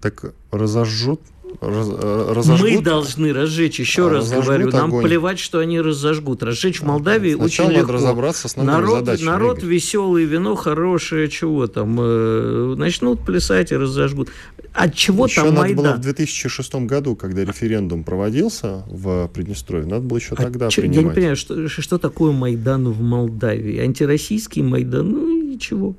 Так 0.01 0.33
разожжут 0.51 1.21
раз, 1.61 1.87
э, 1.91 2.33
разожгут. 2.33 2.69
Мы 2.69 2.81
должны 2.81 3.33
разжечь, 3.33 3.79
еще 3.79 4.07
раз 4.07 4.29
говорю, 4.31 4.69
нам 4.69 4.89
огонь. 4.89 5.05
плевать, 5.05 5.39
что 5.39 5.59
они 5.59 5.79
разожгут. 5.79 6.43
Разжечь 6.43 6.81
в 6.81 6.85
Молдавии 6.85 7.35
Сначала 7.35 7.45
очень 7.45 7.63
надо 7.63 7.77
легко. 7.79 7.91
разобраться 7.93 8.47
с 8.47 8.55
народ, 8.55 8.99
задачами. 8.99 9.27
Народ 9.27 9.63
веселый, 9.63 10.25
вино 10.25 10.55
хорошее, 10.55 11.29
чего 11.29 11.67
там, 11.67 11.97
э, 11.99 12.75
начнут 12.77 13.21
плясать 13.21 13.71
и 13.71 13.75
разожгут. 13.75 14.29
От 14.73 14.93
чего 14.93 15.25
еще 15.25 15.41
там 15.41 15.53
надо 15.53 15.59
Майдан? 15.61 15.83
было 15.83 15.93
в 15.93 16.01
2006 16.01 16.75
году, 16.85 17.15
когда 17.15 17.45
референдум 17.45 18.03
проводился 18.03 18.83
в 18.87 19.27
Приднестровье, 19.29 19.87
надо 19.87 20.05
было 20.05 20.17
еще 20.17 20.35
а 20.35 20.35
тогда 20.35 20.69
че, 20.69 20.81
принимать. 20.81 21.03
Я 21.03 21.09
не 21.09 21.15
понимаю, 21.15 21.35
что, 21.37 21.69
что 21.69 21.97
такое 21.97 22.33
Майдан 22.33 22.89
в 22.89 23.01
Молдавии? 23.01 23.79
Антироссийский 23.79 24.61
Майдан? 24.61 25.09
Ну, 25.09 25.43
ничего. 25.43 25.95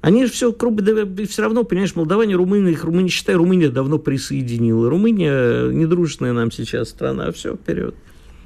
Они 0.00 0.24
же 0.24 0.32
все, 0.32 0.52
все 0.52 1.42
равно, 1.42 1.64
понимаешь, 1.64 1.96
молдаване, 1.96 2.36
румыны, 2.36 2.68
их 2.68 2.84
Румыния, 2.84 3.08
считай, 3.08 3.34
Румыния 3.34 3.68
давно 3.68 3.98
присоединила. 3.98 4.88
Румыния 4.88 5.70
недружественная 5.70 6.32
нам 6.32 6.52
сейчас 6.52 6.90
страна, 6.90 7.32
все, 7.32 7.56
вперед. 7.56 7.94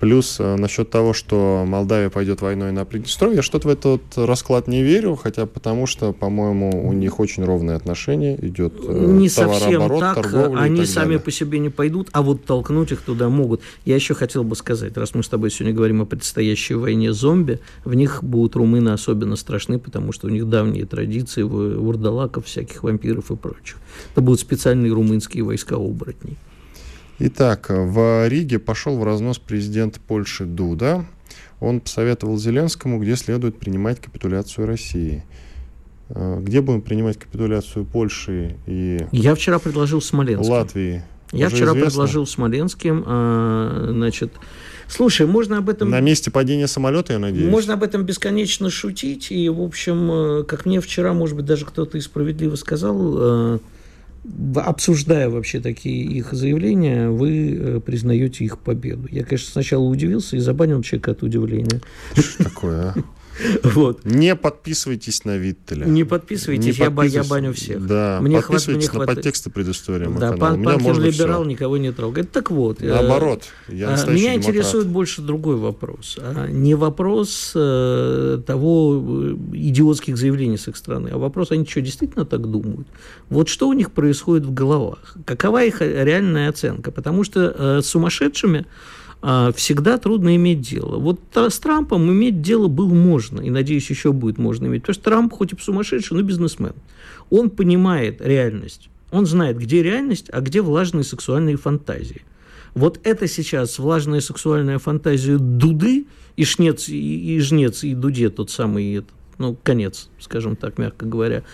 Плюс 0.03 0.41
э, 0.41 0.57
насчет 0.57 0.91
того, 0.91 1.13
что 1.13 1.63
Молдавия 1.65 2.11
пойдет 2.11 2.41
войной 2.41 2.73
на 2.73 2.85
Приднестровье, 2.85 3.37
я 3.37 3.43
что-то 3.43 3.69
в 3.69 3.71
этот 3.71 4.03
расклад 4.17 4.67
не 4.67 4.83
верю, 4.83 5.15
хотя 5.15 5.47
потому 5.47 5.87
что, 5.87 6.13
по-моему, 6.13 6.89
у 6.89 6.93
них 6.93 7.21
очень 7.21 7.45
ровные 7.45 7.77
отношения, 7.77 8.37
идет 8.45 8.73
э, 8.85 8.93
не 8.93 9.29
товарооборот, 9.29 10.01
так, 10.01 10.15
торговля 10.17 10.59
Они 10.59 10.79
так 10.79 10.87
сами 10.89 11.05
далее. 11.05 11.21
по 11.21 11.31
себе 11.31 11.61
не 11.61 11.69
пойдут, 11.69 12.09
а 12.11 12.23
вот 12.23 12.45
толкнуть 12.45 12.91
их 12.91 13.03
туда 13.03 13.29
могут. 13.29 13.61
Я 13.85 13.95
еще 13.95 14.15
хотел 14.15 14.43
бы 14.43 14.57
сказать, 14.57 14.97
раз 14.97 15.15
мы 15.15 15.23
с 15.23 15.29
тобой 15.29 15.53
сегодня 15.53 15.73
говорим 15.73 16.03
о 16.03 16.05
предстоящей 16.05 16.75
войне 16.75 17.13
зомби, 17.13 17.61
в 17.85 17.95
них 17.95 18.25
будут 18.25 18.57
румыны 18.57 18.89
особенно 18.89 19.37
страшны, 19.37 19.79
потому 19.79 20.11
что 20.11 20.27
у 20.27 20.31
них 20.31 20.49
давние 20.49 20.85
традиции 20.85 21.43
вурдалаков, 21.43 22.47
всяких 22.47 22.83
вампиров 22.83 23.31
и 23.31 23.37
прочих. 23.37 23.77
Это 24.11 24.21
будут 24.21 24.41
специальные 24.41 24.93
румынские 24.93 25.45
войска 25.45 25.77
оборотней. 25.77 26.39
Итак, 27.19 27.67
в 27.69 28.29
Риге 28.29 28.59
пошел 28.59 28.97
в 28.99 29.05
разнос 29.05 29.39
президент 29.39 30.01
Польши 30.01 30.45
Дуда. 30.45 31.05
Он 31.61 31.81
посоветовал 31.81 32.39
Зеленскому, 32.39 32.99
где 32.99 33.17
следует 33.17 33.59
принимать 33.59 34.01
капитуляцию 34.01 34.67
России. 34.67 35.25
Э, 36.15 36.41
где 36.41 36.61
будем 36.61 36.83
принимать 36.83 37.19
капитуляцию 37.19 37.85
Польши 37.85 38.57
и 38.67 39.07
Я 39.13 39.35
вчера 39.35 39.59
предложил 39.59 40.03
Смоленск. 40.03 40.49
Латвии? 40.49 41.03
Я 41.33 41.49
вчера 41.49 41.71
известно? 41.71 41.87
предложил 41.87 42.27
Смоленским, 42.27 43.05
а, 43.07 43.89
значит, 43.91 44.33
слушай, 44.87 45.27
можно 45.27 45.59
об 45.59 45.71
этом... 45.71 45.89
На 45.89 46.01
месте 46.01 46.31
падения 46.31 46.67
самолета, 46.67 47.15
я 47.15 47.19
надеюсь? 47.19 47.51
Можно 47.51 47.75
об 47.75 47.83
этом 47.83 48.03
бесконечно 48.03 48.69
шутить, 48.69 49.33
и, 49.33 49.49
в 49.49 49.63
общем, 49.63 50.11
э, 50.11 50.43
как 50.45 50.67
мне 50.67 50.83
вчера, 50.83 51.15
может 51.15 51.37
быть, 51.37 51.47
даже 51.47 51.65
кто-то 51.65 51.97
и 51.97 52.03
справедливо 52.03 52.57
сказал, 52.57 53.61
обсуждая 54.57 55.29
вообще 55.29 55.61
такие 55.61 56.05
их 56.05 56.33
заявления, 56.33 57.09
вы 57.09 57.55
э, 57.55 57.81
признаете 57.81 58.45
их 58.45 58.59
победу. 58.59 59.09
Я, 59.11 59.25
конечно, 59.25 59.51
сначала 59.51 59.83
удивился 59.83 60.37
и 60.37 60.41
забанил 60.41 60.83
человека 60.83 61.13
от 61.13 61.23
удивления. 61.23 61.81
Что 62.15 62.45
такое, 62.45 62.81
а? 62.91 62.95
Вот. 63.63 64.05
Не 64.05 64.37
подписывайтесь 64.37 65.25
на 65.25 65.37
Виттеля. 65.37 65.85
Не 65.85 66.05
подписывайтесь, 66.05 66.79
не 66.79 66.85
я, 66.85 66.91
подписывайтесь. 66.91 67.15
я 67.15 67.25
баню 67.25 67.53
всех. 67.53 67.87
Да, 67.87 68.19
мне 68.21 68.37
подписывайтесь 68.41 68.89
хват... 68.89 69.07
мне 69.07 69.07
на 69.07 69.15
подтексты 69.15 69.51
предыстории 69.51 70.09
Да, 70.19 70.33
пан, 70.33 70.63
Панкин 70.63 71.01
либерал, 71.01 71.43
все. 71.43 71.51
никого 71.51 71.77
не 71.77 71.93
трогает. 71.93 72.31
Так 72.31 72.51
вот. 72.51 72.83
Э, 72.83 72.89
Наоборот, 72.89 73.45
я 73.69 73.89
а, 73.89 74.07
Меня 74.11 74.33
демократ. 74.33 74.37
интересует 74.37 74.87
больше 74.89 75.23
другой 75.23 75.57
вопрос. 75.57 76.19
А 76.21 76.47
не 76.47 76.75
вопрос 76.75 77.53
э, 77.55 78.43
того 78.47 79.03
э, 79.05 79.37
идиотских 79.53 80.17
заявлений 80.17 80.59
с 80.59 80.69
их 80.69 80.77
стороны, 80.77 81.09
а 81.09 81.19
вопрос, 81.19 81.51
они 81.51 81.67
что, 81.67 81.81
действительно 81.81 82.25
так 82.25 82.51
думают? 82.51 82.87
Вот 83.29 83.49
что 83.49 83.69
у 83.69 83.73
них 83.73 83.93
происходит 83.93 84.47
в 84.47 84.53
головах? 84.53 85.17
Какова 85.25 85.65
их 85.65 85.81
реальная 85.81 86.49
оценка? 86.49 86.91
Потому 86.91 87.25
что 87.25 87.55
э, 87.57 87.81
с 87.83 87.87
сумасшедшими 87.87 88.67
всегда 89.23 89.99
трудно 89.99 90.35
иметь 90.37 90.61
дело. 90.61 90.99
Вот 90.99 91.21
с 91.35 91.59
Трампом 91.59 92.11
иметь 92.11 92.43
дело 92.43 92.67
было 92.69 92.93
можно, 92.93 93.41
и, 93.41 93.51
надеюсь, 93.51 93.89
еще 93.89 94.13
будет 94.13 94.37
можно 94.39 94.67
иметь. 94.67 94.83
Потому 94.83 94.95
что 94.95 95.05
Трамп, 95.05 95.33
хоть 95.33 95.53
и 95.53 95.57
сумасшедший, 95.59 96.17
но 96.17 96.23
бизнесмен. 96.23 96.75
Он 97.31 97.49
понимает 97.49 98.21
реальность. 98.21 98.89
Он 99.13 99.27
знает, 99.27 99.59
где 99.59 99.83
реальность, 99.83 100.27
а 100.33 100.41
где 100.41 100.61
влажные 100.61 101.05
сексуальные 101.05 101.57
фантазии. 101.57 102.23
Вот 102.75 102.99
это 103.05 103.29
сейчас 103.29 103.79
влажная 103.79 104.21
сексуальная 104.21 104.79
фантазия 104.79 105.37
Дуды 105.39 106.07
и 106.37 106.45
Шнец, 106.45 106.89
и, 106.89 107.37
и 107.37 107.39
Жнец, 107.41 107.85
и 107.85 107.95
Дуде 107.95 108.31
тот 108.31 108.51
самый, 108.51 108.95
этот, 108.95 109.11
ну, 109.39 109.57
конец, 109.63 110.09
скажем 110.19 110.57
так, 110.57 110.79
мягко 110.79 111.05
говоря. 111.07 111.45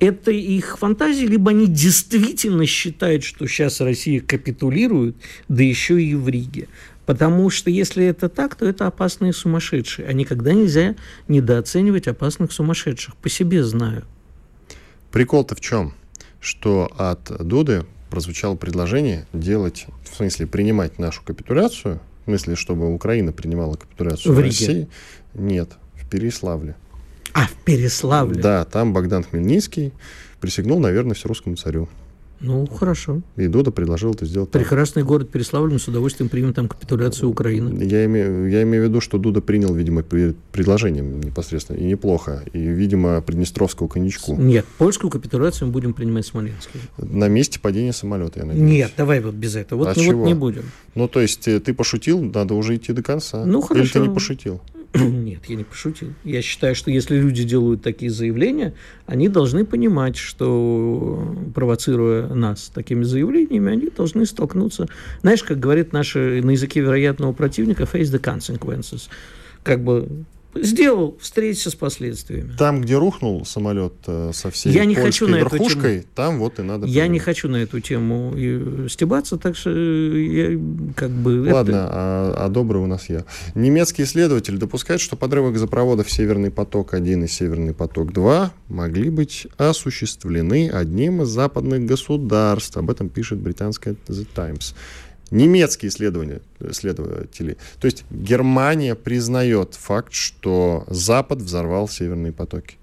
Это 0.00 0.30
их 0.32 0.78
фантазии, 0.78 1.26
либо 1.26 1.50
они 1.50 1.66
действительно 1.66 2.66
считают, 2.66 3.22
что 3.22 3.46
сейчас 3.46 3.80
Россия 3.80 4.20
капитулирует, 4.20 5.14
да 5.48 5.62
еще 5.62 6.02
и 6.02 6.14
в 6.14 6.28
Риге. 6.28 6.68
Потому 7.06 7.50
что 7.50 7.68
если 7.70 8.06
это 8.06 8.28
так, 8.28 8.54
то 8.54 8.66
это 8.66 8.86
опасные 8.86 9.32
сумасшедшие. 9.32 10.06
А 10.06 10.12
никогда 10.12 10.52
нельзя 10.52 10.94
недооценивать 11.28 12.06
опасных 12.06 12.52
сумасшедших. 12.52 13.16
По 13.16 13.28
себе 13.28 13.64
знаю. 13.64 14.04
Прикол-то 15.10 15.54
в 15.54 15.60
чем? 15.60 15.94
Что 16.40 16.90
от 16.96 17.24
Дуды 17.44 17.84
прозвучало 18.08 18.56
предложение 18.56 19.26
делать, 19.32 19.86
в 20.04 20.16
смысле, 20.16 20.46
принимать 20.46 20.98
нашу 20.98 21.22
капитуляцию, 21.22 22.00
в 22.22 22.24
смысле, 22.24 22.56
чтобы 22.56 22.92
Украина 22.92 23.32
принимала 23.32 23.74
капитуляцию 23.74 24.34
в, 24.34 24.36
в 24.36 24.40
России. 24.40 24.88
Нет, 25.34 25.72
в 25.94 26.08
Переславле. 26.08 26.76
А, 27.32 27.46
в 27.46 27.54
Переславле? 27.64 28.40
Да, 28.40 28.64
там 28.64 28.92
Богдан 28.92 29.24
Хмельницкий 29.24 29.92
присягнул 30.40 30.78
на 30.78 30.90
верность 30.90 31.24
русскому 31.24 31.56
царю. 31.56 31.88
Ну, 32.42 32.66
хорошо. 32.66 33.22
И 33.36 33.46
Дуда 33.46 33.70
предложил 33.70 34.12
это 34.12 34.26
сделать. 34.26 34.50
Прекрасный 34.50 35.02
там. 35.02 35.08
город 35.08 35.30
Переславль, 35.30 35.72
мы 35.72 35.78
с 35.78 35.86
удовольствием 35.86 36.28
примем 36.28 36.52
там 36.52 36.68
капитуляцию 36.68 37.30
Украины. 37.30 37.82
Я 37.84 38.04
имею, 38.04 38.50
я 38.50 38.62
имею 38.64 38.84
в 38.84 38.88
виду, 38.88 39.00
что 39.00 39.18
Дуда 39.18 39.40
принял, 39.40 39.72
видимо, 39.72 40.02
предложение 40.02 41.02
непосредственно, 41.02 41.76
и 41.76 41.84
неплохо, 41.84 42.42
и, 42.52 42.58
видимо, 42.58 43.20
приднестровского 43.20 43.88
коньячку. 43.88 44.36
Нет, 44.36 44.66
польскую 44.78 45.10
капитуляцию 45.10 45.68
мы 45.68 45.72
будем 45.72 45.94
принимать 45.94 46.24
в 46.24 46.28
Смоленске. 46.28 46.78
На 46.98 47.28
месте 47.28 47.60
падения 47.60 47.92
самолета, 47.92 48.40
я 48.40 48.46
надеюсь. 48.46 48.70
Нет, 48.70 48.92
давай 48.96 49.20
вот 49.20 49.34
без 49.34 49.54
этого. 49.54 49.80
Вот, 49.80 49.88
а 49.88 49.94
ну, 49.96 50.18
вот 50.18 50.26
не 50.26 50.34
будем. 50.34 50.64
Ну, 50.94 51.08
то 51.08 51.20
есть 51.20 51.46
э, 51.48 51.60
ты 51.60 51.72
пошутил, 51.72 52.20
надо 52.20 52.54
уже 52.54 52.76
идти 52.76 52.92
до 52.92 53.02
конца. 53.02 53.46
Ну, 53.46 53.60
хорошо. 53.62 53.84
Или 53.84 53.92
ты 53.92 53.98
не 54.00 54.14
пошутил? 54.14 54.60
Нет, 54.94 55.46
я 55.46 55.56
не 55.56 55.64
пошутил. 55.64 56.12
Я 56.22 56.42
считаю, 56.42 56.74
что 56.74 56.90
если 56.90 57.16
люди 57.16 57.44
делают 57.44 57.82
такие 57.82 58.10
заявления, 58.10 58.74
они 59.06 59.28
должны 59.28 59.64
понимать, 59.64 60.16
что 60.16 61.34
провоцируя 61.54 62.28
нас 62.28 62.70
такими 62.74 63.02
заявлениями, 63.02 63.72
они 63.72 63.88
должны 63.88 64.26
столкнуться. 64.26 64.88
Знаешь, 65.22 65.42
как 65.42 65.58
говорит 65.58 65.92
наши 65.92 66.42
на 66.42 66.50
языке 66.50 66.80
вероятного 66.80 67.32
противника, 67.32 67.84
face 67.84 68.12
the 68.12 68.20
consequences. 68.20 69.08
Как 69.62 69.82
бы 69.82 70.24
сделал, 70.54 71.16
встретиться 71.20 71.70
с 71.70 71.74
последствиями. 71.74 72.52
Там, 72.58 72.82
где 72.82 72.96
рухнул 72.96 73.44
самолет 73.44 73.94
э, 74.06 74.30
со 74.34 74.50
всей 74.50 74.72
я 74.72 74.84
не 74.84 74.94
хочу 74.94 75.28
на 75.28 75.36
верхушкой, 75.36 75.98
эту 75.98 76.02
тему, 76.02 76.12
там 76.14 76.38
вот 76.38 76.58
и 76.58 76.62
надо... 76.62 76.86
Я 76.86 77.06
не 77.06 77.18
хочу 77.18 77.48
на 77.48 77.56
эту 77.56 77.80
тему 77.80 78.34
стебаться, 78.88 79.38
так 79.38 79.56
что 79.56 79.70
я 79.70 80.58
как 80.94 81.10
бы... 81.10 81.50
Ладно, 81.52 81.70
это... 81.70 81.88
а, 81.90 82.34
а 82.46 82.48
добрый 82.48 82.82
у 82.82 82.86
нас 82.86 83.08
я. 83.08 83.24
Немецкий 83.54 84.04
исследователь 84.04 84.58
допускает, 84.58 85.00
что 85.00 85.16
подрывы 85.16 85.52
газопроводов 85.52 86.10
«Северный 86.10 86.50
поток-1» 86.50 87.24
и 87.24 87.28
«Северный 87.28 87.74
поток-2» 87.74 88.50
могли 88.68 89.10
быть 89.10 89.46
осуществлены 89.56 90.70
одним 90.70 91.22
из 91.22 91.28
западных 91.28 91.84
государств. 91.86 92.76
Об 92.76 92.90
этом 92.90 93.08
пишет 93.08 93.38
британская 93.38 93.94
The 94.08 94.26
Times 94.34 94.74
немецкие 95.32 95.88
исследования, 95.88 96.42
исследователи. 96.60 97.56
То 97.80 97.86
есть 97.86 98.04
Германия 98.10 98.94
признает 98.94 99.74
факт, 99.74 100.12
что 100.12 100.84
Запад 100.88 101.40
взорвал 101.40 101.88
северные 101.88 102.32
потоки. 102.32 102.76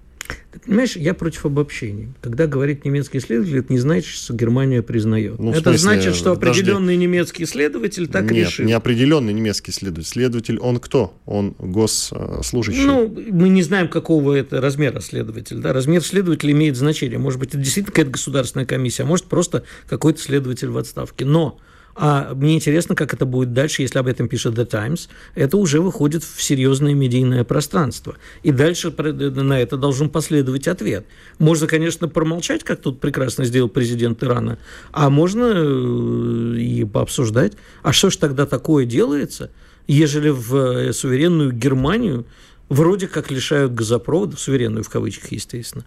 Ты 0.52 0.60
понимаешь, 0.60 0.96
я 0.96 1.14
против 1.14 1.46
обобщений. 1.46 2.08
Когда 2.20 2.46
говорит 2.46 2.84
немецкий 2.84 3.18
исследователь, 3.18 3.58
это 3.58 3.72
не 3.72 3.78
значит, 3.78 4.06
что 4.06 4.34
Германия 4.34 4.82
признает. 4.82 5.38
Ну, 5.38 5.50
это 5.50 5.70
смысле, 5.70 5.78
значит, 5.78 6.14
что 6.14 6.32
определенный 6.32 6.94
подожди. 6.94 6.96
немецкий 6.96 7.44
исследователь 7.44 8.08
так 8.08 8.30
Нет, 8.30 8.46
решил. 8.46 8.64
не 8.64 8.72
определенный 8.72 9.32
немецкий 9.32 9.70
исследователь. 9.70 10.08
Следователь, 10.08 10.58
он 10.58 10.78
кто? 10.78 11.14
Он 11.26 11.54
госслужащий. 11.58 12.84
Ну, 12.84 13.08
мы 13.08 13.48
не 13.48 13.62
знаем, 13.62 13.88
какого 13.88 14.34
это 14.34 14.60
размера 14.60 15.00
следователь. 15.00 15.58
Да? 15.58 15.72
Размер 15.72 16.02
следователя 16.02 16.52
имеет 16.52 16.76
значение. 16.76 17.18
Может 17.18 17.40
быть, 17.40 17.50
это 17.50 17.58
действительно 17.58 17.92
какая-то 17.92 18.12
государственная 18.12 18.66
комиссия, 18.66 19.04
а 19.04 19.06
может, 19.06 19.26
просто 19.26 19.64
какой-то 19.88 20.20
следователь 20.20 20.68
в 20.68 20.78
отставке. 20.78 21.24
Но 21.24 21.58
А 21.94 22.34
мне 22.34 22.54
интересно, 22.54 22.94
как 22.94 23.12
это 23.12 23.26
будет 23.26 23.52
дальше, 23.52 23.82
если 23.82 23.98
об 23.98 24.06
этом 24.06 24.28
пишет 24.28 24.54
The 24.54 24.64
Times. 24.64 25.08
Это 25.34 25.56
уже 25.56 25.80
выходит 25.80 26.22
в 26.22 26.42
серьезное 26.42 26.94
медийное 26.94 27.44
пространство. 27.44 28.16
И 28.42 28.52
дальше 28.52 28.90
на 28.90 29.60
это 29.60 29.76
должен 29.76 30.08
последовать 30.08 30.68
ответ. 30.68 31.06
Можно, 31.38 31.66
конечно, 31.66 32.08
промолчать, 32.08 32.64
как 32.64 32.80
тут 32.80 33.00
прекрасно 33.00 33.44
сделал 33.44 33.68
президент 33.68 34.22
Ирана, 34.22 34.58
а 34.92 35.10
можно 35.10 35.52
э, 35.54 36.56
и 36.58 36.84
пообсуждать. 36.84 37.54
А 37.82 37.92
что 37.92 38.10
ж 38.10 38.16
тогда 38.16 38.46
такое 38.46 38.86
делается, 38.86 39.50
ежели 39.86 40.30
в 40.30 40.54
э, 40.54 40.92
суверенную 40.92 41.52
Германию 41.52 42.24
вроде 42.68 43.08
как 43.08 43.30
лишают 43.30 43.74
газопроводов, 43.74 44.40
суверенную 44.40 44.84
в 44.84 44.88
кавычках, 44.88 45.32
естественно, 45.32 45.84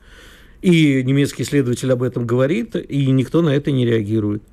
и 0.61 1.03
немецкий 1.03 1.43
исследователь 1.43 1.91
об 1.91 2.03
этом 2.03 2.25
говорит, 2.27 2.75
и 2.75 3.07
никто 3.07 3.41
на 3.41 3.49
это 3.49 3.71
не 3.71 3.85
реагирует. 3.85 4.43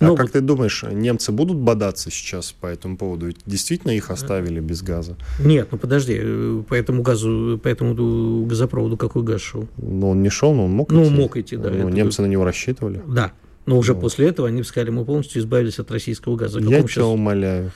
А 0.00 0.04
ну, 0.04 0.16
как 0.16 0.26
вот... 0.26 0.32
ты 0.32 0.40
думаешь, 0.40 0.84
немцы 0.90 1.32
будут 1.32 1.56
бодаться 1.56 2.10
сейчас 2.10 2.52
по 2.52 2.66
этому 2.66 2.96
поводу? 2.96 3.26
Ведь 3.26 3.38
действительно 3.46 3.92
их 3.92 4.10
оставили 4.10 4.60
без 4.60 4.82
газа? 4.82 5.16
Нет, 5.40 5.68
ну 5.70 5.78
подожди, 5.78 6.20
по 6.68 6.74
этому 6.74 7.02
газу, 7.02 7.60
по 7.62 7.68
этому 7.68 8.44
газопроводу 8.46 8.96
какой 8.96 9.22
газ 9.22 9.40
шел? 9.40 9.66
Ну 9.76 10.10
он 10.10 10.22
не 10.22 10.30
шел, 10.30 10.54
но 10.54 10.66
он 10.66 10.72
мог 10.72 10.90
ну, 10.90 11.02
идти. 11.02 11.10
Ну 11.10 11.16
мог 11.16 11.36
идти, 11.36 11.56
да. 11.56 11.70
Ну, 11.70 11.88
немцы 11.88 12.22
на 12.22 12.26
него 12.26 12.44
рассчитывали. 12.44 13.02
Да, 13.06 13.32
но 13.66 13.76
уже 13.76 13.94
ну. 13.94 14.00
после 14.00 14.28
этого 14.28 14.48
они 14.48 14.62
сказали, 14.62 14.90
мы 14.90 15.04
полностью 15.04 15.42
избавились 15.42 15.78
от 15.78 15.90
российского 15.90 16.36
газа. 16.36 16.60
Я 16.60 16.66
тебя 16.66 16.82
сейчас... 16.82 17.04
умоляю 17.04 17.72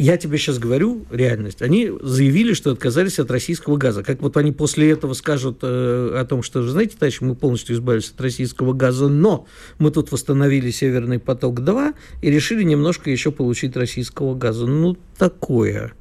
я 0.00 0.16
тебе 0.16 0.38
сейчас 0.38 0.58
говорю 0.58 1.04
реальность. 1.10 1.60
Они 1.60 1.90
заявили, 2.00 2.54
что 2.54 2.70
отказались 2.70 3.18
от 3.18 3.30
российского 3.30 3.76
газа. 3.76 4.02
Как 4.02 4.22
вот 4.22 4.38
они 4.38 4.50
после 4.50 4.90
этого 4.90 5.12
скажут 5.12 5.58
э, 5.60 6.12
о 6.18 6.24
том, 6.24 6.42
что, 6.42 6.66
знаете, 6.66 6.96
товарищи, 6.98 7.22
мы 7.22 7.34
полностью 7.34 7.76
избавились 7.76 8.10
от 8.10 8.18
российского 8.18 8.72
газа, 8.72 9.08
но 9.08 9.46
мы 9.78 9.90
тут 9.90 10.10
восстановили 10.10 10.70
Северный 10.70 11.18
поток-2 11.18 11.94
и 12.22 12.30
решили 12.30 12.62
немножко 12.62 13.10
еще 13.10 13.30
получить 13.30 13.76
российского 13.76 14.34
газа. 14.34 14.66
Ну, 14.66 14.96
такое 15.18 15.92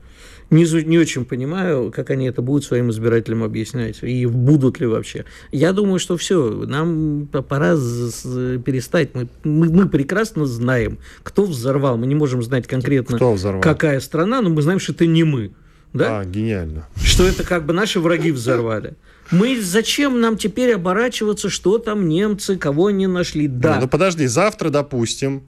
не, 0.49 0.83
не 0.83 0.97
очень 0.97 1.25
понимаю, 1.25 1.91
как 1.95 2.09
они 2.09 2.27
это 2.27 2.41
будут 2.41 2.63
своим 2.63 2.89
избирателям 2.89 3.43
объяснять, 3.43 3.99
и 4.01 4.25
будут 4.25 4.79
ли 4.79 4.87
вообще. 4.87 5.25
Я 5.51 5.73
думаю, 5.73 5.99
что 5.99 6.17
все, 6.17 6.65
нам 6.65 7.27
пора 7.27 7.75
перестать. 7.75 9.13
Мы, 9.13 9.27
мы, 9.43 9.69
мы 9.69 9.89
прекрасно 9.89 10.45
знаем, 10.45 10.97
кто 11.23 11.43
взорвал. 11.43 11.97
Мы 11.97 12.07
не 12.07 12.15
можем 12.15 12.41
знать 12.41 12.67
конкретно, 12.67 13.19
какая 13.61 13.99
страна, 13.99 14.41
но 14.41 14.49
мы 14.49 14.61
знаем, 14.61 14.79
что 14.79 14.93
это 14.93 15.05
не 15.05 15.23
мы. 15.23 15.51
Да? 15.93 16.19
А, 16.19 16.25
гениально. 16.25 16.87
Что 17.03 17.27
это 17.27 17.43
как 17.43 17.65
бы 17.65 17.73
наши 17.73 17.99
враги 17.99 18.31
взорвали. 18.31 18.93
Мы 19.31 19.59
зачем 19.61 20.19
нам 20.21 20.37
теперь 20.37 20.73
оборачиваться, 20.73 21.49
что 21.49 21.77
там 21.77 22.07
немцы, 22.07 22.57
кого 22.57 22.87
они 22.87 23.07
нашли? 23.07 23.47
Да. 23.47 23.75
Ну, 23.75 23.81
ну 23.81 23.87
подожди, 23.87 24.25
завтра, 24.25 24.69
допустим, 24.69 25.43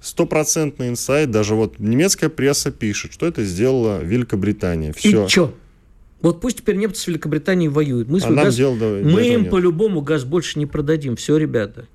стопроцентный 0.00 0.88
инсайт, 0.88 1.30
даже 1.30 1.54
вот 1.54 1.78
немецкая 1.78 2.28
пресса 2.28 2.70
пишет, 2.70 3.12
что 3.12 3.26
это 3.26 3.44
сделала 3.44 4.02
Великобритания. 4.02 4.92
Все. 4.92 5.26
И 5.26 5.28
что? 5.28 5.54
Вот 6.22 6.40
пусть 6.40 6.58
теперь 6.58 6.76
немцы 6.76 7.00
с 7.02 7.06
Великобританией 7.06 7.68
воюют. 7.68 8.08
Мы, 8.08 8.18
а 8.20 8.30
газ... 8.30 8.56
дел, 8.56 8.74
мы 8.74 9.26
им 9.26 9.46
по-любому 9.48 10.02
газ 10.02 10.24
больше 10.24 10.58
не 10.58 10.66
продадим. 10.66 11.16
Все, 11.16 11.36
ребята. 11.36 11.86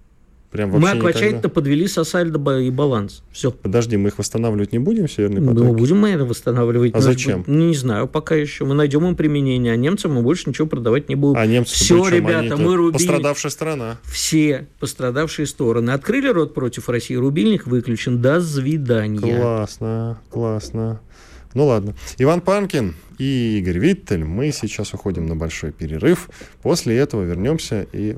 Прям 0.51 0.69
мы 0.71 0.89
окончательно 0.89 1.49
подвели 1.49 1.87
сосальдо 1.87 2.59
и 2.59 2.69
баланс. 2.69 3.23
Все. 3.31 3.51
Подожди, 3.51 3.97
мы 3.97 4.09
их 4.09 4.17
восстанавливать 4.17 4.71
не 4.71 4.79
будем, 4.79 5.09
Северный 5.09 5.41
поток? 5.41 5.63
Ну, 5.63 5.73
будем 5.73 5.99
мы 5.99 6.11
это 6.11 6.25
восстанавливать. 6.25 6.93
А 6.95 7.01
зачем? 7.01 7.43
Ну, 7.47 7.67
не 7.67 7.75
знаю, 7.75 8.07
пока 8.07 8.35
еще. 8.35 8.65
Мы 8.65 8.73
найдем 8.73 9.05
им 9.05 9.15
применение, 9.15 9.73
а 9.73 9.75
немцам 9.75 10.13
мы 10.13 10.21
больше 10.21 10.49
ничего 10.49 10.67
продавать 10.67 11.09
не 11.09 11.15
будем. 11.15 11.39
А 11.39 11.45
немцы 11.45 11.73
Все, 11.75 12.07
ребята, 12.07 12.57
мы 12.57 12.75
рубили... 12.75 12.93
Пострадавшая 12.93 13.51
страна. 13.51 13.97
Все 14.03 14.67
пострадавшие 14.79 15.45
стороны. 15.45 15.91
Открыли 15.91 16.29
рот 16.29 16.53
против 16.53 16.89
России, 16.89 17.15
рубильник 17.15 17.67
выключен. 17.67 18.21
До 18.21 18.41
свидания. 18.41 19.19
Классно, 19.19 20.19
классно. 20.29 21.01
Ну 21.53 21.65
ладно. 21.65 21.95
Иван 22.17 22.41
Панкин 22.41 22.95
и 23.17 23.59
Игорь 23.59 23.79
Виттель. 23.79 24.25
Мы 24.25 24.51
сейчас 24.51 24.93
уходим 24.93 25.25
на 25.25 25.35
большой 25.35 25.71
перерыв. 25.71 26.29
После 26.61 26.97
этого 26.97 27.23
вернемся 27.23 27.87
и 27.93 28.17